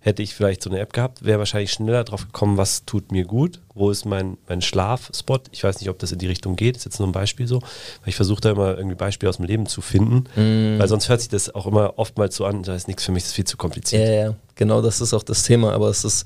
hätte 0.00 0.22
ich 0.22 0.34
vielleicht 0.34 0.62
so 0.62 0.70
eine 0.70 0.80
App 0.80 0.94
gehabt, 0.94 1.24
wäre 1.24 1.38
wahrscheinlich 1.38 1.72
schneller 1.72 2.04
drauf 2.04 2.24
gekommen, 2.24 2.56
was 2.56 2.86
tut 2.86 3.12
mir 3.12 3.24
gut, 3.24 3.60
wo 3.74 3.90
ist 3.90 4.06
mein, 4.06 4.38
mein 4.48 4.62
Schlafspot. 4.62 5.48
Ich 5.52 5.62
weiß 5.62 5.78
nicht, 5.80 5.90
ob 5.90 5.98
das 5.98 6.10
in 6.10 6.18
die 6.18 6.26
Richtung 6.26 6.56
geht, 6.56 6.74
das 6.74 6.82
ist 6.82 6.84
jetzt 6.86 6.98
nur 7.00 7.08
ein 7.08 7.12
Beispiel 7.12 7.46
so, 7.46 7.60
weil 7.60 8.08
ich 8.08 8.16
versuche 8.16 8.40
da 8.40 8.50
immer 8.50 8.78
irgendwie 8.78 8.96
Beispiele 8.96 9.28
aus 9.28 9.36
dem 9.36 9.44
Leben 9.44 9.66
zu 9.66 9.82
finden, 9.82 10.24
mm. 10.36 10.78
weil 10.78 10.88
sonst 10.88 11.10
hört 11.10 11.20
sich 11.20 11.28
das 11.28 11.54
auch 11.54 11.66
immer 11.66 11.98
oftmals 11.98 12.34
so 12.34 12.46
an, 12.46 12.62
da 12.62 12.74
ist 12.74 12.88
nichts 12.88 13.04
für 13.04 13.12
mich, 13.12 13.24
das 13.24 13.30
ist 13.30 13.36
viel 13.36 13.44
zu 13.44 13.58
kompliziert. 13.58 14.08
Ja, 14.08 14.14
ja, 14.14 14.34
genau, 14.54 14.80
das 14.80 15.02
ist 15.02 15.12
auch 15.12 15.22
das 15.22 15.42
Thema, 15.42 15.74
aber 15.74 15.88
es 15.90 16.02
ist 16.04 16.24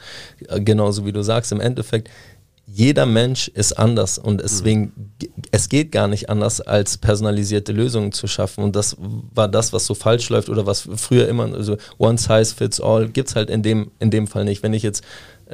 äh, 0.48 0.60
genauso 0.60 1.04
wie 1.04 1.12
du 1.12 1.22
sagst, 1.22 1.50
im 1.50 1.60
Endeffekt, 1.60 2.08
jeder 2.66 3.06
Mensch 3.06 3.48
ist 3.48 3.74
anders 3.74 4.18
und 4.18 4.40
deswegen, 4.40 4.92
mhm. 4.96 5.28
es 5.50 5.68
geht 5.68 5.92
gar 5.92 6.08
nicht 6.08 6.30
anders, 6.30 6.60
als 6.60 6.96
personalisierte 6.98 7.72
Lösungen 7.72 8.12
zu 8.12 8.26
schaffen. 8.26 8.64
Und 8.64 8.74
das 8.74 8.96
war 8.98 9.48
das, 9.48 9.72
was 9.72 9.86
so 9.86 9.94
falsch 9.94 10.28
läuft 10.30 10.48
oder 10.48 10.66
was 10.66 10.88
früher 10.96 11.28
immer, 11.28 11.52
also 11.52 11.76
one 11.98 12.18
size 12.18 12.54
fits 12.54 12.80
all, 12.80 13.08
gibt 13.08 13.28
es 13.28 13.36
halt 13.36 13.50
in 13.50 13.62
dem, 13.62 13.90
in 13.98 14.10
dem 14.10 14.26
Fall 14.26 14.44
nicht. 14.44 14.62
Wenn 14.62 14.72
ich 14.72 14.82
jetzt 14.82 15.04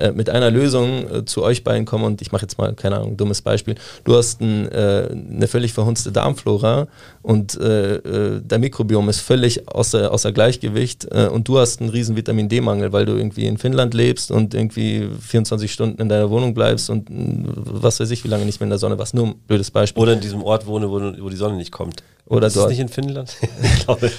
äh, 0.00 0.12
mit 0.12 0.30
einer 0.30 0.50
Lösung 0.50 1.08
äh, 1.10 1.24
zu 1.24 1.42
euch 1.42 1.62
beiden 1.62 1.84
komme 1.84 2.06
und 2.06 2.22
ich 2.22 2.32
mache 2.32 2.42
jetzt 2.42 2.58
mal, 2.58 2.74
keine 2.74 2.96
Ahnung, 2.96 3.16
dummes 3.16 3.42
Beispiel, 3.42 3.74
du 4.04 4.16
hast 4.16 4.40
ein, 4.40 4.66
äh, 4.72 5.08
eine 5.10 5.46
völlig 5.46 5.72
verhunzte 5.72 6.10
Darmflora 6.10 6.88
und 7.22 7.60
äh, 7.60 7.96
äh, 7.96 8.40
der 8.40 8.58
Mikrobiom 8.58 9.08
ist 9.08 9.20
völlig 9.20 9.68
außer, 9.68 10.10
außer 10.10 10.32
Gleichgewicht 10.32 11.04
und 11.04 11.46
du 11.48 11.58
hast 11.58 11.80
einen 11.80 11.90
riesen 11.90 12.16
Vitamin 12.16 12.48
D-Mangel, 12.48 12.92
weil 12.92 13.04
du 13.04 13.12
irgendwie 13.12 13.46
in 13.46 13.58
Finnland 13.58 13.94
lebst 13.94 14.30
und 14.30 14.54
irgendwie 14.54 15.08
24 15.20 15.70
Stunden 15.70 16.00
in 16.00 16.08
deiner 16.08 16.30
Wohnung 16.30 16.54
bleibst 16.54 16.90
und 16.90 17.08
was 17.10 18.00
weiß 18.00 18.10
ich, 18.10 18.24
wie 18.24 18.28
lange 18.28 18.44
nicht 18.44 18.60
mehr 18.60 18.66
in 18.66 18.70
der 18.70 18.78
Sonne 18.78 18.98
warst. 18.98 19.14
Nur 19.14 19.28
ein 19.28 19.34
blödes 19.46 19.70
Beispiel. 19.70 20.02
Oder 20.02 20.14
in 20.14 20.20
diesem 20.20 20.42
Ort 20.42 20.66
wohne, 20.66 20.90
wo, 20.90 21.00
wo 21.22 21.28
die 21.28 21.36
Sonne 21.36 21.56
nicht 21.56 21.72
kommt. 21.72 22.02
Oder 22.30 22.46
ist 22.46 22.56
dort. 22.56 22.66
das 22.66 22.70
nicht 22.70 22.80
in 22.80 22.88
Finnland? 22.88 23.36
ich 23.62 23.84
glaube. 23.84 24.10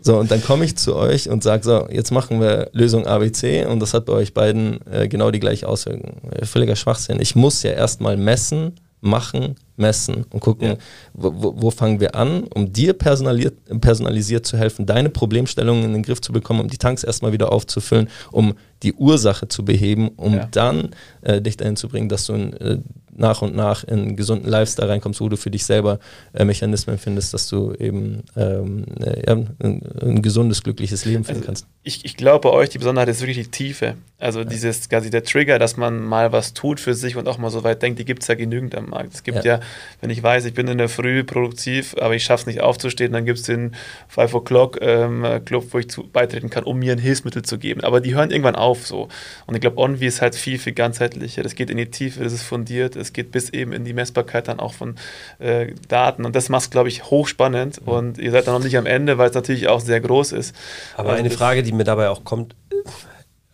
So, 0.00 0.16
und 0.16 0.30
dann 0.30 0.42
komme 0.42 0.64
ich 0.64 0.76
zu 0.76 0.94
euch 0.94 1.28
und 1.28 1.42
sage 1.42 1.64
so, 1.64 1.88
jetzt 1.90 2.12
machen 2.12 2.40
wir 2.40 2.70
Lösung 2.72 3.06
ABC 3.06 3.66
und 3.66 3.80
das 3.80 3.94
hat 3.94 4.06
bei 4.06 4.12
euch 4.12 4.32
beiden 4.32 4.80
äh, 4.86 5.08
genau 5.18 5.30
die 5.32 5.40
gleiche 5.40 5.68
Auswirkung. 5.68 6.20
Völliger 6.44 6.76
Schwachsinn. 6.76 7.20
Ich 7.20 7.34
muss 7.34 7.62
ja 7.64 7.72
erstmal 7.72 8.16
messen, 8.16 8.74
machen, 9.00 9.56
messen 9.76 10.24
und 10.30 10.40
gucken, 10.40 10.68
ja. 10.68 10.76
wo, 11.12 11.54
wo, 11.56 11.70
fangen 11.70 12.00
wir 12.00 12.14
an, 12.14 12.44
um 12.54 12.72
dir 12.72 12.92
personalisiert, 12.92 13.54
personalisiert 13.80 14.46
zu 14.46 14.56
helfen, 14.56 14.86
deine 14.86 15.08
Problemstellungen 15.08 15.84
in 15.84 15.92
den 15.92 16.02
Griff 16.02 16.20
zu 16.20 16.32
bekommen, 16.32 16.60
um 16.60 16.68
die 16.68 16.78
Tanks 16.78 17.04
erstmal 17.04 17.32
wieder 17.32 17.52
aufzufüllen, 17.52 18.08
um 18.32 18.54
die 18.82 18.92
Ursache 18.92 19.48
zu 19.48 19.64
beheben, 19.64 20.08
um 20.16 20.34
ja. 20.34 20.48
dann 20.50 20.90
äh, 21.22 21.40
dich 21.40 21.56
dahin 21.56 21.76
zu 21.76 21.88
bringen, 21.88 22.08
dass 22.08 22.26
du 22.26 22.34
ein, 22.34 22.52
äh, 22.54 22.78
nach 23.18 23.42
und 23.42 23.54
nach 23.54 23.84
in 23.84 23.98
einen 23.98 24.16
gesunden 24.16 24.48
Lifestyle 24.48 24.88
reinkommst, 24.88 25.20
wo 25.20 25.28
du 25.28 25.36
für 25.36 25.50
dich 25.50 25.64
selber 25.64 25.98
äh, 26.32 26.44
Mechanismen 26.44 26.98
findest, 26.98 27.34
dass 27.34 27.48
du 27.48 27.74
eben 27.74 28.22
ähm, 28.36 28.84
äh, 29.00 29.30
ein, 29.30 29.82
ein, 30.00 30.22
gesundes, 30.22 30.62
glückliches 30.62 31.04
Leben 31.04 31.24
führen 31.24 31.36
also 31.36 31.46
kannst. 31.46 31.66
Ich, 31.82 32.04
ich 32.04 32.16
glaube, 32.16 32.48
bei 32.48 32.54
euch 32.54 32.68
die 32.70 32.78
Besonderheit 32.78 33.08
ist 33.08 33.20
wirklich 33.20 33.38
die 33.38 33.50
Tiefe. 33.50 33.94
Also 34.18 34.40
ja. 34.40 34.44
dieses 34.44 34.88
quasi 34.88 35.10
der 35.10 35.22
Trigger, 35.22 35.58
dass 35.58 35.76
man 35.76 36.02
mal 36.02 36.32
was 36.32 36.52
tut 36.52 36.80
für 36.80 36.94
sich 36.94 37.16
und 37.16 37.28
auch 37.28 37.38
mal 37.38 37.50
so 37.50 37.62
weit 37.62 37.82
denkt, 37.82 37.98
die 37.98 38.04
gibt 38.04 38.22
es 38.22 38.28
ja 38.28 38.34
genügend 38.34 38.74
am 38.74 38.90
Markt. 38.90 39.14
Es 39.14 39.22
gibt 39.22 39.44
ja. 39.44 39.58
ja. 39.58 39.60
wenn 40.00 40.10
ich 40.10 40.22
weiß, 40.22 40.44
ich 40.44 40.54
bin 40.54 40.66
in 40.66 40.78
der 40.78 40.88
Früh 40.88 41.22
produktiv, 41.22 41.94
aber 42.00 42.14
ich 42.14 42.24
schaffe 42.24 42.42
es 42.42 42.46
nicht 42.46 42.60
aufzustehen, 42.60 43.12
dann 43.12 43.24
gibt 43.24 43.38
es 43.38 43.44
den 43.44 43.74
5 44.08 44.34
O'Clock 44.34 44.78
ähm, 44.80 45.44
Club, 45.44 45.66
wo 45.70 45.78
ich 45.78 45.88
zu, 45.88 46.04
beitreten 46.04 46.50
kann, 46.50 46.64
um 46.64 46.78
mir 46.78 46.92
ein 46.92 46.98
Hilfsmittel 46.98 47.42
zu 47.42 47.58
geben. 47.58 47.82
Aber 47.82 48.00
die 48.00 48.14
hören 48.14 48.30
irgendwann 48.30 48.56
auf 48.56 48.86
so. 48.86 49.08
Und 49.46 49.54
ich 49.54 49.60
glaube, 49.60 49.78
Onvi 49.78 50.06
ist 50.06 50.20
halt 50.20 50.34
viel, 50.34 50.58
viel 50.58 50.72
ganzheitlicher. 50.72 51.42
Das 51.42 51.54
geht 51.54 51.70
in 51.70 51.76
die 51.76 51.86
Tiefe, 51.86 52.24
das 52.24 52.32
ist 52.32 52.42
fundiert, 52.42 52.96
es 52.96 53.07
geht 53.12 53.30
bis 53.30 53.50
eben 53.50 53.72
in 53.72 53.84
die 53.84 53.92
Messbarkeit 53.92 54.48
dann 54.48 54.60
auch 54.60 54.74
von 54.74 54.96
äh, 55.38 55.74
Daten. 55.88 56.24
Und 56.24 56.36
das 56.36 56.48
macht 56.48 56.62
es, 56.62 56.70
glaube 56.70 56.88
ich, 56.88 57.04
hochspannend. 57.04 57.82
Mhm. 57.82 57.88
Und 57.88 58.18
ihr 58.18 58.30
seid 58.30 58.46
dann 58.46 58.54
noch 58.54 58.64
nicht 58.64 58.76
am 58.76 58.86
Ende, 58.86 59.18
weil 59.18 59.28
es 59.28 59.34
natürlich 59.34 59.68
auch 59.68 59.80
sehr 59.80 60.00
groß 60.00 60.32
ist. 60.32 60.54
Aber 60.96 61.12
eine 61.12 61.30
Frage, 61.30 61.62
die 61.62 61.72
mir 61.72 61.84
dabei 61.84 62.08
auch 62.08 62.24
kommt, 62.24 62.54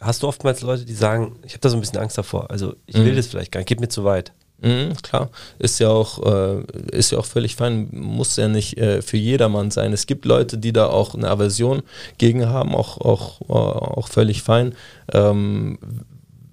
hast 0.00 0.22
du 0.22 0.28
oftmals 0.28 0.60
Leute, 0.60 0.84
die 0.84 0.94
sagen, 0.94 1.36
ich 1.44 1.52
habe 1.52 1.60
da 1.60 1.68
so 1.68 1.76
ein 1.76 1.80
bisschen 1.80 1.98
Angst 1.98 2.18
davor, 2.18 2.50
also 2.50 2.74
ich 2.86 2.96
will 2.96 3.12
mhm. 3.12 3.16
das 3.16 3.26
vielleicht 3.26 3.52
gar 3.52 3.60
nicht, 3.60 3.68
geht 3.68 3.80
mir 3.80 3.88
zu 3.88 4.04
weit. 4.04 4.32
Mhm, 4.60 4.94
klar, 5.02 5.30
ist 5.58 5.80
ja 5.80 5.88
auch 5.88 6.22
äh, 6.24 6.62
ist 6.92 7.10
ja 7.10 7.18
auch 7.18 7.26
völlig 7.26 7.56
fein, 7.56 7.88
muss 7.92 8.36
ja 8.36 8.48
nicht 8.48 8.78
äh, 8.78 9.02
für 9.02 9.16
jedermann 9.16 9.70
sein. 9.70 9.92
Es 9.92 10.06
gibt 10.06 10.24
Leute, 10.24 10.58
die 10.58 10.72
da 10.72 10.86
auch 10.86 11.14
eine 11.14 11.28
Aversion 11.28 11.82
gegen 12.18 12.46
haben, 12.46 12.74
auch 12.74 12.98
auch 12.98 13.40
äh, 13.42 13.52
auch 13.52 14.08
völlig 14.08 14.42
fein. 14.42 14.74
Ähm, 15.12 15.78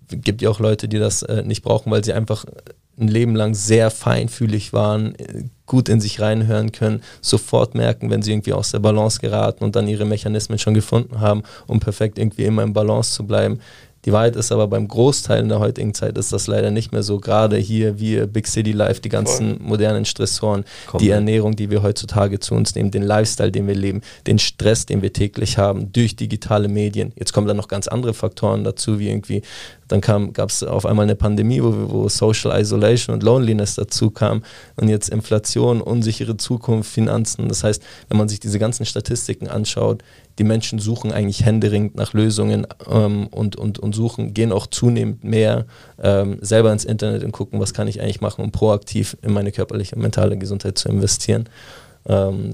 gibt 0.09 0.41
ja 0.41 0.49
auch 0.49 0.59
Leute, 0.59 0.89
die 0.89 0.99
das 0.99 1.21
äh, 1.21 1.43
nicht 1.43 1.61
brauchen, 1.61 1.91
weil 1.91 2.03
sie 2.03 2.11
einfach 2.11 2.43
ein 3.01 3.07
Leben 3.07 3.35
lang 3.35 3.53
sehr 3.53 3.91
feinfühlig 3.91 4.73
waren, 4.73 5.15
gut 5.65 5.89
in 5.89 5.99
sich 5.99 6.21
reinhören 6.21 6.71
können, 6.71 7.01
sofort 7.21 7.75
merken, 7.75 8.09
wenn 8.09 8.21
sie 8.21 8.31
irgendwie 8.31 8.53
aus 8.53 8.71
der 8.71 8.79
Balance 8.79 9.19
geraten 9.19 9.63
und 9.63 9.75
dann 9.75 9.87
ihre 9.87 10.05
Mechanismen 10.05 10.59
schon 10.59 10.73
gefunden 10.73 11.19
haben, 11.19 11.43
um 11.67 11.79
perfekt 11.79 12.17
irgendwie 12.19 12.43
immer 12.43 12.63
im 12.63 12.73
Balance 12.73 13.13
zu 13.13 13.25
bleiben. 13.25 13.59
Die 14.05 14.11
Wahrheit 14.11 14.35
ist 14.35 14.51
aber 14.51 14.67
beim 14.67 14.87
Großteil 14.87 15.43
in 15.43 15.49
der 15.49 15.59
heutigen 15.59 15.93
Zeit 15.93 16.17
ist 16.17 16.33
das 16.33 16.47
leider 16.47 16.71
nicht 16.71 16.91
mehr 16.91 17.03
so. 17.03 17.19
Gerade 17.19 17.57
hier, 17.57 17.99
wie 17.99 18.25
Big 18.25 18.47
City 18.47 18.71
Life, 18.71 18.99
die 19.01 19.09
ganzen 19.09 19.57
Voll. 19.57 19.67
modernen 19.67 20.05
Stressoren, 20.05 20.65
Komm, 20.87 20.99
die 20.99 21.09
Ernährung, 21.09 21.55
die 21.55 21.69
wir 21.69 21.83
heutzutage 21.83 22.39
zu 22.39 22.55
uns 22.55 22.73
nehmen, 22.73 22.89
den 22.89 23.03
Lifestyle, 23.03 23.51
den 23.51 23.67
wir 23.67 23.75
leben, 23.75 24.01
den 24.25 24.39
Stress, 24.39 24.87
den 24.87 25.01
wir 25.03 25.13
täglich 25.13 25.57
haben 25.57 25.93
durch 25.93 26.15
digitale 26.15 26.67
Medien. 26.67 27.13
Jetzt 27.15 27.31
kommen 27.31 27.47
dann 27.47 27.57
noch 27.57 27.67
ganz 27.67 27.87
andere 27.87 28.15
Faktoren 28.15 28.63
dazu, 28.63 28.97
wie 28.97 29.09
irgendwie 29.09 29.43
dann 29.91 30.01
gab 30.01 30.49
es 30.49 30.63
auf 30.63 30.85
einmal 30.85 31.03
eine 31.03 31.15
Pandemie, 31.15 31.61
wo, 31.61 31.73
wo 31.89 32.09
Social 32.09 32.59
Isolation 32.59 33.13
und 33.13 33.23
Loneliness 33.23 33.75
dazu 33.75 34.09
kam 34.09 34.43
und 34.77 34.87
jetzt 34.87 35.09
Inflation, 35.09 35.81
unsichere 35.81 36.37
Zukunft, 36.37 36.91
Finanzen. 36.91 37.49
Das 37.49 37.63
heißt, 37.63 37.83
wenn 38.09 38.17
man 38.17 38.29
sich 38.29 38.39
diese 38.39 38.59
ganzen 38.59 38.85
Statistiken 38.85 39.47
anschaut, 39.47 40.03
die 40.39 40.43
Menschen 40.43 40.79
suchen 40.79 41.11
eigentlich 41.11 41.45
händeringend 41.45 41.95
nach 41.95 42.13
Lösungen 42.13 42.65
ähm, 42.89 43.27
und, 43.27 43.57
und, 43.57 43.79
und 43.79 43.93
suchen, 43.93 44.33
gehen 44.33 44.51
auch 44.51 44.67
zunehmend 44.67 45.23
mehr 45.23 45.65
ähm, 46.01 46.37
selber 46.41 46.71
ins 46.71 46.85
Internet 46.85 47.23
und 47.23 47.31
gucken, 47.33 47.59
was 47.59 47.73
kann 47.73 47.87
ich 47.87 48.01
eigentlich 48.01 48.21
machen, 48.21 48.43
um 48.43 48.51
proaktiv 48.51 49.17
in 49.21 49.33
meine 49.33 49.51
körperliche 49.51 49.95
und 49.95 50.01
mentale 50.01 50.37
Gesundheit 50.37 50.77
zu 50.77 50.89
investieren. 50.89 51.49
Ähm, 52.07 52.53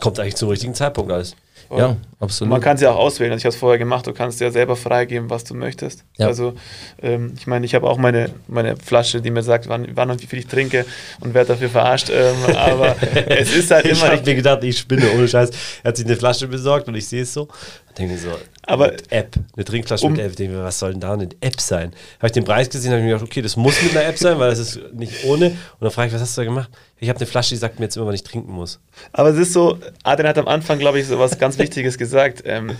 Kommt 0.00 0.18
eigentlich 0.18 0.36
zum 0.36 0.48
richtigen 0.48 0.74
Zeitpunkt 0.74 1.12
alles. 1.12 1.36
Ja, 1.70 1.96
absolut. 2.20 2.50
Man 2.50 2.60
kann 2.60 2.76
sie 2.76 2.86
auch 2.86 2.96
auswählen. 2.96 3.32
Also 3.32 3.42
ich 3.42 3.44
habe 3.44 3.54
es 3.54 3.60
vorher 3.60 3.78
gemacht, 3.78 4.06
du 4.06 4.12
kannst 4.12 4.40
ja 4.40 4.50
selber 4.50 4.76
freigeben, 4.76 5.30
was 5.30 5.44
du 5.44 5.54
möchtest. 5.54 6.04
Ja. 6.16 6.26
Also 6.26 6.54
ähm, 7.02 7.34
ich 7.36 7.46
meine, 7.46 7.66
ich 7.66 7.74
habe 7.74 7.88
auch 7.88 7.98
meine, 7.98 8.30
meine 8.46 8.76
Flasche, 8.76 9.20
die 9.20 9.30
mir 9.30 9.42
sagt, 9.42 9.68
wann, 9.68 9.88
wann 9.94 10.10
und 10.10 10.22
wie 10.22 10.26
viel 10.26 10.38
ich 10.38 10.46
trinke 10.46 10.84
und 11.20 11.34
werde 11.34 11.48
dafür 11.48 11.68
verarscht. 11.68 12.10
Ähm, 12.10 12.34
aber 12.56 12.96
es 13.26 13.54
ist 13.54 13.70
halt 13.70 13.86
immer. 13.86 14.12
Ich 14.12 14.20
habe 14.20 14.22
mir 14.24 14.34
gedacht, 14.34 14.64
ich 14.64 14.78
spinne, 14.78 15.10
ohne 15.14 15.28
Scheiß. 15.28 15.50
Er 15.82 15.88
hat 15.88 15.96
sich 15.96 16.06
eine 16.06 16.16
Flasche 16.16 16.48
besorgt 16.48 16.88
und 16.88 16.94
ich 16.94 17.06
sehe 17.06 17.22
es 17.22 17.32
so. 17.32 17.48
Denke 17.96 18.18
so, 18.18 18.30
aber 18.66 18.92
App, 19.10 19.36
eine 19.54 19.64
Trinkflasche 19.64 20.04
um, 20.06 20.12
mit 20.12 20.20
App. 20.20 20.34
Denke 20.34 20.56
mir, 20.56 20.64
was 20.64 20.78
soll 20.78 20.92
denn 20.92 21.00
da 21.00 21.12
eine 21.12 21.28
App 21.40 21.60
sein? 21.60 21.92
Habe 22.18 22.26
ich 22.26 22.32
den 22.32 22.44
Preis 22.44 22.68
gesehen, 22.68 22.90
habe 22.90 23.00
ich 23.00 23.04
mir 23.04 23.12
gedacht, 23.12 23.28
okay, 23.28 23.42
das 23.42 23.56
muss 23.56 23.80
mit 23.82 23.96
einer 23.96 24.06
App 24.06 24.18
sein, 24.18 24.38
weil 24.38 24.50
das 24.50 24.58
ist 24.58 24.80
nicht 24.92 25.24
ohne. 25.24 25.46
Und 25.46 25.56
dann 25.80 25.90
frage 25.90 26.08
ich, 26.08 26.14
was 26.14 26.20
hast 26.20 26.36
du 26.36 26.40
da 26.40 26.44
gemacht? 26.46 26.70
Ich 27.04 27.10
habe 27.10 27.18
eine 27.18 27.26
Flasche, 27.26 27.50
die 27.50 27.56
sagt 27.56 27.78
mir 27.78 27.84
jetzt 27.84 27.96
immer, 27.96 28.06
wann 28.06 28.14
ich 28.14 28.24
trinken 28.24 28.52
muss. 28.52 28.80
Aber 29.12 29.28
es 29.28 29.36
ist 29.36 29.52
so, 29.52 29.78
Adrian 30.02 30.28
hat 30.28 30.38
am 30.38 30.48
Anfang, 30.48 30.78
glaube 30.78 30.98
ich, 30.98 31.06
so 31.06 31.18
was 31.18 31.38
ganz 31.38 31.58
Wichtiges 31.58 31.98
gesagt. 31.98 32.42
Ähm, 32.46 32.76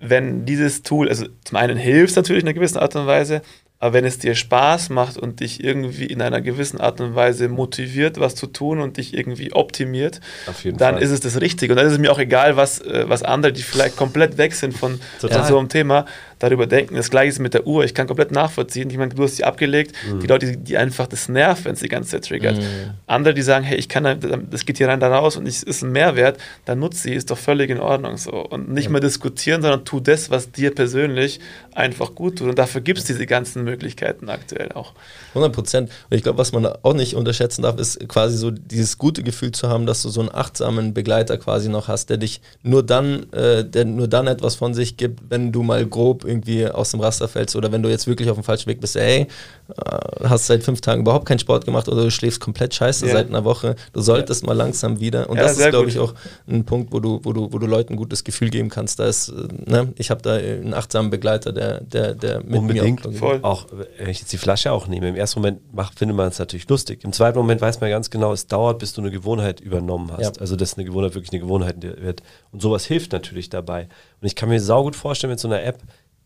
wenn 0.00 0.44
dieses 0.44 0.82
Tool, 0.82 1.08
also 1.08 1.26
zum 1.44 1.56
einen 1.56 1.76
hilft 1.76 2.10
es 2.10 2.16
natürlich 2.16 2.42
in 2.42 2.48
einer 2.48 2.54
gewissen 2.54 2.78
Art 2.78 2.96
und 2.96 3.06
Weise, 3.06 3.42
aber 3.80 3.94
wenn 3.94 4.04
es 4.04 4.18
dir 4.18 4.34
Spaß 4.34 4.90
macht 4.90 5.16
und 5.16 5.40
dich 5.40 5.64
irgendwie 5.64 6.04
in 6.04 6.20
einer 6.20 6.42
gewissen 6.42 6.78
Art 6.78 7.00
und 7.00 7.14
Weise 7.14 7.48
motiviert, 7.48 8.20
was 8.20 8.34
zu 8.34 8.46
tun 8.46 8.78
und 8.78 8.98
dich 8.98 9.14
irgendwie 9.14 9.54
optimiert, 9.54 10.20
dann 10.64 10.94
Fall. 10.94 11.02
ist 11.02 11.10
es 11.10 11.20
das 11.20 11.40
Richtige. 11.40 11.72
Und 11.72 11.78
dann 11.78 11.86
ist 11.86 11.94
es 11.94 11.98
mir 11.98 12.12
auch 12.12 12.18
egal, 12.18 12.56
was, 12.56 12.82
äh, 12.82 13.08
was 13.08 13.22
andere, 13.22 13.54
die 13.54 13.62
vielleicht 13.62 13.96
komplett 13.96 14.36
weg 14.36 14.54
sind 14.54 14.76
von, 14.76 15.00
von 15.18 15.44
so 15.44 15.58
einem 15.58 15.70
Thema, 15.70 16.04
darüber 16.40 16.66
denken. 16.66 16.96
Das 16.96 17.10
gleiche 17.10 17.28
ist 17.28 17.38
mit 17.38 17.54
der 17.54 17.66
Uhr. 17.66 17.84
Ich 17.84 17.94
kann 17.94 18.06
komplett 18.06 18.32
nachvollziehen. 18.32 18.90
Ich 18.90 18.96
meine, 18.96 19.14
du 19.14 19.22
hast 19.22 19.36
sie 19.36 19.44
abgelegt. 19.44 19.94
Mhm. 20.10 20.20
Die 20.20 20.26
Leute, 20.26 20.46
die, 20.46 20.56
die, 20.56 20.76
einfach 20.76 21.06
das 21.06 21.28
nervt, 21.28 21.66
wenn 21.66 21.74
es 21.74 21.80
die 21.80 21.88
ganze 21.88 22.10
Zeit 22.10 22.24
triggert. 22.24 22.56
Mhm. 22.56 22.94
Andere, 23.06 23.34
die 23.34 23.42
sagen, 23.42 23.64
hey, 23.64 23.78
ich 23.78 23.88
kann, 23.88 24.46
das 24.50 24.64
geht 24.64 24.78
hier 24.78 24.88
rein, 24.88 25.00
da 25.00 25.14
raus 25.14 25.36
und 25.36 25.46
es 25.46 25.62
ist 25.62 25.82
ein 25.82 25.92
Mehrwert, 25.92 26.38
dann 26.64 26.78
nutze 26.78 27.02
sie, 27.02 27.14
ist 27.14 27.30
doch 27.30 27.38
völlig 27.38 27.70
in 27.70 27.78
Ordnung 27.78 28.16
so. 28.16 28.32
Und 28.32 28.70
nicht 28.70 28.86
ja. 28.86 28.90
mehr 28.90 29.02
diskutieren, 29.02 29.60
sondern 29.60 29.84
tu 29.84 30.00
das, 30.00 30.30
was 30.30 30.50
dir 30.50 30.74
persönlich 30.74 31.40
einfach 31.74 32.14
gut 32.14 32.38
tut. 32.38 32.48
Und 32.48 32.58
dafür 32.58 32.80
gibt 32.80 32.98
es 32.98 33.04
diese 33.04 33.26
ganzen 33.26 33.62
Möglichkeiten 33.70 34.28
aktuell 34.28 34.72
auch. 34.72 34.92
100 35.30 35.52
Prozent. 35.52 35.90
Und 36.10 36.16
ich 36.16 36.22
glaube, 36.22 36.38
was 36.38 36.52
man 36.52 36.66
auch 36.66 36.94
nicht 36.94 37.14
unterschätzen 37.14 37.62
darf, 37.62 37.78
ist 37.78 38.08
quasi 38.08 38.36
so 38.36 38.50
dieses 38.50 38.98
gute 38.98 39.22
Gefühl 39.22 39.52
zu 39.52 39.68
haben, 39.68 39.86
dass 39.86 40.02
du 40.02 40.08
so 40.08 40.20
einen 40.20 40.34
achtsamen 40.34 40.94
Begleiter 40.94 41.38
quasi 41.38 41.68
noch 41.68 41.88
hast, 41.88 42.10
der 42.10 42.16
dich 42.16 42.40
nur 42.62 42.82
dann, 42.82 43.32
äh, 43.32 43.64
der 43.64 43.84
nur 43.84 44.08
dann 44.08 44.26
etwas 44.26 44.54
von 44.56 44.74
sich 44.74 44.96
gibt, 44.96 45.20
wenn 45.28 45.52
du 45.52 45.62
mal 45.62 45.86
grob 45.86 46.24
irgendwie 46.24 46.66
aus 46.66 46.90
dem 46.90 47.00
Raster 47.00 47.28
fällst 47.28 47.56
oder 47.56 47.72
wenn 47.72 47.82
du 47.82 47.88
jetzt 47.88 48.06
wirklich 48.06 48.30
auf 48.30 48.36
dem 48.36 48.44
falschen 48.44 48.68
Weg 48.68 48.80
bist, 48.80 48.96
ey, 48.96 49.20
äh, 49.20 50.28
hast 50.28 50.46
seit 50.46 50.62
fünf 50.62 50.80
Tagen 50.80 51.02
überhaupt 51.02 51.26
keinen 51.26 51.38
Sport 51.38 51.64
gemacht 51.64 51.88
oder 51.88 52.02
du 52.02 52.10
schläfst 52.10 52.40
komplett 52.40 52.74
scheiße 52.74 53.06
ja. 53.06 53.12
seit 53.12 53.28
einer 53.28 53.44
Woche, 53.44 53.76
du 53.92 54.00
solltest 54.00 54.42
ja. 54.42 54.46
mal 54.48 54.54
langsam 54.54 55.00
wieder. 55.00 55.28
Und 55.30 55.36
ja, 55.36 55.44
das 55.44 55.58
ist, 55.58 55.68
glaube 55.70 55.88
ich, 55.88 55.98
auch 55.98 56.14
ein 56.48 56.64
Punkt, 56.64 56.92
wo 56.92 57.00
du, 57.00 57.20
wo 57.22 57.32
du, 57.32 57.52
wo 57.52 57.58
du 57.58 57.66
Leuten 57.66 57.94
ein 57.94 57.96
gutes 57.96 58.24
Gefühl 58.24 58.50
geben 58.50 58.68
kannst. 58.68 58.98
Da 58.98 59.06
ist, 59.06 59.28
äh, 59.28 59.70
ne, 59.70 59.92
ich 59.96 60.10
habe 60.10 60.22
da 60.22 60.34
einen 60.34 60.74
achtsamen 60.74 61.10
Begleiter, 61.10 61.52
der, 61.52 61.80
der, 61.80 62.14
der 62.14 62.42
mit 62.42 62.58
Unbedingt. 62.58 63.04
mir 63.06 63.22
auch, 63.22 63.42
auch, 63.42 63.66
wenn 63.98 64.08
ich 64.08 64.20
jetzt 64.20 64.32
die 64.32 64.38
Flasche 64.38 64.72
auch 64.72 64.86
nehme, 64.86 65.08
im 65.08 65.16
ersten 65.20 65.40
Moment 65.40 65.72
macht, 65.72 65.98
findet 65.98 66.16
man 66.16 66.28
es 66.28 66.38
natürlich 66.38 66.68
lustig. 66.68 67.04
Im 67.04 67.12
zweiten 67.12 67.38
Moment 67.38 67.60
weiß 67.60 67.80
man 67.80 67.90
ganz 67.90 68.10
genau, 68.10 68.32
es 68.32 68.46
dauert, 68.46 68.78
bis 68.78 68.92
du 68.92 69.00
eine 69.00 69.10
Gewohnheit 69.10 69.60
übernommen 69.60 70.10
hast. 70.12 70.40
Also 70.40 70.56
dass 70.56 70.74
eine 70.74 70.84
Gewohnheit 70.84 71.14
wirklich 71.14 71.32
eine 71.32 71.40
Gewohnheit 71.40 71.82
wird. 71.82 72.22
Und 72.50 72.60
sowas 72.60 72.84
hilft 72.84 73.12
natürlich 73.12 73.48
dabei. 73.48 73.88
Und 74.20 74.26
ich 74.26 74.34
kann 74.34 74.48
mir 74.48 74.60
saugut 74.60 74.96
vorstellen 74.96 75.30
mit 75.30 75.40
so 75.40 75.48
einer 75.48 75.62
App, 75.62 75.82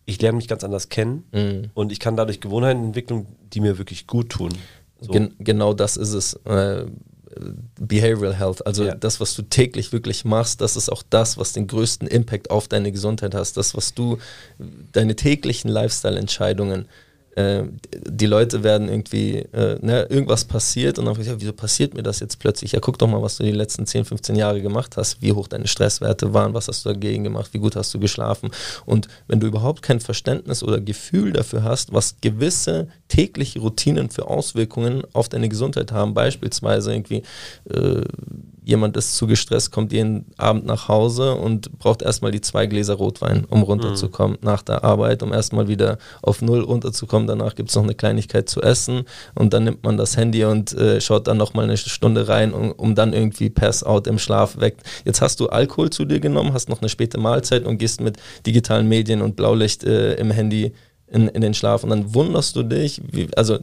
ich 0.06 0.20
lerne 0.20 0.36
mich 0.36 0.48
ganz 0.48 0.64
anders 0.64 0.88
kennen 0.88 1.24
mhm. 1.32 1.70
und 1.74 1.92
ich 1.92 1.98
kann 1.98 2.16
dadurch 2.16 2.40
Gewohnheiten 2.40 2.84
entwickeln, 2.84 3.26
die 3.52 3.60
mir 3.60 3.78
wirklich 3.78 4.06
gut 4.06 4.30
tun. 4.30 4.50
So. 5.00 5.12
Gen 5.12 5.34
genau 5.38 5.74
das 5.74 5.96
ist 5.96 6.12
es. 6.12 6.34
Äh, 6.44 6.86
Behavioral 7.80 8.38
Health, 8.38 8.64
also 8.64 8.84
ja. 8.84 8.94
das, 8.94 9.18
was 9.18 9.34
du 9.34 9.42
täglich 9.42 9.92
wirklich 9.92 10.24
machst, 10.24 10.60
das 10.60 10.76
ist 10.76 10.88
auch 10.88 11.02
das, 11.02 11.36
was 11.36 11.52
den 11.52 11.66
größten 11.66 12.06
Impact 12.06 12.50
auf 12.50 12.68
deine 12.68 12.92
Gesundheit 12.92 13.34
hast. 13.34 13.56
Das, 13.56 13.74
was 13.74 13.92
du, 13.92 14.18
deine 14.92 15.16
täglichen 15.16 15.68
Lifestyle-Entscheidungen 15.68 16.86
äh, 17.36 17.64
die 17.90 18.26
Leute 18.26 18.62
werden 18.62 18.88
irgendwie, 18.88 19.38
äh, 19.52 19.78
ne, 19.80 20.04
irgendwas 20.04 20.44
passiert 20.44 20.98
und 20.98 21.04
dann 21.04 21.14
frage 21.14 21.26
ich, 21.26 21.32
ja, 21.32 21.40
wieso 21.40 21.52
passiert 21.52 21.94
mir 21.94 22.02
das 22.02 22.20
jetzt 22.20 22.38
plötzlich? 22.38 22.72
Ja, 22.72 22.80
guck 22.80 22.98
doch 22.98 23.08
mal, 23.08 23.22
was 23.22 23.36
du 23.36 23.44
die 23.44 23.50
letzten 23.50 23.86
10, 23.86 24.04
15 24.04 24.36
Jahre 24.36 24.62
gemacht 24.62 24.96
hast, 24.96 25.20
wie 25.20 25.32
hoch 25.32 25.48
deine 25.48 25.66
Stresswerte 25.66 26.32
waren, 26.32 26.54
was 26.54 26.68
hast 26.68 26.84
du 26.84 26.90
dagegen 26.90 27.24
gemacht, 27.24 27.50
wie 27.52 27.58
gut 27.58 27.76
hast 27.76 27.92
du 27.92 27.98
geschlafen. 27.98 28.50
Und 28.86 29.08
wenn 29.26 29.40
du 29.40 29.46
überhaupt 29.46 29.82
kein 29.82 30.00
Verständnis 30.00 30.62
oder 30.62 30.80
Gefühl 30.80 31.32
dafür 31.32 31.64
hast, 31.64 31.92
was 31.92 32.16
gewisse 32.20 32.88
tägliche 33.08 33.60
Routinen 33.60 34.10
für 34.10 34.28
Auswirkungen 34.28 35.02
auf 35.12 35.28
deine 35.28 35.48
Gesundheit 35.48 35.92
haben, 35.92 36.14
beispielsweise 36.14 36.92
irgendwie 36.92 37.22
äh, 37.70 38.02
jemand 38.64 38.96
ist 38.96 39.16
zu 39.16 39.26
gestresst, 39.26 39.70
kommt 39.70 39.92
jeden 39.92 40.26
Abend 40.36 40.64
nach 40.66 40.88
Hause 40.88 41.34
und 41.34 41.78
braucht 41.78 42.02
erstmal 42.02 42.30
die 42.30 42.40
zwei 42.40 42.66
Gläser 42.66 42.94
Rotwein, 42.94 43.44
um 43.44 43.62
runterzukommen 43.62 44.38
mhm. 44.40 44.46
nach 44.46 44.62
der 44.62 44.84
Arbeit, 44.84 45.22
um 45.22 45.32
erstmal 45.32 45.68
wieder 45.68 45.98
auf 46.22 46.42
Null 46.42 46.60
runterzukommen. 46.60 47.28
Danach 47.28 47.54
gibt 47.54 47.68
es 47.68 47.76
noch 47.76 47.82
eine 47.82 47.94
Kleinigkeit 47.94 48.48
zu 48.48 48.62
essen 48.62 49.04
und 49.34 49.52
dann 49.52 49.64
nimmt 49.64 49.84
man 49.84 49.96
das 49.96 50.16
Handy 50.16 50.44
und 50.44 50.72
äh, 50.72 51.00
schaut 51.00 51.26
dann 51.28 51.36
nochmal 51.36 51.64
eine 51.64 51.76
Stunde 51.76 52.28
rein, 52.28 52.52
um, 52.52 52.72
um 52.72 52.94
dann 52.94 53.12
irgendwie 53.12 53.50
Pass-out 53.50 54.06
im 54.06 54.18
Schlaf 54.18 54.58
weg. 54.58 54.76
Jetzt 55.04 55.20
hast 55.20 55.40
du 55.40 55.48
Alkohol 55.48 55.90
zu 55.90 56.04
dir 56.04 56.20
genommen, 56.20 56.54
hast 56.54 56.68
noch 56.68 56.80
eine 56.80 56.88
späte 56.88 57.18
Mahlzeit 57.18 57.64
und 57.64 57.78
gehst 57.78 58.00
mit 58.00 58.16
digitalen 58.46 58.88
Medien 58.88 59.20
und 59.22 59.36
Blaulicht 59.36 59.84
äh, 59.84 60.14
im 60.14 60.30
Handy 60.30 60.72
in, 61.06 61.28
in 61.28 61.40
den 61.40 61.54
Schlaf. 61.54 61.84
Und 61.84 61.90
dann 61.90 62.14
wunderst 62.14 62.56
du 62.56 62.62
dich, 62.62 63.00
wie, 63.10 63.28
also 63.36 63.58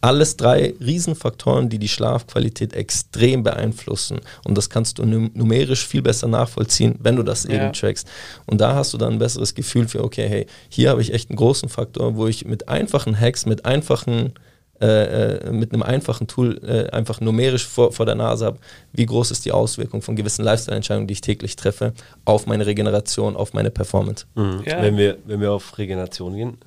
alles 0.00 0.36
drei 0.36 0.74
Riesenfaktoren, 0.80 1.68
die 1.68 1.78
die 1.78 1.88
Schlafqualität 1.88 2.74
extrem 2.74 3.42
beeinflussen. 3.42 4.20
Und 4.44 4.56
das 4.56 4.70
kannst 4.70 4.98
du 4.98 5.04
numerisch 5.04 5.86
viel 5.86 6.02
besser 6.02 6.28
nachvollziehen, 6.28 6.96
wenn 7.00 7.16
du 7.16 7.22
das 7.22 7.44
ja. 7.44 7.54
eben 7.54 7.72
trackst. 7.72 8.08
Und 8.46 8.60
da 8.60 8.74
hast 8.74 8.92
du 8.92 8.98
dann 8.98 9.14
ein 9.14 9.18
besseres 9.18 9.54
Gefühl 9.54 9.88
für, 9.88 10.02
okay, 10.02 10.28
hey, 10.28 10.46
hier 10.68 10.90
habe 10.90 11.02
ich 11.02 11.12
echt 11.12 11.30
einen 11.30 11.36
großen 11.36 11.68
Faktor, 11.68 12.16
wo 12.16 12.26
ich 12.26 12.44
mit 12.44 12.68
einfachen 12.68 13.18
Hacks, 13.18 13.46
mit 13.46 13.64
einfachen 13.64 14.32
äh, 14.78 15.36
äh, 15.46 15.52
mit 15.52 15.72
einem 15.72 15.82
einfachen 15.82 16.26
Tool 16.26 16.60
äh, 16.62 16.90
einfach 16.94 17.22
numerisch 17.22 17.66
vor, 17.66 17.92
vor 17.92 18.04
der 18.04 18.14
Nase 18.14 18.44
habe, 18.44 18.58
wie 18.92 19.06
groß 19.06 19.30
ist 19.30 19.46
die 19.46 19.52
Auswirkung 19.52 20.02
von 20.02 20.16
gewissen 20.16 20.44
Lifestyle-Entscheidungen, 20.44 21.06
die 21.06 21.12
ich 21.12 21.22
täglich 21.22 21.56
treffe, 21.56 21.94
auf 22.26 22.46
meine 22.46 22.66
Regeneration, 22.66 23.36
auf 23.36 23.54
meine 23.54 23.70
Performance. 23.70 24.26
Mhm. 24.34 24.62
Ja. 24.66 24.82
Wenn, 24.82 24.98
wir, 24.98 25.16
wenn 25.24 25.40
wir 25.40 25.52
auf 25.52 25.78
Regeneration 25.78 26.36
gehen, 26.36 26.58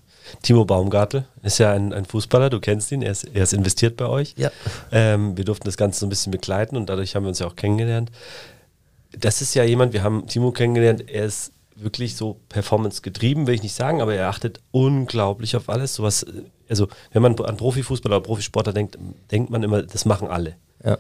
Timo 0.41 0.65
Baumgartel 0.65 1.25
ist 1.43 1.57
ja 1.57 1.71
ein, 1.73 1.93
ein 1.93 2.05
Fußballer, 2.05 2.49
du 2.49 2.59
kennst 2.59 2.91
ihn, 2.91 3.01
er 3.01 3.11
ist, 3.11 3.23
er 3.23 3.43
ist 3.43 3.53
investiert 3.53 3.97
bei 3.97 4.07
euch. 4.07 4.33
Ja. 4.37 4.51
Ähm, 4.91 5.37
wir 5.37 5.45
durften 5.45 5.65
das 5.65 5.77
Ganze 5.77 5.99
so 5.99 6.05
ein 6.05 6.09
bisschen 6.09 6.31
begleiten 6.31 6.77
und 6.77 6.89
dadurch 6.89 7.15
haben 7.15 7.23
wir 7.23 7.29
uns 7.29 7.39
ja 7.39 7.47
auch 7.47 7.55
kennengelernt. 7.55 8.11
Das 9.17 9.41
ist 9.41 9.55
ja 9.55 9.63
jemand, 9.63 9.93
wir 9.93 10.03
haben 10.03 10.27
Timo 10.27 10.51
kennengelernt, 10.51 11.09
er 11.09 11.25
ist 11.25 11.51
wirklich 11.75 12.15
so 12.15 12.37
Performance 12.49 13.01
getrieben, 13.01 13.47
will 13.47 13.55
ich 13.55 13.63
nicht 13.63 13.75
sagen, 13.75 14.01
aber 14.01 14.13
er 14.13 14.27
achtet 14.27 14.59
unglaublich 14.71 15.55
auf 15.55 15.69
alles. 15.69 15.95
Sowas, 15.95 16.25
also 16.69 16.87
wenn 17.11 17.21
man 17.21 17.39
an 17.39 17.57
Profifußballer 17.57 18.17
oder 18.17 18.25
Profisportler 18.25 18.73
denkt, 18.73 18.97
denkt 19.31 19.49
man 19.49 19.63
immer, 19.63 19.81
das 19.83 20.05
machen 20.05 20.27
alle. 20.27 20.55
Ja 20.83 20.97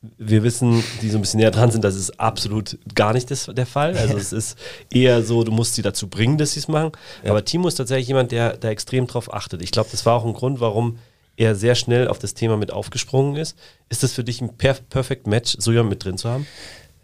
wir 0.00 0.42
wissen, 0.42 0.82
die 1.02 1.10
so 1.10 1.18
ein 1.18 1.22
bisschen 1.22 1.40
näher 1.40 1.50
dran 1.50 1.70
sind, 1.70 1.82
das 1.82 1.96
ist 1.96 2.20
absolut 2.20 2.78
gar 2.94 3.12
nicht 3.12 3.30
das, 3.30 3.46
der 3.46 3.66
Fall. 3.66 3.96
Also 3.96 4.16
es 4.18 4.32
ist 4.32 4.58
eher 4.92 5.22
so, 5.22 5.42
du 5.44 5.52
musst 5.52 5.74
sie 5.74 5.82
dazu 5.82 6.08
bringen, 6.08 6.38
dass 6.38 6.52
sie 6.52 6.60
es 6.60 6.68
machen. 6.68 6.92
Ja. 7.24 7.30
Aber 7.30 7.44
Timo 7.44 7.68
ist 7.68 7.74
tatsächlich 7.74 8.08
jemand, 8.08 8.32
der 8.32 8.56
da 8.56 8.68
extrem 8.68 9.06
drauf 9.06 9.32
achtet. 9.32 9.62
Ich 9.62 9.72
glaube, 9.72 9.88
das 9.90 10.06
war 10.06 10.14
auch 10.14 10.24
ein 10.24 10.34
Grund, 10.34 10.60
warum 10.60 10.98
er 11.36 11.54
sehr 11.54 11.74
schnell 11.74 12.08
auf 12.08 12.18
das 12.18 12.34
Thema 12.34 12.56
mit 12.56 12.72
aufgesprungen 12.72 13.36
ist. 13.36 13.56
Ist 13.88 14.02
das 14.02 14.12
für 14.12 14.24
dich 14.24 14.40
ein 14.40 14.56
perf 14.56 14.88
perfect 14.88 15.26
Match, 15.26 15.56
so 15.58 15.70
jemand 15.70 15.90
mit 15.90 16.04
drin 16.04 16.18
zu 16.18 16.28
haben? 16.28 16.46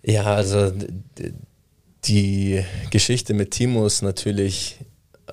Ja, 0.03 0.25
also 0.25 0.73
die 2.05 2.63
Geschichte 2.91 3.33
mit 3.33 3.53
Timo 3.53 3.87
ist 3.87 4.03
natürlich, 4.03 4.77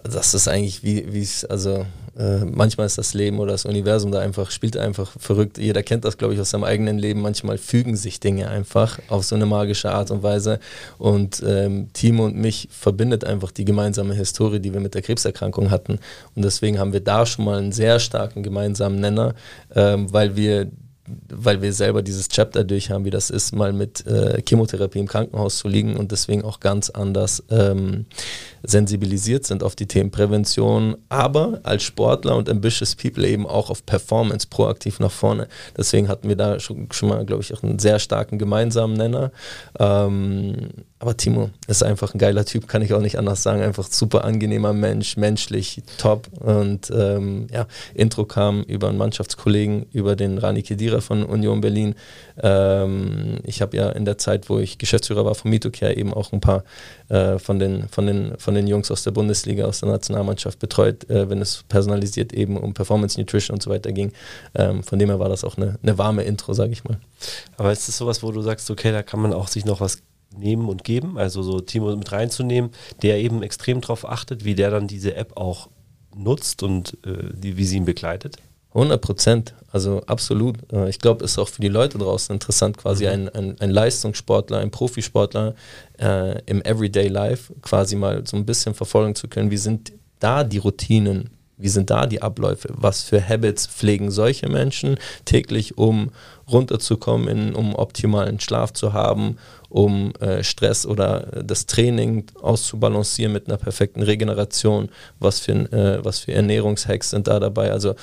das 0.03 0.33
ist 0.33 0.47
eigentlich 0.47 0.83
wie 0.83 1.21
es, 1.21 1.45
also 1.45 1.85
äh, 2.17 2.43
manchmal 2.43 2.87
ist 2.87 2.97
das 2.97 3.13
Leben 3.13 3.39
oder 3.39 3.53
das 3.53 3.65
Universum 3.65 4.11
da 4.11 4.19
einfach, 4.19 4.51
spielt 4.51 4.75
einfach 4.75 5.11
verrückt. 5.17 5.57
Jeder 5.57 5.81
kennt 5.81 6.03
das, 6.03 6.17
glaube 6.17 6.33
ich, 6.33 6.39
aus 6.39 6.49
seinem 6.49 6.65
eigenen 6.65 6.99
Leben. 6.99 7.21
Manchmal 7.21 7.57
fügen 7.57 7.95
sich 7.95 8.19
Dinge 8.19 8.49
einfach 8.49 8.99
auf 9.07 9.23
so 9.23 9.35
eine 9.35 9.45
magische 9.45 9.91
Art 9.91 10.11
und 10.11 10.21
Weise. 10.21 10.59
Und 10.97 11.41
ähm, 11.45 11.87
Timo 11.93 12.25
und 12.25 12.35
mich 12.35 12.67
verbindet 12.69 13.23
einfach 13.23 13.51
die 13.51 13.65
gemeinsame 13.65 14.13
Historie, 14.13 14.59
die 14.59 14.73
wir 14.73 14.81
mit 14.81 14.93
der 14.93 15.01
Krebserkrankung 15.01 15.71
hatten. 15.71 15.99
Und 16.35 16.43
deswegen 16.43 16.79
haben 16.79 16.91
wir 16.91 17.01
da 17.01 17.25
schon 17.25 17.45
mal 17.45 17.57
einen 17.57 17.71
sehr 17.71 17.99
starken 17.99 18.43
gemeinsamen 18.43 18.99
Nenner, 18.99 19.33
ähm, 19.73 20.11
weil 20.11 20.35
wir 20.35 20.69
weil 21.33 21.61
wir 21.61 21.73
selber 21.73 22.01
dieses 22.01 22.29
Chapter 22.29 22.63
durch 22.63 22.91
haben, 22.91 23.05
wie 23.05 23.09
das 23.09 23.29
ist, 23.29 23.53
mal 23.53 23.73
mit 23.73 24.05
äh, 24.05 24.41
Chemotherapie 24.47 24.99
im 24.99 25.07
Krankenhaus 25.07 25.57
zu 25.57 25.67
liegen 25.67 25.95
und 25.97 26.11
deswegen 26.11 26.43
auch 26.43 26.59
ganz 26.59 26.89
anders 26.89 27.43
ähm, 27.49 28.05
sensibilisiert 28.63 29.45
sind 29.45 29.63
auf 29.63 29.75
die 29.75 29.87
Themen 29.87 30.11
Prävention, 30.11 30.97
aber 31.09 31.59
als 31.63 31.83
Sportler 31.83 32.35
und 32.35 32.49
ambitious 32.49 32.95
People 32.95 33.27
eben 33.27 33.47
auch 33.47 33.69
auf 33.69 33.85
Performance 33.85 34.47
proaktiv 34.47 34.99
nach 34.99 35.11
vorne. 35.11 35.47
Deswegen 35.77 36.07
hatten 36.07 36.27
wir 36.27 36.35
da 36.35 36.59
schon, 36.59 36.87
schon 36.91 37.09
mal, 37.09 37.25
glaube 37.25 37.41
ich, 37.41 37.53
auch 37.53 37.63
einen 37.63 37.79
sehr 37.79 37.99
starken 37.99 38.37
gemeinsamen 38.37 38.95
Nenner. 38.95 39.31
Ähm, 39.79 40.69
aber 41.01 41.17
Timo 41.17 41.49
ist 41.67 41.83
einfach 41.83 42.13
ein 42.13 42.19
geiler 42.19 42.45
Typ, 42.45 42.67
kann 42.67 42.83
ich 42.83 42.93
auch 42.93 43.01
nicht 43.01 43.17
anders 43.17 43.41
sagen. 43.41 43.63
Einfach 43.63 43.87
super 43.89 44.23
angenehmer 44.23 44.71
Mensch, 44.71 45.17
menschlich 45.17 45.81
top. 45.97 46.27
Und 46.39 46.91
ähm, 46.95 47.47
ja, 47.51 47.65
Intro 47.95 48.25
kam 48.25 48.61
über 48.61 48.89
einen 48.89 48.99
Mannschaftskollegen, 48.99 49.87
über 49.93 50.15
den 50.15 50.37
Rani 50.37 50.61
Kedira 50.61 51.01
von 51.01 51.20
Union 51.23 51.61
Berlin. 51.61 51.95
Ähm, 52.41 53.39
ich 53.43 53.61
habe 53.61 53.77
ja 53.77 53.89
in 53.89 54.05
der 54.05 54.17
Zeit, 54.17 54.49
wo 54.49 54.59
ich 54.59 54.77
Geschäftsführer 54.77 55.25
war 55.25 55.35
von 55.35 55.51
Mitocare, 55.51 55.95
eben 55.95 56.13
auch 56.13 56.31
ein 56.31 56.41
paar 56.41 56.63
äh, 57.09 57.39
von, 57.39 57.59
den, 57.59 57.87
von, 57.89 58.05
den, 58.05 58.37
von 58.37 58.53
den 58.53 58.67
Jungs 58.67 58.91
aus 58.91 59.03
der 59.03 59.11
Bundesliga, 59.11 59.65
aus 59.65 59.79
der 59.79 59.89
Nationalmannschaft 59.89 60.59
betreut, 60.59 61.09
äh, 61.09 61.29
wenn 61.29 61.41
es 61.41 61.63
personalisiert 61.67 62.33
eben 62.33 62.57
um 62.57 62.73
Performance 62.73 63.19
Nutrition 63.19 63.55
und 63.55 63.61
so 63.61 63.69
weiter 63.69 63.91
ging. 63.91 64.11
Ähm, 64.55 64.83
von 64.83 64.99
dem 64.99 65.09
her 65.09 65.19
war 65.19 65.29
das 65.29 65.43
auch 65.43 65.57
eine, 65.57 65.77
eine 65.81 65.97
warme 65.97 66.23
Intro, 66.23 66.53
sage 66.53 66.71
ich 66.71 66.83
mal. 66.83 66.99
Aber 67.57 67.71
ist 67.71 67.87
das 67.87 67.97
sowas, 67.97 68.23
wo 68.23 68.31
du 68.31 68.41
sagst, 68.41 68.69
okay, 68.71 68.91
da 68.91 69.03
kann 69.03 69.19
man 69.19 69.33
auch 69.33 69.47
sich 69.47 69.65
noch 69.65 69.81
was 69.81 69.99
nehmen 70.37 70.69
und 70.69 70.83
geben, 70.83 71.17
also 71.17 71.43
so 71.43 71.59
Timo 71.59 71.95
mit 71.95 72.11
reinzunehmen, 72.11 72.71
der 73.01 73.19
eben 73.19 73.43
extrem 73.43 73.81
darauf 73.81 74.07
achtet, 74.07 74.45
wie 74.45 74.55
der 74.55 74.71
dann 74.71 74.87
diese 74.87 75.15
App 75.15 75.37
auch 75.37 75.69
nutzt 76.15 76.63
und 76.63 76.97
äh, 77.05 77.33
die, 77.33 77.57
wie 77.57 77.65
sie 77.65 77.77
ihn 77.77 77.85
begleitet? 77.85 78.37
100 78.73 79.01
Prozent, 79.01 79.53
also 79.71 80.01
absolut. 80.05 80.57
Äh, 80.71 80.89
ich 80.89 80.99
glaube, 80.99 81.25
es 81.25 81.31
ist 81.31 81.39
auch 81.39 81.49
für 81.49 81.61
die 81.61 81.67
Leute 81.67 81.97
draußen 81.97 82.33
interessant, 82.33 82.77
quasi 82.77 83.05
mhm. 83.05 83.11
ein, 83.11 83.29
ein, 83.29 83.55
ein, 83.59 83.69
Leistungssportler, 83.69 84.59
ein 84.59 84.71
Profisportler 84.71 85.55
äh, 85.99 86.41
im 86.45 86.61
Everyday 86.63 87.07
Life 87.07 87.53
quasi 87.61 87.95
mal 87.95 88.25
so 88.25 88.37
ein 88.37 88.45
bisschen 88.45 88.73
verfolgen 88.73 89.15
zu 89.15 89.27
können. 89.27 89.51
Wie 89.51 89.57
sind 89.57 89.91
da 90.19 90.43
die 90.43 90.57
Routinen? 90.59 91.29
Wie 91.61 91.69
sind 91.69 91.89
da 91.89 92.05
die 92.05 92.21
Abläufe? 92.21 92.69
Was 92.73 93.03
für 93.03 93.27
Habits 93.27 93.67
pflegen 93.67 94.11
solche 94.11 94.49
Menschen 94.49 94.97
täglich, 95.25 95.77
um 95.77 96.11
runterzukommen, 96.51 97.27
in, 97.27 97.55
um 97.55 97.75
optimalen 97.75 98.39
Schlaf 98.39 98.73
zu 98.73 98.93
haben, 98.93 99.37
um 99.69 100.13
äh, 100.19 100.43
Stress 100.43 100.85
oder 100.85 101.43
das 101.43 101.65
Training 101.65 102.25
auszubalancieren 102.41 103.31
mit 103.31 103.47
einer 103.47 103.57
perfekten 103.57 104.01
Regeneration. 104.01 104.89
Was 105.19 105.39
für, 105.39 105.53
äh, 105.53 106.03
was 106.03 106.19
für 106.19 106.33
Ernährungshacks 106.33 107.11
sind 107.11 107.27
da 107.27 107.39
dabei? 107.39 107.71
Also 107.71 107.95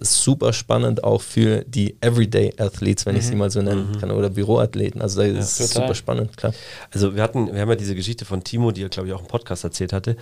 super 0.00 0.52
spannend 0.52 1.04
auch 1.04 1.22
für 1.22 1.64
die 1.66 1.96
Everyday 2.00 2.52
Athletes, 2.58 3.06
wenn 3.06 3.14
mhm. 3.14 3.20
ich 3.20 3.26
sie 3.26 3.36
mal 3.36 3.50
so 3.50 3.62
nennen 3.62 3.92
mhm. 3.92 4.00
kann, 4.00 4.10
oder 4.10 4.30
Büroathleten. 4.30 5.00
Also 5.00 5.20
da 5.20 5.26
ist 5.26 5.60
ja, 5.60 5.66
super 5.66 5.94
spannend, 5.94 6.36
klar. 6.36 6.52
Also 6.90 7.14
wir 7.14 7.22
hatten, 7.22 7.52
wir 7.52 7.60
haben 7.60 7.70
ja 7.70 7.76
diese 7.76 7.94
Geschichte 7.94 8.24
von 8.24 8.42
Timo, 8.42 8.72
die 8.72 8.82
er, 8.82 8.88
glaube 8.88 9.08
ich, 9.08 9.14
auch 9.14 9.20
im 9.20 9.28
Podcast 9.28 9.62
erzählt 9.64 9.92
hatte, 9.92 10.16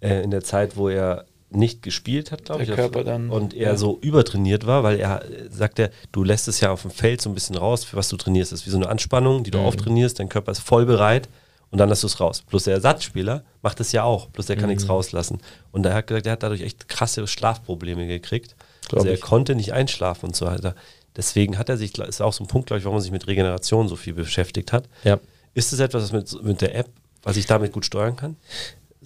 äh, 0.00 0.22
in 0.22 0.30
der 0.30 0.42
Zeit, 0.42 0.76
wo 0.76 0.88
er 0.88 1.26
nicht 1.50 1.82
gespielt 1.82 2.30
hat, 2.30 2.44
glaube 2.44 2.62
ich. 2.62 2.70
Körper 2.70 3.04
dann. 3.04 3.30
Und 3.30 3.54
er 3.54 3.70
ja. 3.70 3.76
so 3.76 3.98
übertrainiert 4.00 4.66
war, 4.66 4.82
weil 4.82 4.98
er 4.98 5.24
sagt 5.50 5.78
er, 5.78 5.90
du 6.12 6.22
lässt 6.22 6.48
es 6.48 6.60
ja 6.60 6.70
auf 6.70 6.82
dem 6.82 6.90
Feld 6.90 7.20
so 7.20 7.30
ein 7.30 7.34
bisschen 7.34 7.56
raus, 7.56 7.84
für 7.84 7.96
was 7.96 8.08
du 8.08 8.16
trainierst. 8.16 8.52
Das 8.52 8.60
ist 8.60 8.66
wie 8.66 8.70
so 8.70 8.76
eine 8.76 8.88
Anspannung, 8.88 9.44
die 9.44 9.50
du 9.50 9.58
mhm. 9.58 9.64
auftrainierst, 9.64 10.18
dein 10.18 10.28
Körper 10.28 10.52
ist 10.52 10.60
voll 10.60 10.84
bereit 10.84 11.28
und 11.70 11.78
dann 11.78 11.88
lässt 11.88 12.02
du 12.02 12.06
es 12.06 12.20
raus. 12.20 12.42
Plus 12.46 12.64
der 12.64 12.74
Ersatzspieler 12.74 13.44
macht 13.62 13.80
es 13.80 13.92
ja 13.92 14.02
auch, 14.02 14.30
plus 14.32 14.46
der 14.46 14.56
kann 14.56 14.66
mhm. 14.66 14.70
nichts 14.70 14.88
rauslassen. 14.88 15.38
Und 15.72 15.84
er 15.86 15.94
hat 15.94 16.06
gesagt, 16.06 16.26
er 16.26 16.32
hat 16.32 16.42
dadurch 16.42 16.62
echt 16.62 16.88
krasse 16.88 17.26
Schlafprobleme 17.26 18.06
gekriegt. 18.06 18.56
Glaub 18.88 19.00
also 19.00 19.08
er 19.08 19.14
ich. 19.14 19.20
konnte 19.20 19.54
nicht 19.54 19.72
einschlafen 19.72 20.26
und 20.26 20.36
so 20.36 20.46
weiter. 20.46 20.74
Deswegen 21.16 21.58
hat 21.58 21.68
er 21.68 21.76
sich, 21.76 21.98
ist 21.98 22.22
auch 22.22 22.32
so 22.32 22.44
ein 22.44 22.46
Punkt, 22.46 22.68
glaube 22.68 22.78
ich, 22.78 22.84
warum 22.84 22.98
er 22.98 23.02
sich 23.02 23.10
mit 23.10 23.26
Regeneration 23.26 23.88
so 23.88 23.96
viel 23.96 24.14
beschäftigt 24.14 24.72
hat. 24.72 24.88
Ja. 25.04 25.18
Ist 25.54 25.72
es 25.72 25.80
etwas, 25.80 26.04
was 26.04 26.12
mit, 26.12 26.44
mit 26.44 26.60
der 26.60 26.74
App, 26.76 26.88
was 27.22 27.36
ich 27.36 27.46
damit 27.46 27.72
gut 27.72 27.84
steuern 27.84 28.16
kann? 28.16 28.36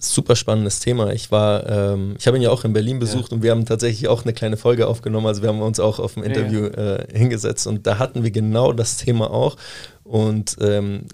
Super 0.03 0.35
spannendes 0.35 0.79
Thema. 0.79 1.11
Ich 1.13 1.31
war, 1.31 1.69
ähm, 1.69 2.15
ich 2.17 2.27
habe 2.27 2.37
ihn 2.37 2.43
ja 2.43 2.49
auch 2.49 2.63
in 2.63 2.73
Berlin 2.73 2.99
besucht 2.99 3.31
ja. 3.31 3.37
und 3.37 3.43
wir 3.43 3.51
haben 3.51 3.65
tatsächlich 3.65 4.07
auch 4.07 4.23
eine 4.23 4.33
kleine 4.33 4.57
Folge 4.57 4.87
aufgenommen. 4.87 5.27
Also 5.27 5.41
wir 5.41 5.49
haben 5.49 5.61
uns 5.61 5.79
auch 5.79 5.99
auf 5.99 6.15
dem 6.15 6.23
Interview 6.23 6.65
ja, 6.65 6.83
ja. 6.83 6.95
Äh, 6.95 7.17
hingesetzt 7.17 7.67
und 7.67 7.87
da 7.87 7.99
hatten 7.99 8.23
wir 8.23 8.31
genau 8.31 8.73
das 8.73 8.97
Thema 8.97 9.31
auch. 9.31 9.57
Und 10.03 10.57
ähm, 10.61 11.05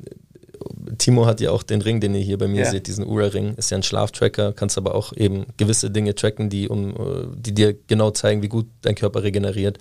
Timo 0.97 1.25
hat 1.25 1.41
ja 1.41 1.51
auch 1.51 1.63
den 1.63 1.81
Ring, 1.81 1.99
den 1.99 2.15
ihr 2.15 2.21
hier 2.21 2.37
bei 2.37 2.47
mir 2.47 2.63
ja. 2.63 2.71
seht, 2.71 2.87
diesen 2.87 3.05
Ura-Ring, 3.05 3.55
ist 3.55 3.71
ja 3.71 3.77
ein 3.77 3.83
Schlaftracker, 3.83 4.53
kannst 4.53 4.77
aber 4.77 4.95
auch 4.95 5.13
eben 5.13 5.45
gewisse 5.57 5.91
Dinge 5.91 6.15
tracken, 6.15 6.49
die, 6.49 6.67
um, 6.67 6.91
äh, 6.91 7.27
die 7.35 7.53
dir 7.53 7.75
genau 7.87 8.11
zeigen, 8.11 8.41
wie 8.41 8.49
gut 8.49 8.67
dein 8.81 8.95
Körper 8.95 9.23
regeneriert. 9.23 9.77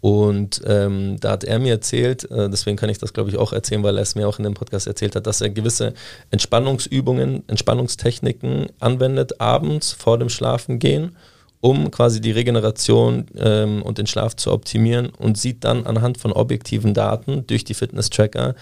Und 0.00 0.62
ähm, 0.66 1.18
da 1.20 1.32
hat 1.32 1.44
er 1.44 1.58
mir 1.58 1.72
erzählt, 1.72 2.30
äh, 2.30 2.48
deswegen 2.48 2.76
kann 2.76 2.90
ich 2.90 2.98
das 2.98 3.12
glaube 3.12 3.30
ich 3.30 3.36
auch 3.36 3.52
erzählen, 3.52 3.82
weil 3.82 3.96
er 3.96 4.02
es 4.02 4.14
mir 4.14 4.28
auch 4.28 4.38
in 4.38 4.44
dem 4.44 4.54
Podcast 4.54 4.86
erzählt 4.86 5.16
hat, 5.16 5.26
dass 5.26 5.40
er 5.40 5.50
gewisse 5.50 5.94
Entspannungsübungen, 6.30 7.48
Entspannungstechniken 7.48 8.66
anwendet 8.80 9.40
abends 9.40 9.92
vor 9.92 10.18
dem 10.18 10.28
Schlafengehen 10.28 11.16
um 11.60 11.90
quasi 11.90 12.20
die 12.20 12.30
Regeneration 12.30 13.26
ähm, 13.36 13.82
und 13.82 13.98
den 13.98 14.06
Schlaf 14.06 14.34
zu 14.34 14.50
optimieren 14.50 15.10
und 15.18 15.36
sieht 15.36 15.64
dann 15.64 15.84
anhand 15.84 16.16
von 16.16 16.32
objektiven 16.32 16.94
Daten 16.94 17.46
durch 17.46 17.64
die 17.64 17.74
Fitness-Tracker, 17.74 18.54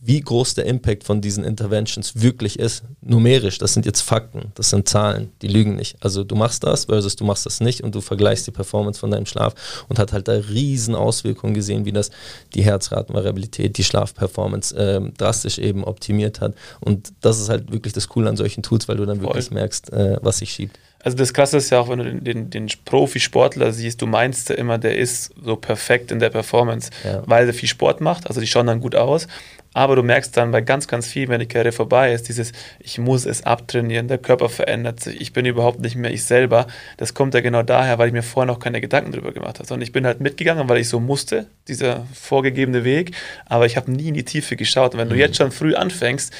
wie 0.00 0.20
groß 0.20 0.54
der 0.54 0.66
Impact 0.66 1.04
von 1.04 1.20
diesen 1.20 1.44
Interventions 1.44 2.20
wirklich 2.20 2.58
ist. 2.58 2.82
Numerisch, 3.00 3.58
das 3.58 3.74
sind 3.74 3.86
jetzt 3.86 4.00
Fakten, 4.00 4.50
das 4.56 4.70
sind 4.70 4.88
Zahlen, 4.88 5.30
die 5.40 5.46
lügen 5.46 5.76
nicht. 5.76 5.96
Also 6.00 6.24
du 6.24 6.34
machst 6.34 6.64
das 6.64 6.86
versus 6.86 7.14
du 7.14 7.24
machst 7.24 7.46
das 7.46 7.60
nicht 7.60 7.82
und 7.82 7.94
du 7.94 8.00
vergleichst 8.00 8.46
die 8.48 8.50
Performance 8.50 8.98
von 8.98 9.12
deinem 9.12 9.26
Schlaf 9.26 9.54
und 9.88 10.00
hat 10.00 10.12
halt 10.12 10.26
da 10.26 10.32
riesen 10.32 10.96
Auswirkungen 10.96 11.54
gesehen, 11.54 11.84
wie 11.84 11.92
das 11.92 12.10
die 12.54 12.64
Herzratenvariabilität, 12.64 13.78
die 13.78 13.84
Schlafperformance 13.84 14.74
ähm, 14.76 15.14
drastisch 15.16 15.58
eben 15.58 15.84
optimiert 15.84 16.40
hat. 16.40 16.56
Und 16.80 17.12
das 17.20 17.40
ist 17.40 17.48
halt 17.48 17.70
wirklich 17.70 17.92
das 17.92 18.08
Coole 18.08 18.28
an 18.28 18.36
solchen 18.36 18.64
Tools, 18.64 18.88
weil 18.88 18.96
du 18.96 19.06
dann 19.06 19.20
wirklich 19.20 19.46
Voll. 19.46 19.54
merkst, 19.54 19.92
äh, 19.92 20.18
was 20.22 20.38
sich 20.38 20.50
schiebt. 20.50 20.76
Also 21.02 21.16
das 21.16 21.34
Krasse 21.34 21.56
ist 21.56 21.70
ja 21.70 21.80
auch, 21.80 21.88
wenn 21.88 21.98
du 21.98 22.04
den, 22.04 22.24
den, 22.24 22.50
den 22.50 22.68
Profisportler 22.84 23.72
siehst, 23.72 24.00
du 24.00 24.06
meinst 24.06 24.48
ja 24.48 24.54
immer, 24.54 24.78
der 24.78 24.96
ist 24.96 25.32
so 25.42 25.56
perfekt 25.56 26.12
in 26.12 26.20
der 26.20 26.30
Performance, 26.30 26.90
ja. 27.04 27.22
weil 27.26 27.46
er 27.46 27.54
viel 27.54 27.68
Sport 27.68 28.00
macht, 28.00 28.28
also 28.28 28.40
die 28.40 28.46
schauen 28.46 28.66
dann 28.66 28.80
gut 28.80 28.94
aus, 28.94 29.26
aber 29.74 29.96
du 29.96 30.02
merkst 30.02 30.36
dann 30.36 30.50
bei 30.50 30.60
ganz, 30.60 30.86
ganz 30.86 31.06
viel, 31.06 31.28
wenn 31.28 31.40
die 31.40 31.46
Karriere 31.46 31.72
vorbei 31.72 32.12
ist, 32.12 32.28
dieses, 32.28 32.52
ich 32.78 32.98
muss 32.98 33.24
es 33.24 33.44
abtrainieren, 33.44 34.08
der 34.08 34.18
Körper 34.18 34.48
verändert 34.48 35.00
sich, 35.00 35.20
ich 35.20 35.32
bin 35.32 35.46
überhaupt 35.46 35.80
nicht 35.80 35.96
mehr 35.96 36.12
ich 36.12 36.24
selber. 36.24 36.66
Das 36.98 37.14
kommt 37.14 37.34
ja 37.34 37.40
genau 37.40 37.62
daher, 37.62 37.98
weil 37.98 38.08
ich 38.08 38.12
mir 38.12 38.22
vorher 38.22 38.52
noch 38.52 38.60
keine 38.60 38.80
Gedanken 38.80 39.12
darüber 39.12 39.32
gemacht 39.32 39.58
habe. 39.58 39.66
Sondern 39.66 39.82
ich 39.82 39.92
bin 39.92 40.06
halt 40.06 40.20
mitgegangen, 40.20 40.68
weil 40.68 40.78
ich 40.78 40.88
so 40.88 41.00
musste, 41.00 41.46
dieser 41.68 42.06
vorgegebene 42.12 42.84
Weg, 42.84 43.12
aber 43.46 43.66
ich 43.66 43.76
habe 43.76 43.90
nie 43.90 44.08
in 44.08 44.14
die 44.14 44.24
Tiefe 44.24 44.56
geschaut. 44.56 44.94
Und 44.94 45.00
wenn 45.00 45.08
mhm. 45.08 45.12
du 45.12 45.18
jetzt 45.18 45.36
schon 45.36 45.52
früh 45.52 45.74
anfängst, 45.74 46.32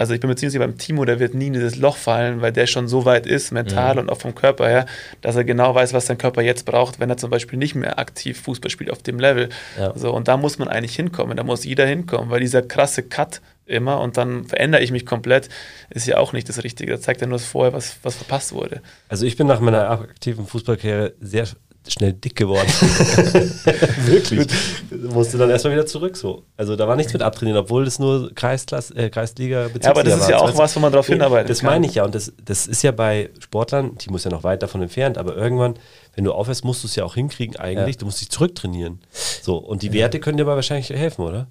also 0.00 0.14
ich 0.14 0.20
bin 0.20 0.30
mir 0.30 0.36
ziemlich 0.36 0.52
sicher, 0.52 0.64
beim 0.64 0.78
Timo, 0.78 1.04
der 1.04 1.20
wird 1.20 1.34
nie 1.34 1.48
in 1.48 1.52
dieses 1.52 1.76
Loch 1.76 1.98
fallen, 1.98 2.40
weil 2.40 2.52
der 2.52 2.66
schon 2.66 2.88
so 2.88 3.04
weit 3.04 3.26
ist, 3.26 3.52
mental 3.52 3.94
mhm. 3.94 4.00
und 4.00 4.10
auch 4.10 4.18
vom 4.18 4.34
Körper 4.34 4.66
her, 4.66 4.86
dass 5.20 5.36
er 5.36 5.44
genau 5.44 5.74
weiß, 5.74 5.92
was 5.92 6.06
sein 6.06 6.16
Körper 6.16 6.40
jetzt 6.40 6.64
braucht, 6.64 7.00
wenn 7.00 7.10
er 7.10 7.18
zum 7.18 7.28
Beispiel 7.28 7.58
nicht 7.58 7.74
mehr 7.74 7.98
aktiv 7.98 8.40
Fußball 8.40 8.70
spielt 8.70 8.90
auf 8.90 9.02
dem 9.02 9.20
Level. 9.20 9.50
Ja. 9.78 9.92
So, 9.94 10.14
und 10.14 10.26
da 10.26 10.38
muss 10.38 10.58
man 10.58 10.68
eigentlich 10.68 10.96
hinkommen, 10.96 11.36
da 11.36 11.44
muss 11.44 11.64
jeder 11.64 11.84
hinkommen, 11.84 12.30
weil 12.30 12.40
dieser 12.40 12.62
krasse 12.80 13.02
Cut 13.02 13.42
immer 13.66 14.00
und 14.00 14.16
dann 14.16 14.46
verändere 14.46 14.82
ich 14.82 14.90
mich 14.90 15.04
komplett, 15.04 15.48
ist 15.90 16.06
ja 16.06 16.16
auch 16.16 16.32
nicht 16.32 16.48
das 16.48 16.64
Richtige. 16.64 16.92
Da 16.92 17.00
zeigt 17.00 17.20
ja 17.20 17.26
nur 17.26 17.38
das 17.38 17.46
vorher, 17.46 17.72
was, 17.72 17.98
was 18.02 18.16
verpasst 18.16 18.52
wurde. 18.52 18.80
Also 19.08 19.26
ich 19.26 19.36
bin 19.36 19.46
nach 19.46 19.60
meiner 19.60 19.90
aktiven 19.90 20.46
Fußballkarriere 20.46 21.12
sehr 21.20 21.46
schnell 21.86 22.14
dick 22.14 22.36
geworden. 22.36 22.68
Wirklich. 24.06 24.46
Musste 24.90 25.38
dann 25.38 25.50
erstmal 25.50 25.74
wieder 25.74 25.86
zurück 25.86 26.16
so. 26.16 26.44
Also 26.56 26.74
da 26.76 26.88
war 26.88 26.96
nichts 26.96 27.12
mit 27.12 27.22
abtrainieren, 27.22 27.60
obwohl 27.60 27.84
das 27.84 27.98
nur 27.98 28.34
Kreisklasse, 28.34 28.94
äh, 28.96 29.10
Kreisliga 29.10 29.68
Ja, 29.82 29.90
aber 29.90 30.04
das 30.04 30.20
ist 30.20 30.30
ja 30.30 30.38
auch 30.38 30.56
was, 30.56 30.74
wo 30.76 30.80
man 30.80 30.92
drauf 30.92 31.06
hinarbeitet. 31.06 31.50
Das 31.50 31.62
meine 31.62 31.86
ich 31.86 31.94
ja 31.94 32.04
und 32.04 32.14
das, 32.14 32.32
das 32.44 32.66
ist 32.66 32.82
ja 32.82 32.92
bei 32.92 33.30
Sportlern, 33.38 33.96
die 33.98 34.10
muss 34.10 34.24
ja 34.24 34.30
noch 34.30 34.42
weit 34.42 34.62
davon 34.62 34.82
entfernt, 34.82 35.18
aber 35.18 35.36
irgendwann 35.36 35.74
wenn 36.14 36.24
du 36.24 36.32
aufhörst, 36.32 36.64
musst 36.64 36.82
du 36.82 36.88
es 36.88 36.96
ja 36.96 37.04
auch 37.04 37.14
hinkriegen 37.14 37.56
eigentlich. 37.56 37.96
Ja. 37.96 38.00
Du 38.00 38.06
musst 38.06 38.20
dich 38.20 38.30
zurücktrainieren. 38.30 39.00
So, 39.42 39.56
und 39.56 39.82
die 39.82 39.88
ja. 39.88 39.94
Werte 39.94 40.20
können 40.20 40.36
dir 40.36 40.44
aber 40.44 40.56
wahrscheinlich 40.56 40.90
helfen, 40.90 41.24
oder? 41.24 41.46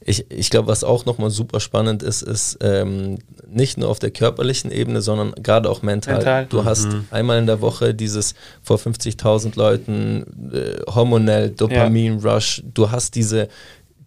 Ich, 0.00 0.30
ich 0.30 0.50
glaube, 0.50 0.68
was 0.68 0.84
auch 0.84 1.04
nochmal 1.04 1.30
super 1.30 1.60
spannend 1.60 2.02
ist, 2.02 2.22
ist 2.22 2.58
ähm, 2.60 3.18
nicht 3.48 3.76
nur 3.76 3.88
auf 3.88 3.98
der 3.98 4.10
körperlichen 4.10 4.70
Ebene, 4.70 5.02
sondern 5.02 5.32
gerade 5.42 5.68
auch 5.68 5.82
mental. 5.82 6.14
mental. 6.14 6.46
Du 6.46 6.62
mhm. 6.62 6.64
hast 6.64 6.88
einmal 7.10 7.38
in 7.38 7.46
der 7.46 7.60
Woche 7.60 7.94
dieses 7.94 8.34
vor 8.62 8.78
50.000 8.78 9.56
Leuten 9.56 10.52
äh, 10.52 10.80
hormonell 10.90 11.50
Dopamin-Rush. 11.50 12.62
Du 12.72 12.90
hast 12.90 13.14
diese 13.14 13.48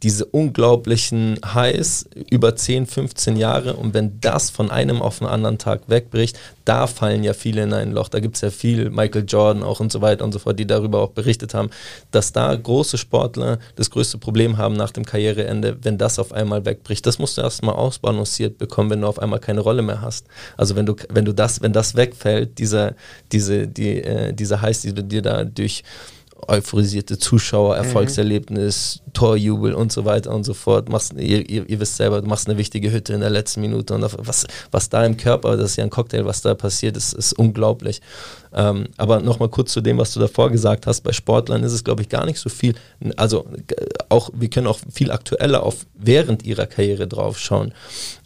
diese 0.04 0.26
unglaublichen 0.26 1.40
Highs 1.44 2.08
über 2.30 2.56
10, 2.56 2.86
15 2.86 3.36
Jahre 3.36 3.76
und 3.76 3.94
wenn 3.94 4.20
das 4.22 4.50
von 4.50 4.70
einem 4.70 5.02
auf 5.02 5.20
den 5.20 5.28
anderen 5.28 5.58
Tag 5.58 5.82
wegbricht, 5.88 6.38
da 6.66 6.86
fallen 6.86 7.24
ja 7.24 7.34
viele 7.34 7.64
in 7.64 7.74
ein 7.74 7.92
Loch. 7.92 8.10
Da 8.10 8.20
gibt 8.20 8.36
es 8.36 8.42
ja 8.42 8.52
viel, 8.52 8.90
Michael 8.90 9.26
Jordan 9.28 9.64
auch 9.64 9.80
und 9.80 9.92
so 9.92 10.02
weiter 10.02 10.24
und 10.24 10.34
so 10.34 10.40
fort, 10.40 10.60
die 10.60 10.68
darüber 10.68 11.00
auch 11.00 11.12
berichtet 11.12 11.54
haben, 11.54 11.70
dass 12.12 12.32
da 12.32 12.54
große 12.54 12.98
Sportler 12.98 13.58
das 13.76 13.90
größte 13.90 14.18
Problem 14.18 14.58
haben 14.58 14.76
nach 14.76 14.92
dem 14.92 15.06
Karriereende, 15.06 15.78
wenn 15.82 15.98
das 15.98 16.20
auf 16.20 16.32
einmal 16.32 16.66
wegbricht. 16.66 17.06
Das 17.06 17.20
musst 17.20 17.38
du 17.38 17.42
erstmal 17.42 17.76
ausbalanciert 17.76 18.58
bekommen, 18.58 18.90
wenn 18.90 19.02
du 19.02 19.08
auf 19.08 19.20
einmal 19.20 19.40
keine 19.40 19.62
Rolle 19.62 19.82
mehr 19.82 20.02
hast. 20.02 20.28
Also 20.58 20.76
wenn 20.76 20.86
du, 20.86 20.96
wenn 21.10 21.26
du 21.26 21.34
das, 21.34 21.62
wenn 21.62 21.74
das 21.74 21.96
wegfällt, 21.96 22.60
dieser, 22.60 22.94
diese, 23.32 23.68
die, 23.68 24.04
äh, 24.04 24.34
dieser 24.34 24.62
Highs, 24.62 24.82
die 24.82 24.94
du 24.94 25.04
dir 25.04 25.22
da 25.22 25.44
durch 25.44 25.84
euphorisierte 26.48 27.18
Zuschauer, 27.18 27.76
mhm. 27.76 27.84
Erfolgserlebnis, 27.84 29.02
mhm. 29.06 29.14
Torjubel 29.14 29.74
und 29.74 29.92
so 29.92 30.06
weiter 30.06 30.32
und 30.32 30.44
so 30.44 30.54
fort. 30.54 30.90
Machst, 30.90 31.14
ihr, 31.14 31.50
ihr, 31.50 31.70
ihr, 31.70 31.80
wisst 31.80 31.98
selber, 31.98 32.22
du 32.22 32.28
machst 32.28 32.48
eine 32.48 32.58
wichtige 32.58 32.92
Hütte 32.92 33.14
in 33.14 33.22
der 33.22 33.30
letzten 33.30 33.62
Minute 33.62 33.94
und 33.96 34.02
was, 34.02 34.46
was 34.72 34.90
da 34.90 35.06
im 35.06 35.18
Körper, 35.18 35.58
das 35.58 35.72
ist 35.72 35.76
ja 35.78 35.84
ein 35.84 35.90
Cocktail, 35.90 36.26
was 36.26 36.42
da 36.42 36.54
passiert, 36.54 36.98
ist, 36.98 37.14
ist 37.14 37.34
unglaublich. 37.34 38.02
Ähm, 38.54 38.88
aber 38.98 39.20
nochmal 39.20 39.50
kurz 39.50 39.74
zu 39.74 39.82
dem, 39.82 39.98
was 39.98 40.14
du 40.14 40.20
davor 40.20 40.50
gesagt 40.50 40.88
hast, 40.88 41.02
bei 41.02 41.12
Sportlern 41.12 41.64
ist 41.64 41.74
es, 41.74 41.84
glaube 41.84 42.02
ich, 42.02 42.10
gar 42.10 42.26
nicht 42.26 42.40
so 42.40 42.50
viel, 42.50 42.76
also 43.16 43.46
auch, 44.10 44.30
wir 44.34 44.50
können 44.50 44.68
auch 44.68 44.80
viel 44.92 45.12
aktueller 45.12 45.64
auf 45.64 45.86
während 45.96 46.44
ihrer 46.44 46.68
Karriere 46.68 47.08
draufschauen 47.08 47.74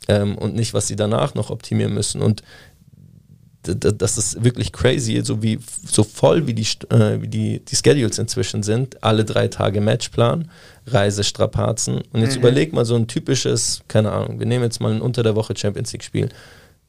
ähm, 0.07 0.37
und 0.37 0.55
nicht, 0.55 0.73
was 0.73 0.87
sie 0.87 0.95
danach 0.95 1.35
noch 1.35 1.49
optimieren 1.49 1.93
müssen. 1.93 2.21
Und 2.21 2.43
das 3.63 4.17
ist 4.17 4.43
wirklich 4.43 4.71
crazy, 4.71 5.21
so 5.23 5.43
wie 5.43 5.59
so 5.85 6.03
voll 6.03 6.47
wie 6.47 6.53
die, 6.53 6.65
äh, 6.89 7.21
wie 7.21 7.27
die, 7.27 7.59
die 7.59 7.75
Schedules 7.75 8.17
inzwischen 8.17 8.63
sind, 8.63 9.03
alle 9.03 9.23
drei 9.23 9.47
Tage 9.47 9.81
Matchplan, 9.81 10.49
Reisestrapazen. 10.87 12.01
Und 12.11 12.21
jetzt 12.21 12.35
mhm. 12.35 12.41
überleg 12.41 12.73
mal 12.73 12.85
so 12.85 12.95
ein 12.95 13.07
typisches, 13.07 13.83
keine 13.87 14.11
Ahnung, 14.11 14.39
wir 14.39 14.47
nehmen 14.47 14.63
jetzt 14.63 14.81
mal 14.81 14.91
ein 14.91 15.01
unter 15.01 15.21
der 15.21 15.35
Woche 15.35 15.55
Champions 15.55 15.93
League 15.93 16.03
Spiel. 16.03 16.29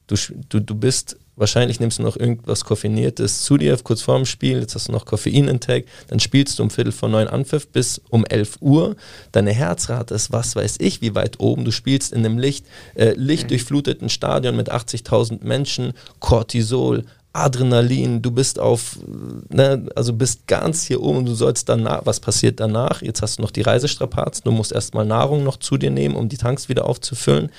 Du, 0.07 0.15
du, 0.49 0.59
du 0.59 0.75
bist 0.75 1.17
Wahrscheinlich 1.35 1.79
nimmst 1.79 1.97
du 1.97 2.03
noch 2.03 2.15
irgendwas 2.15 2.63
Koffeiniertes 2.63 3.41
zu 3.41 3.57
dir 3.57 3.75
kurz 3.83 4.01
vorm 4.01 4.25
Spiel. 4.25 4.59
Jetzt 4.59 4.75
hast 4.75 4.87
du 4.87 4.91
noch 4.91 5.05
Koffein-Intake. 5.05 5.85
Dann 6.07 6.19
spielst 6.19 6.59
du 6.59 6.63
um 6.63 6.69
Viertel 6.69 6.91
vor 6.91 7.09
neun 7.09 7.27
Anpfiff 7.27 7.67
bis 7.67 8.01
um 8.09 8.23
11 8.25 8.57
Uhr. 8.61 8.95
Deine 9.31 9.51
Herzrate 9.51 10.13
ist 10.13 10.31
was 10.31 10.55
weiß 10.55 10.75
ich, 10.79 11.01
wie 11.01 11.15
weit 11.15 11.39
oben. 11.39 11.65
Du 11.65 11.71
spielst 11.71 12.13
in 12.13 12.19
einem 12.19 12.37
Licht, 12.37 12.65
äh, 12.93 13.13
lichtdurchfluteten 13.15 14.09
Stadion 14.09 14.55
mit 14.55 14.71
80.000 14.71 15.43
Menschen. 15.43 15.93
Cortisol, 16.19 17.03
Adrenalin, 17.33 18.21
du 18.21 18.29
bist 18.29 18.59
auf, 18.59 18.99
ne, 19.49 19.87
also 19.95 20.13
bist 20.13 20.45
ganz 20.45 20.83
hier 20.83 21.01
oben, 21.01 21.25
du 21.25 21.33
sollst 21.33 21.67
danach, 21.67 22.05
was 22.05 22.19
passiert 22.19 22.59
danach? 22.59 23.01
Jetzt 23.01 23.23
hast 23.23 23.39
du 23.39 23.41
noch 23.41 23.49
die 23.49 23.63
Reisestrapazen, 23.63 24.43
du 24.45 24.51
musst 24.51 24.71
erstmal 24.71 25.03
Nahrung 25.03 25.43
noch 25.43 25.57
zu 25.57 25.77
dir 25.77 25.89
nehmen, 25.89 26.13
um 26.13 26.29
die 26.29 26.37
Tanks 26.37 26.69
wieder 26.69 26.87
aufzufüllen 26.87 27.49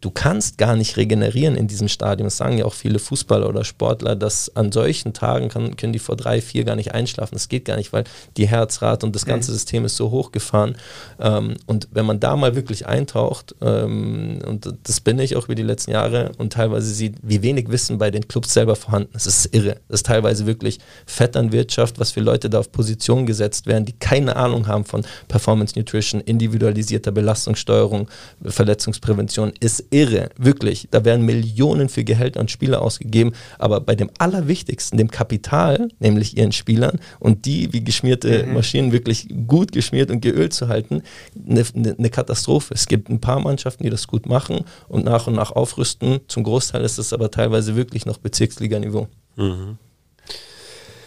du 0.00 0.10
kannst 0.10 0.56
gar 0.56 0.76
nicht 0.76 0.96
regenerieren 0.96 1.56
in 1.56 1.66
diesem 1.66 1.88
Stadium. 1.88 2.26
Das 2.26 2.38
sagen 2.38 2.56
ja 2.56 2.64
auch 2.64 2.72
viele 2.72 2.98
Fußballer 2.98 3.48
oder 3.48 3.64
Sportler, 3.64 4.16
dass 4.16 4.54
an 4.56 4.72
solchen 4.72 5.12
Tagen 5.12 5.48
kann, 5.48 5.76
können 5.76 5.92
die 5.92 5.98
vor 5.98 6.16
drei, 6.16 6.40
vier 6.40 6.64
gar 6.64 6.76
nicht 6.76 6.94
einschlafen. 6.94 7.34
Das 7.34 7.48
geht 7.48 7.66
gar 7.66 7.76
nicht, 7.76 7.92
weil 7.92 8.04
die 8.36 8.48
Herzrate 8.48 9.04
und 9.04 9.14
das 9.14 9.26
ganze 9.26 9.50
mhm. 9.50 9.54
System 9.54 9.84
ist 9.84 9.96
so 9.96 10.10
hochgefahren. 10.10 10.76
Ähm, 11.20 11.56
und 11.66 11.88
wenn 11.92 12.06
man 12.06 12.18
da 12.18 12.36
mal 12.36 12.54
wirklich 12.54 12.86
eintaucht, 12.86 13.54
ähm, 13.60 14.38
und 14.46 14.72
das 14.84 15.00
bin 15.00 15.18
ich 15.18 15.36
auch 15.36 15.44
über 15.44 15.54
die 15.54 15.62
letzten 15.62 15.90
Jahre 15.90 16.32
und 16.38 16.52
teilweise 16.54 16.92
sieht, 16.92 17.16
wie 17.22 17.42
wenig 17.42 17.70
Wissen 17.70 17.98
bei 17.98 18.10
den 18.10 18.26
Clubs 18.26 18.54
selber 18.54 18.76
vorhanden 18.76 19.14
ist, 19.14 19.26
ist 19.26 19.54
irre. 19.54 19.76
Das 19.88 20.00
ist 20.00 20.06
teilweise 20.06 20.46
wirklich 20.46 20.78
Vetternwirtschaft, 21.04 21.98
was 21.98 22.12
für 22.12 22.20
Leute 22.20 22.48
da 22.48 22.60
auf 22.60 22.72
Position 22.72 23.26
gesetzt 23.26 23.66
werden, 23.66 23.84
die 23.84 23.92
keine 23.92 24.36
Ahnung 24.36 24.66
haben 24.66 24.84
von 24.84 25.04
Performance 25.28 25.78
Nutrition, 25.78 26.22
individualisierter 26.22 27.12
Belastungssteuerung, 27.12 28.08
Verletzungsprävention, 28.42 29.52
ist 29.60 29.89
irre, 29.90 30.30
wirklich. 30.36 30.88
Da 30.90 31.04
werden 31.04 31.26
Millionen 31.26 31.88
für 31.88 32.04
Gehälter 32.04 32.40
und 32.40 32.50
Spieler 32.50 32.82
ausgegeben, 32.82 33.32
aber 33.58 33.80
bei 33.80 33.94
dem 33.94 34.10
Allerwichtigsten, 34.18 34.96
dem 34.98 35.10
Kapital, 35.10 35.88
nämlich 35.98 36.36
ihren 36.36 36.52
Spielern 36.52 37.00
und 37.18 37.44
die 37.44 37.72
wie 37.72 37.84
geschmierte 37.84 38.46
mhm. 38.46 38.54
Maschinen 38.54 38.92
wirklich 38.92 39.28
gut 39.46 39.72
geschmiert 39.72 40.10
und 40.10 40.20
geölt 40.20 40.52
zu 40.52 40.68
halten, 40.68 41.02
eine, 41.48 41.64
eine 41.98 42.10
Katastrophe. 42.10 42.74
Es 42.74 42.86
gibt 42.86 43.08
ein 43.08 43.20
paar 43.20 43.40
Mannschaften, 43.40 43.84
die 43.84 43.90
das 43.90 44.06
gut 44.06 44.26
machen 44.26 44.64
und 44.88 45.04
nach 45.04 45.26
und 45.26 45.34
nach 45.34 45.52
aufrüsten. 45.52 46.20
Zum 46.28 46.44
Großteil 46.44 46.82
ist 46.84 46.98
es 46.98 47.12
aber 47.12 47.30
teilweise 47.30 47.76
wirklich 47.76 48.06
noch 48.06 48.18
Bezirksliganiveau. 48.18 49.08
Mhm. 49.36 49.78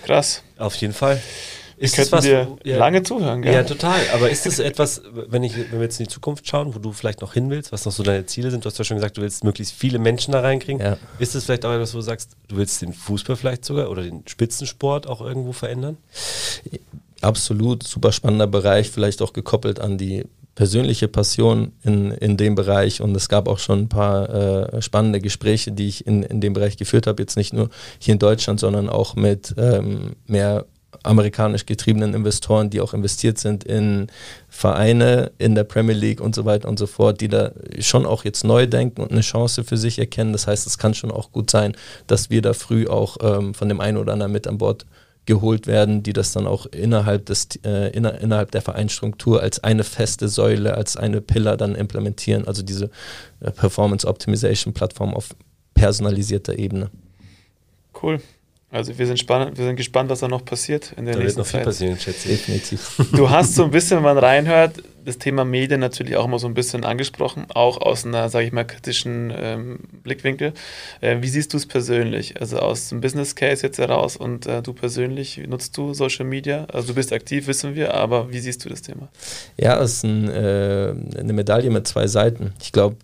Krass. 0.06 0.44
Auf 0.58 0.76
jeden 0.76 0.94
Fall. 0.94 1.22
Ist 1.84 1.98
das 1.98 2.12
was, 2.14 2.24
dir 2.24 2.48
ja, 2.64 2.78
lange 2.78 3.04
zuhören, 3.04 3.42
gell? 3.42 3.54
Ja, 3.54 3.64
total. 3.64 4.00
Aber 4.14 4.30
ist 4.30 4.46
das 4.46 4.60
etwas, 4.60 5.02
wenn, 5.12 5.44
ich, 5.44 5.58
wenn 5.58 5.80
wir 5.80 5.84
jetzt 5.84 6.00
in 6.00 6.06
die 6.06 6.10
Zukunft 6.10 6.48
schauen, 6.48 6.74
wo 6.74 6.80
du 6.80 6.94
vielleicht 6.94 7.20
noch 7.20 7.34
hin 7.34 7.50
willst, 7.50 7.74
was 7.74 7.84
noch 7.84 7.92
so 7.92 8.04
deine 8.04 8.26
Ziele 8.26 8.52
sind? 8.52 8.64
Du 8.64 8.70
hast 8.70 8.78
ja 8.78 8.86
schon 8.86 8.96
gesagt, 8.96 9.18
du 9.18 9.22
willst 9.22 9.44
möglichst 9.44 9.74
viele 9.74 10.00
Menschen 10.00 10.32
da 10.32 10.40
reinkriegen. 10.40 10.82
Ja. 10.82 10.98
Ist 11.20 11.36
das 11.36 11.44
vielleicht 11.44 11.66
auch 11.66 11.74
etwas, 11.74 11.94
wo 11.94 11.98
du 11.98 12.04
sagst, 12.04 12.38
du 12.48 12.56
willst 12.56 12.82
den 12.82 12.94
Fußball 12.94 13.36
vielleicht 13.36 13.66
sogar 13.66 13.90
oder 13.90 14.02
den 14.02 14.24
Spitzensport 14.28 15.08
auch 15.08 15.20
irgendwo 15.20 15.52
verändern? 15.52 15.98
Absolut, 17.20 17.84
super 17.84 18.14
spannender 18.14 18.48
Bereich, 18.48 18.90
vielleicht 18.90 19.22
auch 19.22 19.34
gekoppelt 19.34 19.82
an 19.82 19.98
die 19.98 20.24
persönliche 20.56 21.08
Passion 21.08 21.72
in, 21.84 22.12
in 22.12 22.38
dem 22.38 22.56
Bereich 22.56 23.02
und 23.02 23.16
es 23.16 23.28
gab 23.28 23.48
auch 23.48 23.60
schon 23.60 23.80
ein 23.80 23.90
paar 23.90 24.30
äh, 24.30 24.82
spannende 24.82 25.20
Gespräche, 25.20 25.72
die 25.72 25.88
ich 25.88 26.06
in, 26.06 26.24
in 26.24 26.42
dem 26.42 26.54
Bereich 26.54 26.78
geführt 26.78 27.08
habe, 27.08 27.22
jetzt 27.22 27.38
nicht 27.38 27.54
nur 27.54 27.70
hier 28.00 28.14
in 28.14 28.20
Deutschland, 28.20 28.60
sondern 28.60 28.88
auch 28.88 29.16
mit 29.16 29.56
ähm, 29.58 30.16
mehr 30.28 30.66
amerikanisch 31.04 31.66
getriebenen 31.66 32.14
Investoren, 32.14 32.70
die 32.70 32.82
auch 32.82 32.94
investiert 32.94 33.38
sind 33.38 33.64
in 33.64 34.08
Vereine 34.50 35.32
in 35.38 35.56
der 35.56 35.64
Premier 35.64 35.96
League 35.96 36.22
und 36.22 36.36
so 36.36 36.46
weiter 36.46 36.70
und 36.70 36.78
so 36.78 36.86
fort, 36.86 37.22
die 37.22 37.28
da 37.28 37.52
schon 37.80 38.06
auch 38.06 38.24
jetzt 38.24 38.44
neu 38.44 38.68
denken 38.68 39.02
und 39.02 39.12
eine 39.12 39.22
Chance 39.22 39.64
für 39.64 39.78
sich 39.78 39.98
erkennen. 40.00 40.32
Das 40.32 40.48
heißt, 40.48 40.68
es 40.68 40.78
kann 40.78 40.94
schon 40.94 41.12
auch 41.12 41.32
gut 41.32 41.50
sein, 41.50 41.76
dass 42.08 42.30
wir 42.30 42.42
da 42.42 42.54
früh 42.54 42.88
auch 42.88 43.18
ähm, 43.22 43.54
von 43.54 43.70
dem 43.70 43.80
einen 43.80 43.98
oder 43.98 44.14
anderen 44.14 44.32
mit 44.32 44.48
an 44.48 44.58
Bord 44.58 44.86
geholt 45.26 45.68
werden, 45.68 46.04
die 46.04 46.14
das 46.14 46.34
dann 46.34 46.48
auch 46.48 46.66
innerhalb, 46.68 47.26
des, 47.28 47.48
äh, 47.66 47.90
inner, 47.96 48.20
innerhalb 48.20 48.52
der 48.52 48.62
Vereinsstruktur 48.62 49.42
als 49.42 49.64
eine 49.64 49.84
feste 49.84 50.28
Säule, 50.28 50.76
als 50.76 50.98
eine 50.98 51.22
Pillar 51.22 51.56
dann 51.56 51.76
implementieren, 51.76 52.46
also 52.46 52.62
diese 52.62 52.90
äh, 53.40 53.52
Performance 53.52 54.06
Optimization 54.06 54.74
Plattform 54.74 55.14
auf 55.14 55.30
personalisierter 55.74 56.58
Ebene. 56.60 56.90
Cool. 58.02 58.20
Also 58.74 58.98
wir 58.98 59.06
sind, 59.06 59.20
spannend, 59.20 59.56
wir 59.56 59.66
sind 59.66 59.76
gespannt, 59.76 60.10
was 60.10 60.22
da 60.22 60.28
noch 60.28 60.44
passiert 60.44 60.94
in 60.98 61.06
der 61.06 61.14
da 61.14 61.20
nächsten 61.20 61.38
wird 61.38 61.46
noch 61.46 61.52
Zeit. 61.52 61.62
viel 61.62 61.66
passieren, 61.66 62.00
schätze 62.00 62.30
ich. 62.30 62.40
Definitiv. 62.40 63.02
Du 63.16 63.30
hast 63.30 63.54
so 63.54 63.66
ein 63.66 63.70
bisschen, 63.70 63.98
wenn 63.98 64.04
man 64.04 64.18
reinhört, 64.18 64.82
das 65.06 65.20
Thema 65.20 65.46
Medien 65.46 65.80
natürlich 65.80 66.16
auch 66.18 66.26
immer 66.26 66.40
so 66.40 66.48
ein 66.48 66.56
bisschen 66.56 66.84
angesprochen, 66.84 67.46
auch 67.54 67.78
aus 67.80 68.04
einer, 68.04 68.30
sage 68.30 68.48
ich 68.48 68.52
mal, 68.52 68.64
kritischen 68.64 69.32
ähm, 69.38 69.80
Blickwinkel. 70.02 70.54
Äh, 71.02 71.18
wie 71.22 71.28
siehst 71.28 71.54
du 71.54 71.58
es 71.58 71.68
persönlich? 71.68 72.42
Also 72.42 72.58
aus 72.58 72.90
dem 72.90 73.00
Business 73.00 73.36
Case 73.36 73.62
jetzt 73.62 73.78
heraus 73.78 74.18
und 74.18 74.48
äh, 74.48 74.64
du 74.64 74.74
persönlich, 74.74 75.40
nutzt 75.48 75.78
du 75.78 75.94
Social 75.94 76.26
Media? 76.26 76.66
Also 76.74 76.88
du 76.88 76.96
bist 76.96 77.14
aktiv, 77.14 77.46
wissen 77.46 77.76
wir, 77.76 77.94
aber 77.94 78.32
wie 78.32 78.40
siehst 78.40 78.66
du 78.66 78.70
das 78.70 78.82
Thema? 78.82 79.10
Ja, 79.56 79.80
es 79.84 79.98
ist 79.98 80.04
ein, 80.04 80.28
äh, 80.30 80.96
eine 81.20 81.34
Medaille 81.34 81.70
mit 81.70 81.88
zwei 81.88 82.08
Seiten. 82.08 82.54
Ich 82.60 82.72
glaube, 82.72 82.96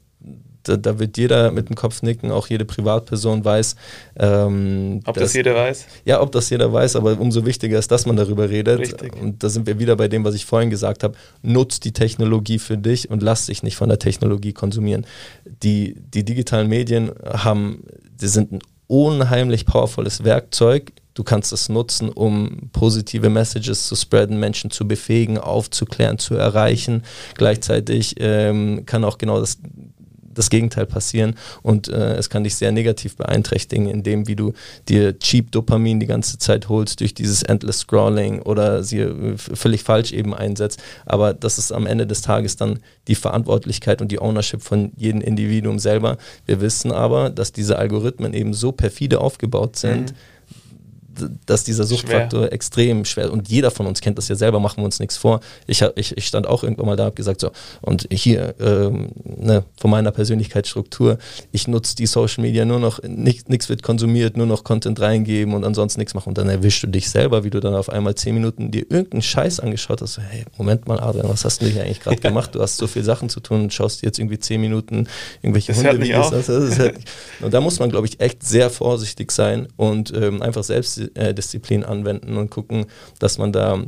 da, 0.63 0.77
da, 0.77 0.99
wird 0.99 1.17
jeder 1.17 1.51
mit 1.51 1.69
dem 1.69 1.75
Kopf 1.75 2.01
nicken, 2.01 2.31
auch 2.31 2.47
jede 2.47 2.65
Privatperson 2.65 3.43
weiß. 3.43 3.75
Ähm, 4.17 5.01
ob 5.05 5.15
dass, 5.15 5.23
das 5.23 5.33
jeder 5.33 5.55
weiß? 5.55 5.85
Ja, 6.05 6.21
ob 6.21 6.31
das 6.31 6.49
jeder 6.49 6.71
weiß, 6.71 6.95
aber 6.95 7.19
umso 7.19 7.45
wichtiger 7.45 7.79
ist, 7.79 7.91
dass 7.91 8.05
man 8.05 8.15
darüber 8.15 8.49
redet. 8.49 8.79
Richtig. 8.79 9.15
Und 9.21 9.43
da 9.43 9.49
sind 9.49 9.67
wir 9.67 9.79
wieder 9.79 9.95
bei 9.95 10.07
dem, 10.07 10.23
was 10.23 10.35
ich 10.35 10.45
vorhin 10.45 10.69
gesagt 10.69 11.03
habe. 11.03 11.15
Nutz 11.41 11.79
die 11.79 11.93
Technologie 11.93 12.59
für 12.59 12.77
dich 12.77 13.09
und 13.09 13.23
lass 13.23 13.47
dich 13.47 13.63
nicht 13.63 13.75
von 13.75 13.89
der 13.89 13.99
Technologie 13.99 14.53
konsumieren. 14.53 15.05
Die, 15.63 15.95
die 16.13 16.23
digitalen 16.23 16.67
Medien 16.67 17.11
haben, 17.25 17.83
die 18.21 18.27
sind 18.27 18.51
ein 18.51 18.59
unheimlich 18.87 19.65
powervolles 19.65 20.23
Werkzeug. 20.23 20.91
Du 21.13 21.23
kannst 21.23 21.53
es 21.53 21.69
nutzen, 21.69 22.09
um 22.09 22.69
positive 22.71 23.29
Messages 23.29 23.87
zu 23.87 23.95
spreaden, 23.95 24.39
Menschen 24.39 24.71
zu 24.71 24.87
befähigen, 24.87 25.37
aufzuklären, 25.37 26.17
zu 26.17 26.35
erreichen. 26.35 27.03
Gleichzeitig 27.35 28.15
ähm, 28.19 28.85
kann 28.85 29.03
auch 29.03 29.17
genau 29.17 29.39
das 29.39 29.59
das 30.39 30.49
Gegenteil 30.49 30.85
passieren 30.85 31.35
und 31.61 31.89
äh, 31.89 32.15
es 32.15 32.29
kann 32.29 32.43
dich 32.43 32.55
sehr 32.55 32.71
negativ 32.71 33.17
beeinträchtigen, 33.17 33.89
indem 33.89 34.27
wie 34.27 34.35
du 34.35 34.53
dir 34.87 35.19
cheap 35.19 35.51
Dopamin 35.51 35.99
die 35.99 36.07
ganze 36.07 36.37
Zeit 36.37 36.69
holst 36.69 37.01
durch 37.01 37.13
dieses 37.13 37.43
endless 37.43 37.79
Scrolling 37.79 38.41
oder 38.41 38.83
sie 38.83 38.99
äh, 38.99 39.37
völlig 39.37 39.83
falsch 39.83 40.13
eben 40.13 40.33
einsetzt. 40.33 40.81
Aber 41.05 41.33
das 41.33 41.57
ist 41.57 41.71
am 41.71 41.85
Ende 41.85 42.07
des 42.07 42.21
Tages 42.21 42.55
dann 42.55 42.79
die 43.07 43.15
Verantwortlichkeit 43.15 44.01
und 44.01 44.11
die 44.11 44.19
Ownership 44.19 44.61
von 44.61 44.91
jedem 44.95 45.21
Individuum 45.21 45.77
selber. 45.77 46.17
Wir 46.45 46.61
wissen 46.61 46.91
aber, 46.91 47.29
dass 47.29 47.51
diese 47.51 47.77
Algorithmen 47.77 48.33
eben 48.33 48.53
so 48.53 48.71
perfide 48.71 49.19
aufgebaut 49.19 49.75
sind, 49.75 50.11
mhm 50.11 50.15
dass 51.49 51.63
dieser 51.63 51.83
Suchtfaktor 51.83 52.41
schwer. 52.41 52.53
extrem 52.53 53.05
schwer 53.05 53.25
ist. 53.25 53.31
und 53.31 53.49
jeder 53.49 53.71
von 53.71 53.87
uns 53.87 54.01
kennt 54.01 54.17
das 54.17 54.27
ja 54.27 54.35
selber, 54.35 54.59
machen 54.59 54.77
wir 54.77 54.85
uns 54.85 54.99
nichts 54.99 55.17
vor. 55.17 55.39
Ich, 55.67 55.83
ich, 55.95 56.17
ich 56.17 56.27
stand 56.27 56.47
auch 56.47 56.63
irgendwann 56.63 56.85
mal 56.85 56.95
da, 56.95 57.05
habe 57.05 57.15
gesagt 57.15 57.41
so 57.41 57.51
und 57.81 58.07
hier 58.11 58.55
ähm, 58.59 59.09
ne, 59.23 59.63
von 59.79 59.89
meiner 59.89 60.11
Persönlichkeitsstruktur, 60.11 61.17
ich 61.51 61.67
nutze 61.67 61.95
die 61.95 62.05
Social 62.05 62.43
Media 62.43 62.65
nur 62.65 62.79
noch, 62.79 63.01
nichts 63.03 63.69
wird 63.69 63.83
konsumiert, 63.83 64.37
nur 64.37 64.45
noch 64.45 64.63
Content 64.63 64.99
reingeben 64.99 65.53
und 65.53 65.63
ansonsten 65.63 65.99
nichts 65.99 66.13
machen 66.13 66.29
und 66.29 66.37
dann 66.37 66.49
erwischst 66.49 66.83
du 66.83 66.87
dich 66.87 67.09
selber, 67.09 67.43
wie 67.43 67.49
du 67.49 67.59
dann 67.59 67.73
auf 67.73 67.89
einmal 67.89 68.15
zehn 68.15 68.35
Minuten 68.35 68.71
dir 68.71 68.85
irgendeinen 68.89 69.21
Scheiß 69.21 69.59
angeschaut 69.59 70.01
hast, 70.01 70.13
so, 70.13 70.21
hey, 70.21 70.45
Moment 70.57 70.87
mal 70.87 70.99
Adrian, 70.99 71.29
was 71.29 71.45
hast 71.45 71.61
du 71.61 71.65
hier 71.65 71.83
eigentlich 71.83 72.01
gerade 72.01 72.17
gemacht? 72.21 72.55
Du 72.55 72.61
hast 72.61 72.77
so 72.77 72.87
viele 72.87 73.05
Sachen 73.05 73.29
zu 73.29 73.39
tun 73.39 73.61
und 73.61 73.73
schaust 73.73 74.01
dir 74.01 74.07
jetzt 74.07 74.19
irgendwie 74.19 74.39
zehn 74.39 74.61
Minuten 74.61 75.07
irgendwelche 75.41 75.73
das 75.73 75.83
Hundevideos 75.83 76.49
an. 76.49 76.91
Und 77.41 77.53
da 77.53 77.61
muss 77.61 77.79
man, 77.79 77.89
glaube 77.89 78.07
ich, 78.07 78.19
echt 78.19 78.43
sehr 78.43 78.69
vorsichtig 78.69 79.31
sein 79.31 79.67
und 79.77 80.13
ähm, 80.13 80.41
einfach 80.41 80.63
selbst 80.63 80.99
äh, 81.15 81.33
Disziplin 81.39 81.83
anwenden 81.83 82.37
und 82.37 82.49
gucken, 82.49 82.85
dass 83.19 83.37
man 83.37 83.51
da 83.51 83.83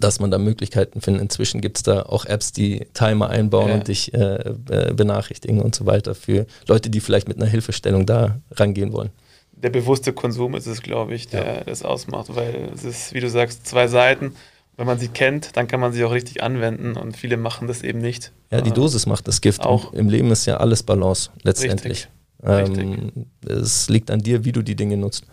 dass 0.00 0.20
man 0.20 0.30
da 0.30 0.38
Möglichkeiten 0.38 1.00
findet. 1.00 1.22
Inzwischen 1.22 1.60
gibt 1.60 1.76
es 1.76 1.82
da 1.82 2.02
auch 2.02 2.24
Apps, 2.24 2.52
die 2.52 2.86
Timer 2.94 3.28
einbauen 3.28 3.68
ja. 3.68 3.74
und 3.74 3.88
dich 3.88 4.14
äh, 4.14 4.54
benachrichtigen 4.94 5.60
und 5.60 5.74
so 5.74 5.86
weiter 5.86 6.14
für 6.14 6.46
Leute, 6.66 6.90
die 6.90 7.00
vielleicht 7.00 7.28
mit 7.28 7.36
einer 7.36 7.46
Hilfestellung 7.46 8.06
da 8.06 8.40
rangehen 8.52 8.92
wollen. 8.92 9.10
Der 9.52 9.70
bewusste 9.70 10.12
Konsum 10.12 10.54
ist 10.54 10.66
es, 10.66 10.82
glaube 10.82 11.14
ich, 11.14 11.28
der 11.28 11.44
ja. 11.44 11.64
das 11.64 11.82
ausmacht, 11.82 12.34
weil 12.34 12.70
es 12.74 12.84
ist, 12.84 13.14
wie 13.14 13.20
du 13.20 13.28
sagst, 13.28 13.66
zwei 13.66 13.86
Seiten. 13.86 14.34
Wenn 14.76 14.86
man 14.86 14.98
sie 14.98 15.08
kennt, 15.08 15.56
dann 15.56 15.68
kann 15.68 15.80
man 15.80 15.92
sie 15.92 16.02
auch 16.02 16.12
richtig 16.12 16.42
anwenden 16.42 16.96
und 16.96 17.14
viele 17.16 17.36
machen 17.36 17.68
das 17.68 17.82
eben 17.82 17.98
nicht. 17.98 18.32
Ja, 18.50 18.62
die 18.62 18.70
äh, 18.70 18.72
Dosis 18.72 19.04
macht 19.06 19.28
das 19.28 19.42
Gift. 19.42 19.60
Auch. 19.60 19.92
Im 19.92 20.08
Leben 20.08 20.30
ist 20.30 20.46
ja 20.46 20.56
alles 20.56 20.82
Balance 20.82 21.30
letztendlich. 21.42 22.08
Richtig. 22.42 22.78
Ähm, 22.78 23.26
es 23.46 23.88
liegt 23.88 24.10
an 24.10 24.20
dir, 24.20 24.44
wie 24.44 24.52
du 24.52 24.62
die 24.62 24.74
Dinge 24.74 24.96
nutzt. 24.96 25.26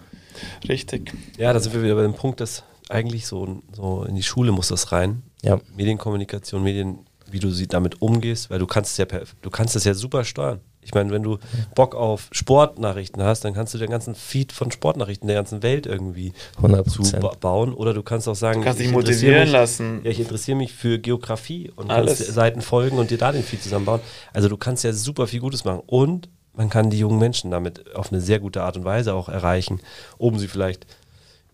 Richtig. 0.68 1.14
Ja, 1.38 1.54
da 1.54 1.60
sind 1.60 1.74
wir 1.74 1.84
wieder 1.84 1.96
bei 1.96 2.04
dem 2.04 2.14
Punkt, 2.14 2.40
dass 2.40 2.64
eigentlich 2.90 3.28
so, 3.28 3.62
so 3.72 4.04
in 4.04 4.16
die 4.16 4.24
Schule 4.24 4.52
muss 4.52 4.70
das 4.70 4.92
rein. 4.92 5.24
Ja. 5.42 5.60
Medienkommunikation, 5.76 6.64
Medien, 6.64 7.00
wie 7.32 7.40
du 7.40 7.52
sie 7.52 7.68
damit 7.68 8.02
umgehst, 8.02 8.50
weil 8.50 8.60
du 8.60 8.68
kannst 8.68 8.92
es 8.92 8.98
ja 8.98 9.06
du 9.42 9.50
kannst 9.50 9.76
es 9.76 9.84
ja 9.84 9.94
super 9.94 10.24
steuern. 10.24 10.60
Ich 10.82 10.94
meine, 10.94 11.12
wenn 11.12 11.24
du 11.24 11.38
Bock 11.76 11.94
auf 11.94 12.30
Sportnachrichten 12.32 13.22
hast, 13.22 13.44
dann 13.46 13.54
kannst 13.54 13.74
du 13.74 13.78
den 13.78 13.90
ganzen 13.92 14.16
Feed 14.16 14.52
von 14.52 14.72
Sportnachrichten 14.72 15.28
der 15.28 15.36
ganzen 15.36 15.62
Welt 15.62 15.86
irgendwie 15.86 16.34
100%. 16.62 17.38
bauen. 17.40 17.74
Oder 17.74 17.94
du 17.94 18.02
kannst 18.02 18.28
auch 18.28 18.36
sagen, 18.36 18.62
du 18.62 18.66
kannst 18.66 18.80
dich 18.80 18.92
motivieren 18.92 19.44
mich, 19.44 19.52
lassen. 19.52 20.02
Ja, 20.04 20.10
ich 20.10 20.20
interessiere 20.20 20.58
mich 20.58 20.74
für 20.74 20.98
Geografie 20.98 21.70
und 21.76 21.92
Alles. 21.92 22.18
kannst 22.20 22.34
Seiten 22.34 22.62
folgen 22.62 22.98
und 22.98 23.12
dir 23.12 23.18
da 23.18 23.32
den 23.32 23.44
Feed 23.44 23.62
zusammenbauen. 23.62 24.00
Also 24.34 24.48
du 24.48 24.58
kannst 24.58 24.84
ja 24.84 24.94
super 24.94 25.28
viel 25.28 25.42
Gutes 25.42 25.66
machen. 25.66 25.82
Und 25.86 26.30
man 26.60 26.70
kann 26.70 26.90
die 26.90 27.00
jungen 27.00 27.20
Menschen 27.20 27.52
damit 27.52 27.96
auf 27.96 28.12
eine 28.12 28.20
sehr 28.20 28.42
gute 28.42 28.62
Art 28.64 28.76
und 28.76 28.84
Weise 28.84 29.14
auch 29.14 29.30
erreichen, 29.30 29.80
um 30.18 30.38
sie 30.38 30.50
vielleicht 30.50 30.86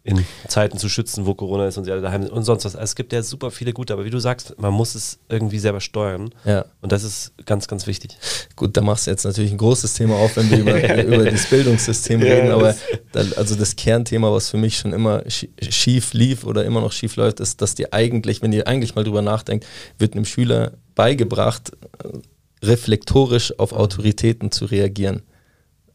in 0.03 0.25
Zeiten 0.47 0.79
zu 0.79 0.89
schützen, 0.89 1.27
wo 1.27 1.35
Corona 1.35 1.67
ist 1.67 1.77
und 1.77 1.83
sie 1.83 1.91
alle 1.91 2.01
daheim 2.01 2.23
sind 2.23 2.31
und 2.31 2.43
sonst 2.43 2.65
was. 2.65 2.75
Also 2.75 2.85
es 2.85 2.95
gibt 2.95 3.13
ja 3.13 3.21
super 3.21 3.51
viele 3.51 3.71
gute, 3.71 3.93
aber 3.93 4.03
wie 4.05 4.09
du 4.09 4.17
sagst, 4.17 4.55
man 4.59 4.73
muss 4.73 4.95
es 4.95 5.19
irgendwie 5.29 5.59
selber 5.59 5.79
steuern. 5.79 6.31
Ja. 6.43 6.65
Und 6.81 6.91
das 6.91 7.03
ist 7.03 7.33
ganz, 7.45 7.67
ganz 7.67 7.85
wichtig. 7.85 8.17
Gut, 8.55 8.75
da 8.75 8.81
machst 8.81 9.05
du 9.05 9.11
jetzt 9.11 9.25
natürlich 9.25 9.51
ein 9.51 9.59
großes 9.59 9.93
Thema 9.93 10.15
auf, 10.15 10.37
wenn 10.37 10.49
wir 10.49 10.59
über, 10.59 11.03
über 11.03 11.29
das 11.29 11.45
Bildungssystem 11.51 12.23
reden, 12.23 12.49
aber 12.51 12.75
das 13.11 13.33
also 13.33 13.55
das 13.55 13.75
Kernthema, 13.75 14.31
was 14.31 14.49
für 14.49 14.57
mich 14.57 14.75
schon 14.75 14.91
immer 14.91 15.21
schief 15.29 16.13
lief 16.13 16.45
oder 16.45 16.65
immer 16.65 16.81
noch 16.81 16.91
schief 16.91 17.15
läuft, 17.15 17.39
ist, 17.39 17.61
dass 17.61 17.75
dir 17.75 17.93
eigentlich, 17.93 18.41
wenn 18.41 18.53
ihr 18.53 18.67
eigentlich 18.67 18.95
mal 18.95 19.03
drüber 19.03 19.21
nachdenkt, 19.21 19.67
wird 19.99 20.15
einem 20.15 20.25
Schüler 20.25 20.71
beigebracht, 20.95 21.71
reflektorisch 22.67 23.57
auf 23.59 23.73
Autoritäten 23.73 24.51
zu 24.51 24.65
reagieren. 24.65 25.21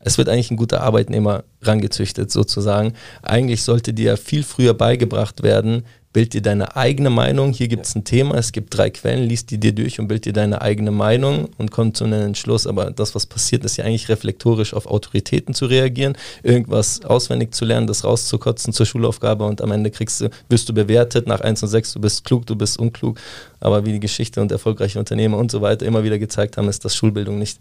Es 0.02 0.16
wird 0.16 0.28
eigentlich 0.28 0.50
ein 0.50 0.56
guter 0.56 0.82
Arbeitnehmer 0.82 1.44
rangezüchtet 1.62 2.30
sozusagen. 2.30 2.94
Eigentlich 3.22 3.62
sollte 3.62 3.92
dir 3.92 4.16
viel 4.16 4.42
früher 4.42 4.72
beigebracht 4.72 5.42
werden, 5.42 5.84
bild 6.12 6.32
dir 6.32 6.42
deine 6.42 6.74
eigene 6.74 7.10
Meinung. 7.10 7.52
Hier 7.52 7.68
gibt 7.68 7.86
es 7.86 7.94
ein 7.94 8.04
Thema, 8.04 8.36
es 8.36 8.52
gibt 8.52 8.76
drei 8.76 8.90
Quellen, 8.90 9.28
liest 9.28 9.50
die 9.50 9.58
dir 9.58 9.72
durch 9.72 10.00
und 10.00 10.08
bild 10.08 10.24
dir 10.24 10.32
deine 10.32 10.62
eigene 10.62 10.90
Meinung 10.90 11.50
und 11.58 11.70
komm 11.70 11.94
zu 11.94 12.04
einem 12.04 12.22
Entschluss. 12.22 12.66
Aber 12.66 12.90
das, 12.90 13.14
was 13.14 13.26
passiert, 13.26 13.64
ist 13.64 13.76
ja 13.76 13.84
eigentlich 13.84 14.08
reflektorisch 14.08 14.74
auf 14.74 14.86
Autoritäten 14.86 15.54
zu 15.54 15.66
reagieren, 15.66 16.16
irgendwas 16.42 17.04
auswendig 17.04 17.54
zu 17.54 17.64
lernen, 17.64 17.86
das 17.86 18.02
rauszukotzen 18.02 18.72
zur 18.72 18.86
Schulaufgabe 18.86 19.44
und 19.44 19.60
am 19.60 19.70
Ende 19.70 19.90
kriegst 19.90 20.20
du, 20.22 20.30
wirst 20.48 20.68
du 20.68 20.74
bewertet 20.74 21.26
nach 21.26 21.40
1 21.42 21.62
und 21.62 21.68
6, 21.68 21.92
du 21.92 22.00
bist 22.00 22.24
klug, 22.24 22.46
du 22.46 22.56
bist 22.56 22.78
unklug. 22.78 23.18
Aber 23.60 23.84
wie 23.84 23.92
die 23.92 24.00
Geschichte 24.00 24.40
und 24.40 24.50
erfolgreiche 24.50 24.98
Unternehmer 24.98 25.36
und 25.36 25.50
so 25.50 25.60
weiter 25.60 25.84
immer 25.84 26.02
wieder 26.02 26.18
gezeigt 26.18 26.56
haben, 26.56 26.68
ist, 26.68 26.84
dass 26.84 26.96
Schulbildung 26.96 27.38
nicht 27.38 27.60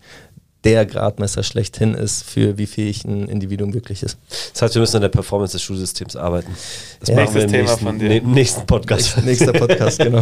der 0.64 0.86
Gradmesser 0.86 1.44
schlechthin 1.44 1.94
ist, 1.94 2.24
für 2.24 2.58
wie 2.58 2.66
fähig 2.66 3.06
ein 3.06 3.30
Individuum 3.30 3.74
wirklich 3.74 4.04
ist. 4.04 4.18
Das 4.54 4.62
heißt, 4.62 4.76
wir 4.76 4.82
müssen 4.82 4.98
an 4.98 5.04
der 5.04 5.10
Performance 5.10 5.54
des 5.54 5.64
Schulsystems 5.64 6.16
arbeiten. 6.16 6.54
Das 7.00 7.10
ja. 7.10 7.16
machen 7.16 7.36
wir 7.36 7.44
im 7.44 7.52
Thema 7.52 7.64
nächsten, 7.64 7.86
von 7.86 8.00
dir. 8.00 8.10
Ne, 8.10 8.22
nächsten 8.22 8.66
Podcast. 8.66 9.24
Nächster 9.24 9.54
Podcast, 9.54 10.00
genau. 10.04 10.22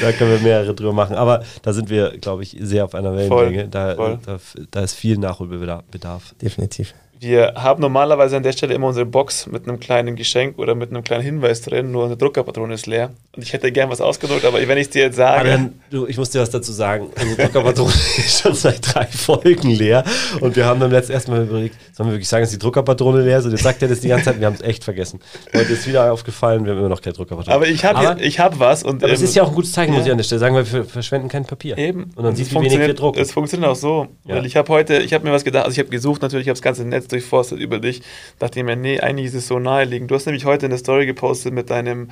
da 0.00 0.12
können 0.12 0.30
wir 0.30 0.38
mehrere 0.38 0.74
drüber 0.74 0.92
machen. 0.92 1.16
Aber 1.16 1.42
da 1.62 1.72
sind 1.72 1.90
wir, 1.90 2.16
glaube 2.18 2.44
ich, 2.44 2.56
sehr 2.60 2.84
auf 2.84 2.94
einer 2.94 3.14
Wellenlänge. 3.16 3.68
Da, 3.68 3.94
da, 3.94 4.38
da, 4.70 4.80
ist 4.80 4.94
viel 4.94 5.18
Nachholbedarf. 5.18 6.34
Definitiv. 6.40 6.94
Wir 7.22 7.52
haben 7.54 7.82
normalerweise 7.82 8.38
an 8.38 8.42
der 8.42 8.52
Stelle 8.52 8.72
immer 8.72 8.86
unsere 8.86 9.04
Box 9.04 9.46
mit 9.46 9.68
einem 9.68 9.78
kleinen 9.78 10.16
Geschenk 10.16 10.58
oder 10.58 10.74
mit 10.74 10.88
einem 10.88 11.04
kleinen 11.04 11.22
Hinweis 11.22 11.60
drin, 11.60 11.92
nur 11.92 12.06
eine 12.06 12.16
Druckerpatrone 12.16 12.72
ist 12.72 12.86
leer. 12.86 13.10
Und 13.36 13.42
ich 13.42 13.52
hätte 13.52 13.70
gern 13.70 13.90
was 13.90 14.00
ausgedruckt, 14.00 14.42
aber 14.46 14.66
wenn 14.66 14.78
ich 14.78 14.88
dir 14.88 15.02
jetzt 15.02 15.16
sage. 15.16 15.40
Adrian, 15.40 15.80
du, 15.90 16.06
ich 16.06 16.16
muss 16.16 16.30
dir 16.30 16.40
was 16.40 16.48
dazu 16.48 16.72
sagen. 16.72 17.08
Unsere 17.20 17.42
Druckerpatrone 17.42 17.92
ist 18.16 18.40
schon 18.40 18.54
seit 18.54 18.94
drei 18.94 19.04
Folgen 19.04 19.68
leer. 19.68 20.02
Und 20.40 20.56
wir 20.56 20.64
haben 20.64 20.80
dann 20.80 20.90
letztes 20.90 21.12
erstmal 21.12 21.42
überlegt, 21.42 21.76
sollen 21.92 22.08
wir 22.08 22.14
wirklich 22.14 22.28
sagen, 22.28 22.42
dass 22.42 22.52
die 22.52 22.58
Druckerpatrone 22.58 23.22
leer 23.22 23.40
ist? 23.40 23.44
Und 23.44 23.50
jetzt 23.50 23.64
sagt 23.64 23.82
er 23.82 23.88
das 23.88 24.00
die 24.00 24.08
ganze 24.08 24.24
Zeit, 24.24 24.40
wir 24.40 24.46
haben 24.46 24.54
es 24.54 24.62
echt 24.62 24.82
vergessen. 24.82 25.20
Heute 25.54 25.74
ist 25.74 25.86
wieder 25.86 26.10
aufgefallen, 26.10 26.64
wir 26.64 26.72
haben 26.72 26.78
immer 26.78 26.88
noch 26.88 27.02
keine 27.02 27.12
Druckerpatrone. 27.12 27.54
Aber 27.54 27.68
ich 27.68 27.84
habe 27.84 28.16
hab 28.16 28.58
was. 28.58 28.82
Und, 28.82 29.02
aber 29.02 29.10
ähm, 29.10 29.14
es 29.14 29.20
ist 29.20 29.36
ja 29.36 29.42
auch 29.42 29.48
ein 29.48 29.54
gutes 29.54 29.72
Zeichen, 29.72 29.92
ja. 29.92 29.98
muss 29.98 30.06
ich 30.06 30.12
an 30.12 30.16
der 30.16 30.24
Stelle 30.24 30.38
sagen, 30.38 30.54
weil 30.54 30.72
wir 30.72 30.84
verschwenden 30.86 31.28
kein 31.28 31.44
Papier. 31.44 31.76
Eben. 31.76 32.12
Und 32.16 32.24
dann 32.24 32.34
siehst 32.34 32.50
du, 32.50 32.60
wie 32.62 32.64
wenig 32.64 32.78
wir 32.78 32.94
drucken. 32.94 33.20
Es 33.20 33.30
funktioniert 33.30 33.70
auch 33.70 33.76
so. 33.76 34.06
Ja. 34.24 34.36
Weil 34.36 34.46
ich 34.46 34.56
habe 34.56 34.72
heute, 34.72 35.00
ich 35.00 35.12
habe 35.12 35.26
mir 35.26 35.32
was 35.32 35.44
gedacht, 35.44 35.66
also 35.66 35.74
ich 35.74 35.80
habe 35.80 35.90
gesucht 35.90 36.22
natürlich, 36.22 36.46
ich 36.46 36.48
habe 36.48 36.58
das 36.58 36.62
ganze 36.62 36.86
Netz 36.86 37.09
durchforstet 37.12 37.60
über 37.60 37.78
dich. 37.78 38.02
Dachte 38.38 38.58
ich 38.58 38.64
mir, 38.64 38.76
nee, 38.76 39.00
eigentlich 39.00 39.26
ist 39.26 39.34
es 39.34 39.48
so 39.48 39.58
naheliegend. 39.58 40.10
Du 40.10 40.14
hast 40.14 40.26
nämlich 40.26 40.44
heute 40.44 40.66
eine 40.66 40.78
Story 40.78 41.06
gepostet 41.06 41.52
mit 41.52 41.70
deinem 41.70 42.10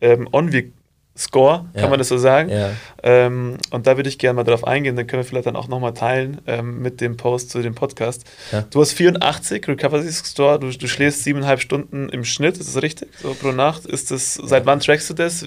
ähm, 0.00 0.28
Onvi 0.32 0.72
Score, 1.20 1.66
kann 1.74 1.82
ja. 1.82 1.88
man 1.88 1.98
das 1.98 2.08
so 2.08 2.16
sagen? 2.16 2.48
Ja. 2.48 2.70
Ähm, 3.02 3.58
und 3.70 3.86
da 3.86 3.96
würde 3.96 4.08
ich 4.08 4.18
gerne 4.18 4.36
mal 4.36 4.44
darauf 4.44 4.66
eingehen, 4.66 4.96
dann 4.96 5.06
können 5.06 5.22
wir 5.22 5.28
vielleicht 5.28 5.46
dann 5.46 5.56
auch 5.56 5.68
nochmal 5.68 5.92
teilen 5.92 6.40
ähm, 6.46 6.80
mit 6.80 7.00
dem 7.00 7.16
Post 7.16 7.50
zu 7.50 7.60
dem 7.60 7.74
Podcast. 7.74 8.24
Ja. 8.52 8.62
Du 8.62 8.80
hast 8.80 8.92
84 8.92 9.66
Recovery 9.68 10.10
Score, 10.10 10.58
du, 10.58 10.70
du 10.70 10.88
schläfst 10.88 11.24
siebeneinhalb 11.24 11.60
Stunden 11.60 12.08
im 12.08 12.24
Schnitt, 12.24 12.56
ist 12.58 12.74
das 12.74 12.82
richtig? 12.82 13.10
So 13.20 13.34
pro 13.34 13.52
Nacht. 13.52 13.86
Ist 13.86 14.10
das, 14.10 14.34
seit 14.34 14.64
wann 14.66 14.80
trackst 14.80 15.10
du 15.10 15.14
das? 15.14 15.46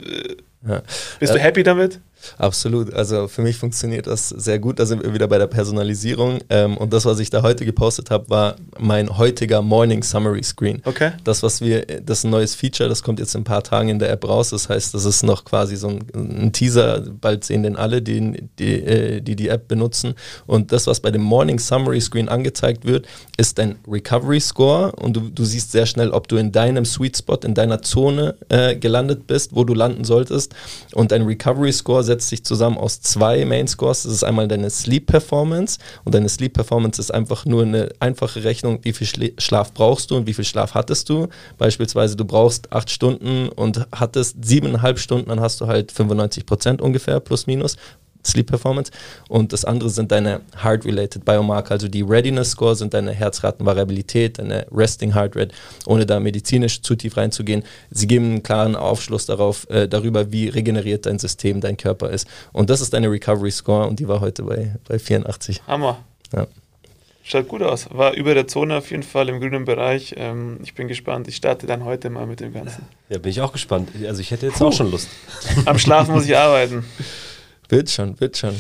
Bist 1.20 1.34
du 1.34 1.40
happy 1.40 1.64
damit? 1.64 2.00
Absolut. 2.38 2.94
Also 2.94 3.28
für 3.28 3.42
mich 3.42 3.58
funktioniert 3.58 4.08
das 4.08 4.30
sehr 4.30 4.60
gut. 4.60 4.80
Da 4.80 4.86
sind 4.86 5.04
wir 5.04 5.14
wieder 5.14 5.28
bei 5.28 5.38
der 5.38 5.48
Personalisierung. 5.48 6.40
Ähm, 6.50 6.78
und 6.78 6.94
das, 6.94 7.06
was 7.06 7.20
ich 7.20 7.30
da 7.30 7.42
heute 7.42 7.66
gepostet 7.66 8.10
habe, 8.12 8.30
war 8.30 8.56
mein 8.80 9.18
heutiger 9.18 9.62
Morning 9.62 10.04
Summary 10.04 10.44
Screen. 10.44 10.82
Okay. 10.86 11.12
Das, 11.24 11.44
was 11.44 11.62
wir, 11.62 11.86
das 11.86 12.20
ist 12.20 12.24
ein 12.26 12.32
neues 12.32 12.56
Feature, 12.56 12.90
das 12.90 13.04
kommt 13.04 13.20
jetzt 13.20 13.36
in 13.36 13.42
ein 13.42 13.46
paar 13.46 13.64
Tagen 13.64 13.90
in 13.90 14.00
der 14.00 14.12
App 14.12 14.28
raus. 14.28 14.50
Das 14.50 14.70
heißt, 14.70 14.94
das 14.94 15.06
ist 15.06 15.24
noch 15.24 15.46
quasi 15.46 15.76
so 15.76 15.90
ein, 15.90 16.02
ein 16.14 16.54
Teaser. 16.54 17.02
Bald 17.22 17.44
sehen 17.44 17.64
den 17.64 17.76
alle, 17.76 18.02
die 18.02 18.50
die, 18.60 18.74
äh, 18.74 19.22
die 19.22 19.36
die 19.36 19.48
App 19.48 19.68
benutzen. 19.68 20.14
Und 20.46 20.72
das, 20.72 20.88
was 20.88 21.00
bei 21.00 21.12
dem 21.12 21.22
Morning 21.22 21.60
Summary 21.60 22.02
Screen 22.02 22.30
angezeigt 22.30 22.86
wird, 22.86 23.08
ist 23.38 23.58
dein 23.58 23.78
Recovery 23.88 24.40
Score. 24.40 24.92
Und 24.94 25.16
du, 25.16 25.22
du 25.30 25.46
siehst 25.46 25.72
sehr 25.72 25.86
schnell, 25.86 26.12
ob 26.12 26.28
du 26.28 26.38
in 26.38 26.52
deinem 26.52 26.86
Sweet 26.86 27.18
Spot, 27.18 27.38
in 27.44 27.54
deiner 27.54 27.82
Zone 27.82 28.36
äh, 28.50 28.76
gelandet 28.76 29.28
bist, 29.28 29.56
wo 29.56 29.64
du 29.64 29.74
landen 29.74 30.04
solltest. 30.04 30.54
Und 30.94 31.12
dein 31.12 31.24
Recovery 31.24 31.72
Score 31.72 32.04
setzt 32.14 32.30
sich 32.30 32.44
zusammen 32.44 32.78
aus 32.78 33.02
zwei 33.02 33.44
Main 33.46 33.68
Scores. 33.68 34.04
Das 34.04 34.14
ist 34.14 34.24
einmal 34.24 34.48
deine 34.48 34.70
Sleep 34.70 35.08
Performance 35.08 35.80
und 36.04 36.14
deine 36.14 36.30
Sleep 36.30 36.54
Performance 36.54 37.02
ist 37.02 37.12
einfach 37.12 37.46
nur 37.46 37.64
eine 37.64 37.90
einfache 38.00 38.44
Rechnung, 38.44 38.80
wie 38.84 38.94
viel 38.94 39.08
Schla 39.08 39.30
Schlaf 39.38 39.74
brauchst 39.74 40.12
du 40.12 40.18
und 40.18 40.28
wie 40.28 40.34
viel 40.34 40.46
Schlaf 40.46 40.76
hattest 40.76 41.10
du. 41.10 41.28
Beispielsweise 41.58 42.16
du 42.16 42.26
brauchst 42.26 42.72
acht 42.72 42.90
Stunden 42.90 43.50
und 43.50 43.88
hattest 43.92 44.44
siebeneinhalb 44.46 45.00
Stunden, 45.00 45.30
dann 45.30 45.40
hast 45.40 45.60
du 45.62 45.68
halt 45.68 45.92
95 45.92 46.46
Prozent 46.46 46.82
ungefähr 46.82 47.20
plus 47.20 47.48
minus. 47.48 47.78
Sleep 48.26 48.48
Performance. 48.48 48.92
Und 49.28 49.54
das 49.54 49.66
andere 49.66 49.90
sind 49.90 50.12
deine 50.12 50.42
Heart-related 50.64 51.26
Biomarker, 51.26 51.72
also 51.72 51.88
die 51.88 52.02
Readiness 52.02 52.52
Score 52.52 52.76
sind 52.76 52.94
deine 52.94 53.12
Herzratenvariabilität, 53.12 54.40
deine 54.40 54.66
Resting 54.72 55.14
Heart 55.14 55.36
Rate, 55.36 55.56
ohne 55.86 56.06
da 56.06 56.20
medizinisch 56.20 56.82
zu 56.82 56.96
tief 56.96 57.18
reinzugehen. 57.18 57.64
Sie 57.92 58.08
geben 58.08 58.26
einen 58.26 58.44
klaren 58.44 58.76
Aufschluss 58.76 59.26
darauf, 59.26 59.70
äh, 59.70 59.88
darüber, 59.88 60.32
wie 60.32 60.48
regeneriert 60.48 61.06
dein 61.06 61.20
System, 61.20 61.62
dein 61.62 61.78
Körper 61.78 62.10
ist. 62.10 62.28
Und 62.52 62.70
das 62.70 62.82
ist 62.82 62.94
deine 62.94 63.10
Recovery 63.10 63.52
Score 63.52 63.88
und 63.88 64.00
die 64.00 64.08
war 64.08 64.22
heute 64.22 64.44
bei, 64.44 64.76
bei 64.88 65.00
84. 65.00 65.62
Hammer. 65.68 66.00
Ja. 66.34 66.48
Schaut 67.26 67.48
gut 67.48 67.62
aus. 67.62 67.88
War 67.90 68.14
über 68.14 68.34
der 68.34 68.48
Zone 68.48 68.78
auf 68.78 68.92
jeden 68.92 69.04
Fall 69.04 69.30
im 69.30 69.40
grünen 69.40 69.64
Bereich. 69.64 70.14
Ähm, 70.18 70.60
ich 70.62 70.74
bin 70.74 70.90
gespannt. 70.90 71.30
Ich 71.30 71.38
starte 71.38 71.66
dann 71.66 71.86
heute 71.86 72.10
mal 72.10 72.28
mit 72.28 72.42
dem 72.42 72.54
Ganzen. 72.54 72.86
Ja, 73.08 73.18
bin 73.18 73.32
ich 73.32 73.40
auch 73.40 73.54
gespannt. 73.54 73.90
Also 74.06 74.20
ich 74.20 74.32
hätte 74.32 74.48
jetzt 74.48 74.58
Puh. 74.58 74.66
auch 74.66 74.74
schon 74.74 74.92
Lust. 74.92 75.08
Am 75.66 75.80
Schlafen 75.80 76.14
muss 76.14 76.26
ich 76.26 76.36
arbeiten. 76.36 76.84
Wird 77.74 77.90
schon, 77.90 78.20
wird 78.20 78.38
schon. 78.38 78.56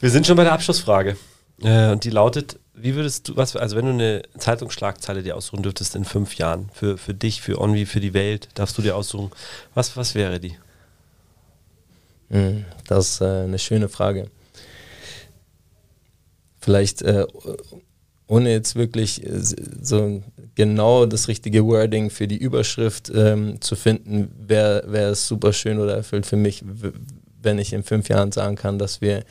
Wir 0.00 0.10
sind 0.10 0.26
schon 0.26 0.36
bei 0.36 0.44
der 0.44 0.52
Abschlussfrage. 0.52 1.16
Äh, 1.62 1.92
und 1.92 2.04
die 2.04 2.10
lautet: 2.10 2.58
Wie 2.74 2.94
würdest 2.94 3.28
du, 3.28 3.36
was, 3.36 3.56
also 3.56 3.74
wenn 3.74 3.86
du 3.86 3.92
eine 3.92 4.22
Zeitungsschlagzeile 4.36 5.22
dir 5.22 5.34
aussuchen 5.34 5.62
dürftest 5.62 5.96
in 5.96 6.04
fünf 6.04 6.34
Jahren, 6.34 6.68
für, 6.74 6.98
für 6.98 7.14
dich, 7.14 7.40
für 7.40 7.58
Onvi, 7.58 7.86
für 7.86 8.00
die 8.00 8.12
Welt, 8.12 8.48
darfst 8.54 8.76
du 8.76 8.82
dir 8.82 8.96
aussuchen, 8.96 9.30
was, 9.72 9.96
was 9.96 10.14
wäre 10.14 10.40
die? 10.40 10.58
Hm, 12.28 12.66
das 12.86 13.12
ist 13.12 13.20
äh, 13.22 13.44
eine 13.44 13.58
schöne 13.58 13.88
Frage. 13.88 14.28
Vielleicht, 16.60 17.00
äh, 17.00 17.26
ohne 18.26 18.50
jetzt 18.50 18.76
wirklich 18.76 19.24
äh, 19.24 19.40
so 19.40 20.22
genau 20.54 21.06
das 21.06 21.28
richtige 21.28 21.64
Wording 21.64 22.10
für 22.10 22.28
die 22.28 22.36
Überschrift 22.36 23.10
ähm, 23.14 23.58
zu 23.62 23.74
finden, 23.74 24.30
wäre 24.38 24.84
wär 24.86 25.08
es 25.08 25.26
super 25.26 25.54
schön 25.54 25.78
oder 25.78 25.96
erfüllt 25.96 26.26
für 26.26 26.36
mich, 26.36 26.62
wenn 27.42 27.58
ich 27.58 27.72
in 27.72 27.82
fünf 27.82 28.08
Jahren 28.08 28.32
sagen 28.32 28.56
kann, 28.56 28.78
dass 28.78 29.00
wir 29.00 29.24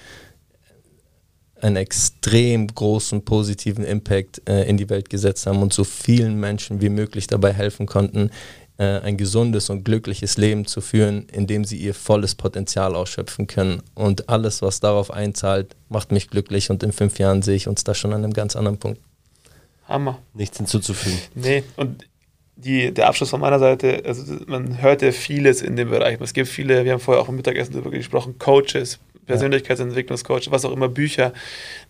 einen 1.62 1.76
extrem 1.76 2.68
großen 2.68 3.24
positiven 3.26 3.84
Impact 3.84 4.42
äh, 4.48 4.64
in 4.64 4.78
die 4.78 4.90
Welt 4.90 5.10
gesetzt 5.10 5.46
haben 5.46 5.62
und 5.62 5.74
so 5.74 5.84
vielen 5.84 6.40
Menschen 6.40 6.82
wie 6.82 6.90
möglich 6.90 7.28
dabei 7.28 7.54
helfen 7.54 7.86
konnten, 7.86 8.32
äh, 8.78 9.02
ein 9.02 9.18
gesundes 9.18 9.70
und 9.70 9.84
glückliches 9.84 10.38
Leben 10.38 10.66
zu 10.66 10.80
führen, 10.80 11.28
in 11.30 11.48
dem 11.48 11.66
sie 11.66 11.78
ihr 11.78 11.94
volles 11.94 12.36
Potenzial 12.36 12.96
ausschöpfen 12.96 13.48
können. 13.48 13.82
Und 13.94 14.30
alles, 14.30 14.62
was 14.62 14.80
darauf 14.80 15.12
einzahlt, 15.12 15.76
macht 15.90 16.12
mich 16.12 16.30
glücklich 16.30 16.70
und 16.70 16.82
in 16.82 16.94
fünf 16.94 17.20
Jahren 17.20 17.42
sehe 17.42 17.56
ich 17.56 17.68
uns 17.68 17.84
da 17.84 17.94
schon 17.94 18.14
an 18.14 18.24
einem 18.24 18.34
ganz 18.34 18.56
anderen 18.56 18.78
Punkt. 18.78 19.02
Hammer. 19.86 20.20
Nichts 20.34 20.58
hinzuzufügen. 20.58 21.20
Nee, 21.36 21.64
und 21.76 22.06
die, 22.64 22.94
der 22.94 23.08
Abschluss 23.08 23.30
von 23.30 23.40
meiner 23.40 23.60
Seite, 23.60 24.04
also 24.06 24.36
man 24.48 24.82
hört 24.82 25.02
ja 25.02 25.12
vieles 25.12 25.62
in 25.62 25.76
dem 25.76 25.90
Bereich. 25.90 26.20
Es 26.20 26.34
gibt 26.34 26.50
viele, 26.50 26.84
wir 26.84 26.92
haben 26.92 27.00
vorher 27.00 27.24
auch 27.24 27.30
im 27.30 27.36
Mittagessen 27.36 27.74
darüber 27.74 27.92
gesprochen, 27.92 28.38
Coaches, 28.38 29.00
Persönlichkeitsentwicklungscoach, 29.30 30.50
was 30.50 30.66
auch 30.66 30.72
immer, 30.72 30.90
Bücher, 30.90 31.34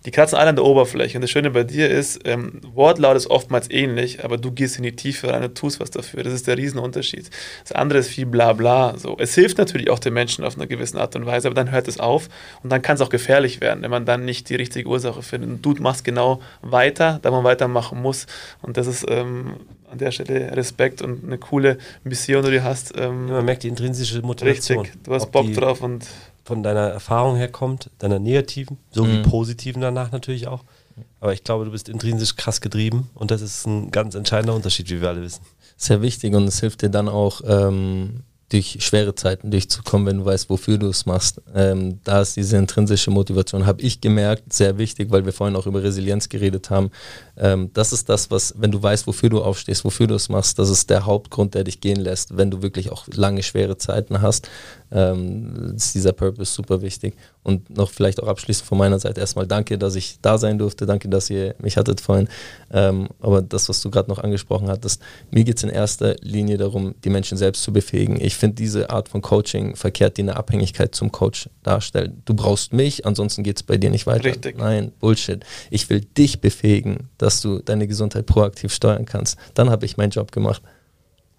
die 0.05 0.11
kratzen 0.11 0.37
alle 0.37 0.49
an 0.49 0.55
der 0.57 0.65
Oberfläche. 0.65 1.17
Und 1.17 1.21
das 1.21 1.31
Schöne 1.31 1.51
bei 1.51 1.63
dir 1.63 1.89
ist, 1.89 2.19
ähm, 2.25 2.61
Wortlaut 2.73 3.15
ist 3.15 3.27
oftmals 3.27 3.71
ähnlich, 3.71 4.23
aber 4.23 4.37
du 4.37 4.51
gehst 4.51 4.77
in 4.77 4.83
die 4.83 4.95
Tiefe 4.95 5.31
rein 5.31 5.43
und 5.43 5.57
tust 5.57 5.79
was 5.79 5.89
dafür. 5.89 6.23
Das 6.23 6.33
ist 6.33 6.47
der 6.47 6.57
Riesenunterschied. 6.57 7.29
Das 7.63 7.71
andere 7.71 7.99
ist 7.99 8.09
viel 8.09 8.25
Blabla. 8.25 8.97
So. 8.97 9.17
Es 9.17 9.33
hilft 9.35 9.57
natürlich 9.57 9.89
auch 9.89 9.99
den 9.99 10.13
Menschen 10.13 10.43
auf 10.43 10.55
einer 10.55 10.67
gewissen 10.67 10.97
Art 10.97 11.15
und 11.15 11.25
Weise, 11.25 11.47
aber 11.47 11.55
dann 11.55 11.71
hört 11.71 11.87
es 11.87 11.99
auf 11.99 12.27
und 12.61 12.71
dann 12.71 12.81
kann 12.81 12.95
es 12.95 13.01
auch 13.01 13.09
gefährlich 13.09 13.61
werden, 13.61 13.81
wenn 13.83 13.91
man 13.91 14.05
dann 14.05 14.25
nicht 14.25 14.49
die 14.49 14.55
richtige 14.55 14.89
Ursache 14.89 15.21
findet. 15.21 15.49
Und 15.49 15.61
du 15.65 15.81
machst 15.81 16.03
genau 16.03 16.41
weiter, 16.61 17.19
da 17.21 17.31
man 17.31 17.45
weitermachen 17.45 18.01
muss. 18.01 18.27
Und 18.61 18.75
das 18.75 18.87
ist 18.87 19.05
ähm, 19.09 19.55
an 19.91 19.97
der 19.97 20.11
Stelle 20.11 20.55
Respekt 20.55 21.01
und 21.01 21.23
eine 21.23 21.37
coole 21.37 21.77
Mission, 22.03 22.43
die 22.43 22.51
du 22.51 22.63
hast. 22.63 22.93
Ähm, 22.97 23.27
ja, 23.27 23.35
man 23.35 23.45
merkt 23.45 23.63
die 23.63 23.67
intrinsische 23.67 24.21
Motivation. 24.21 24.79
Richtig, 24.79 25.03
du 25.03 25.13
hast 25.13 25.31
Bock 25.31 25.51
drauf 25.53 25.81
und 25.81 26.05
von 26.49 26.63
deiner 26.63 26.87
Erfahrung 26.87 27.35
herkommt, 27.35 27.91
deiner 27.99 28.17
negativen, 28.17 28.79
so 28.89 29.05
mhm. 29.05 29.21
positiven 29.21 29.83
danach 29.83 30.11
natürlich 30.11 30.47
auch. 30.47 30.63
Aber 31.19 31.31
ich 31.31 31.43
glaube, 31.43 31.63
du 31.63 31.71
bist 31.71 31.89
intrinsisch 31.89 32.35
krass 32.35 32.59
getrieben 32.59 33.07
und 33.13 33.29
das 33.29 33.43
ist 33.43 33.67
ein 33.67 33.91
ganz 33.91 34.15
entscheidender 34.15 34.55
Unterschied, 34.55 34.89
wie 34.89 34.99
wir 34.99 35.09
alle 35.09 35.21
wissen. 35.21 35.41
Sehr 35.77 36.01
wichtig 36.01 36.33
und 36.33 36.47
es 36.47 36.59
hilft 36.59 36.81
dir 36.81 36.89
dann 36.89 37.07
auch, 37.07 37.41
ähm, 37.45 38.23
durch 38.49 38.77
schwere 38.79 39.13
Zeiten 39.13 39.51
durchzukommen, 39.51 40.07
wenn 40.07 40.17
du 40.17 40.25
weißt, 40.25 40.49
wofür 40.49 40.77
du 40.77 40.87
es 40.87 41.05
machst. 41.05 41.39
Ähm, 41.53 41.99
da 42.03 42.21
ist 42.21 42.35
diese 42.35 42.57
intrinsische 42.57 43.11
Motivation, 43.11 43.65
habe 43.65 43.81
ich 43.81 44.01
gemerkt, 44.01 44.53
sehr 44.53 44.77
wichtig, 44.77 45.11
weil 45.11 45.25
wir 45.25 45.33
vorhin 45.33 45.55
auch 45.55 45.67
über 45.67 45.83
Resilienz 45.83 46.29
geredet 46.29 46.69
haben. 46.71 46.89
Ähm, 47.37 47.69
das 47.73 47.93
ist 47.93 48.09
das, 48.09 48.31
was, 48.31 48.55
wenn 48.57 48.71
du 48.71 48.81
weißt, 48.81 49.05
wofür 49.05 49.29
du 49.29 49.43
aufstehst, 49.43 49.85
wofür 49.85 50.07
du 50.07 50.15
es 50.15 50.29
machst, 50.29 50.57
das 50.57 50.69
ist 50.69 50.89
der 50.89 51.05
Hauptgrund, 51.05 51.53
der 51.53 51.63
dich 51.63 51.79
gehen 51.79 51.99
lässt, 51.99 52.37
wenn 52.37 52.49
du 52.49 52.63
wirklich 52.63 52.91
auch 52.91 53.05
lange, 53.07 53.43
schwere 53.43 53.77
Zeiten 53.77 54.21
hast. 54.21 54.49
Ähm, 54.91 55.73
ist 55.75 55.93
dieser 55.93 56.13
Purpose 56.13 56.51
super 56.51 56.81
wichtig. 56.81 57.15
Und 57.43 57.69
noch 57.69 57.91
vielleicht 57.91 58.21
auch 58.21 58.27
abschließend 58.27 58.67
von 58.67 58.77
meiner 58.77 58.99
Seite 58.99 59.21
erstmal 59.21 59.47
danke, 59.47 59.77
dass 59.77 59.95
ich 59.95 60.19
da 60.21 60.37
sein 60.37 60.57
durfte. 60.57 60.85
Danke, 60.85 61.09
dass 61.09 61.29
ihr 61.29 61.55
mich 61.59 61.77
hattet 61.77 62.01
vorhin. 62.01 62.27
Ähm, 62.71 63.07
aber 63.19 63.41
das, 63.41 63.69
was 63.69 63.81
du 63.81 63.91
gerade 63.91 64.09
noch 64.09 64.19
angesprochen 64.19 64.67
hattest, 64.67 65.01
mir 65.31 65.43
geht 65.43 65.57
es 65.57 65.63
in 65.63 65.69
erster 65.69 66.15
Linie 66.21 66.57
darum, 66.57 66.95
die 67.03 67.09
Menschen 67.09 67.37
selbst 67.37 67.63
zu 67.63 67.71
befähigen. 67.71 68.19
Ich 68.19 68.35
finde 68.35 68.55
diese 68.55 68.89
Art 68.89 69.09
von 69.09 69.21
Coaching 69.21 69.75
verkehrt, 69.75 70.17
die 70.17 70.23
eine 70.23 70.35
Abhängigkeit 70.35 70.95
zum 70.95 71.11
Coach 71.11 71.49
darstellt. 71.63 72.13
Du 72.25 72.33
brauchst 72.33 72.73
mich, 72.73 73.05
ansonsten 73.05 73.43
geht 73.43 73.57
es 73.57 73.63
bei 73.63 73.77
dir 73.77 73.89
nicht 73.89 74.07
weiter. 74.07 74.25
Richtig. 74.25 74.57
Nein, 74.57 74.91
Bullshit. 74.99 75.45
Ich 75.69 75.89
will 75.89 76.01
dich 76.01 76.41
befähigen, 76.41 77.09
dass 77.17 77.41
du 77.41 77.59
deine 77.59 77.87
Gesundheit 77.87 78.25
proaktiv 78.25 78.73
steuern 78.73 79.05
kannst. 79.05 79.37
Dann 79.53 79.69
habe 79.69 79.85
ich 79.85 79.97
meinen 79.97 80.11
Job 80.11 80.31
gemacht. 80.31 80.61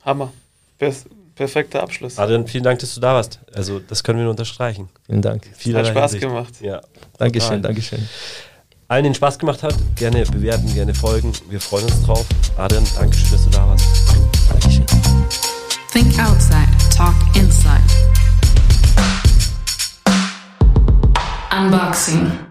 Hammer. 0.05 0.33
Best 0.79 1.07
perfekter 1.41 1.83
Abschluss. 1.83 2.19
Adrian, 2.19 2.47
vielen 2.47 2.65
Dank, 2.65 2.81
dass 2.81 2.95
du 2.95 3.01
da 3.01 3.15
warst. 3.15 3.41
Also, 3.55 3.79
das 3.79 4.05
können 4.05 4.19
wir 4.19 4.25
nur 4.25 4.33
unterstreichen. 4.33 4.91
Vielen 5.07 5.23
Dank. 5.23 5.43
Viel 5.57 5.75
Hat 5.75 5.87
Spaß 5.87 6.13
Hinsicht. 6.13 6.23
gemacht. 6.23 6.53
Ja. 6.61 6.83
Dankeschön, 7.17 7.63
Dankeschön. 7.63 8.07
Allen, 8.89 9.05
denen 9.05 9.15
Spaß 9.15 9.39
gemacht 9.39 9.63
hat, 9.63 9.75
gerne 9.97 10.23
bewerten, 10.27 10.75
gerne 10.75 10.95
folgen. 10.95 11.33
Wir 11.49 11.59
freuen 11.59 11.87
uns 11.87 12.03
drauf. 12.03 12.27
Adrian, 12.59 12.85
danke 12.95 13.17
schön, 13.17 13.31
dass 13.31 13.45
du 13.45 13.51
da 13.51 13.67
warst. 13.67 13.87
Dankeschön. 14.51 14.85
Think 15.93 16.19
outside, 16.19 16.69
talk 16.95 17.15
inside. 17.35 17.81
Unboxing. 21.57 22.50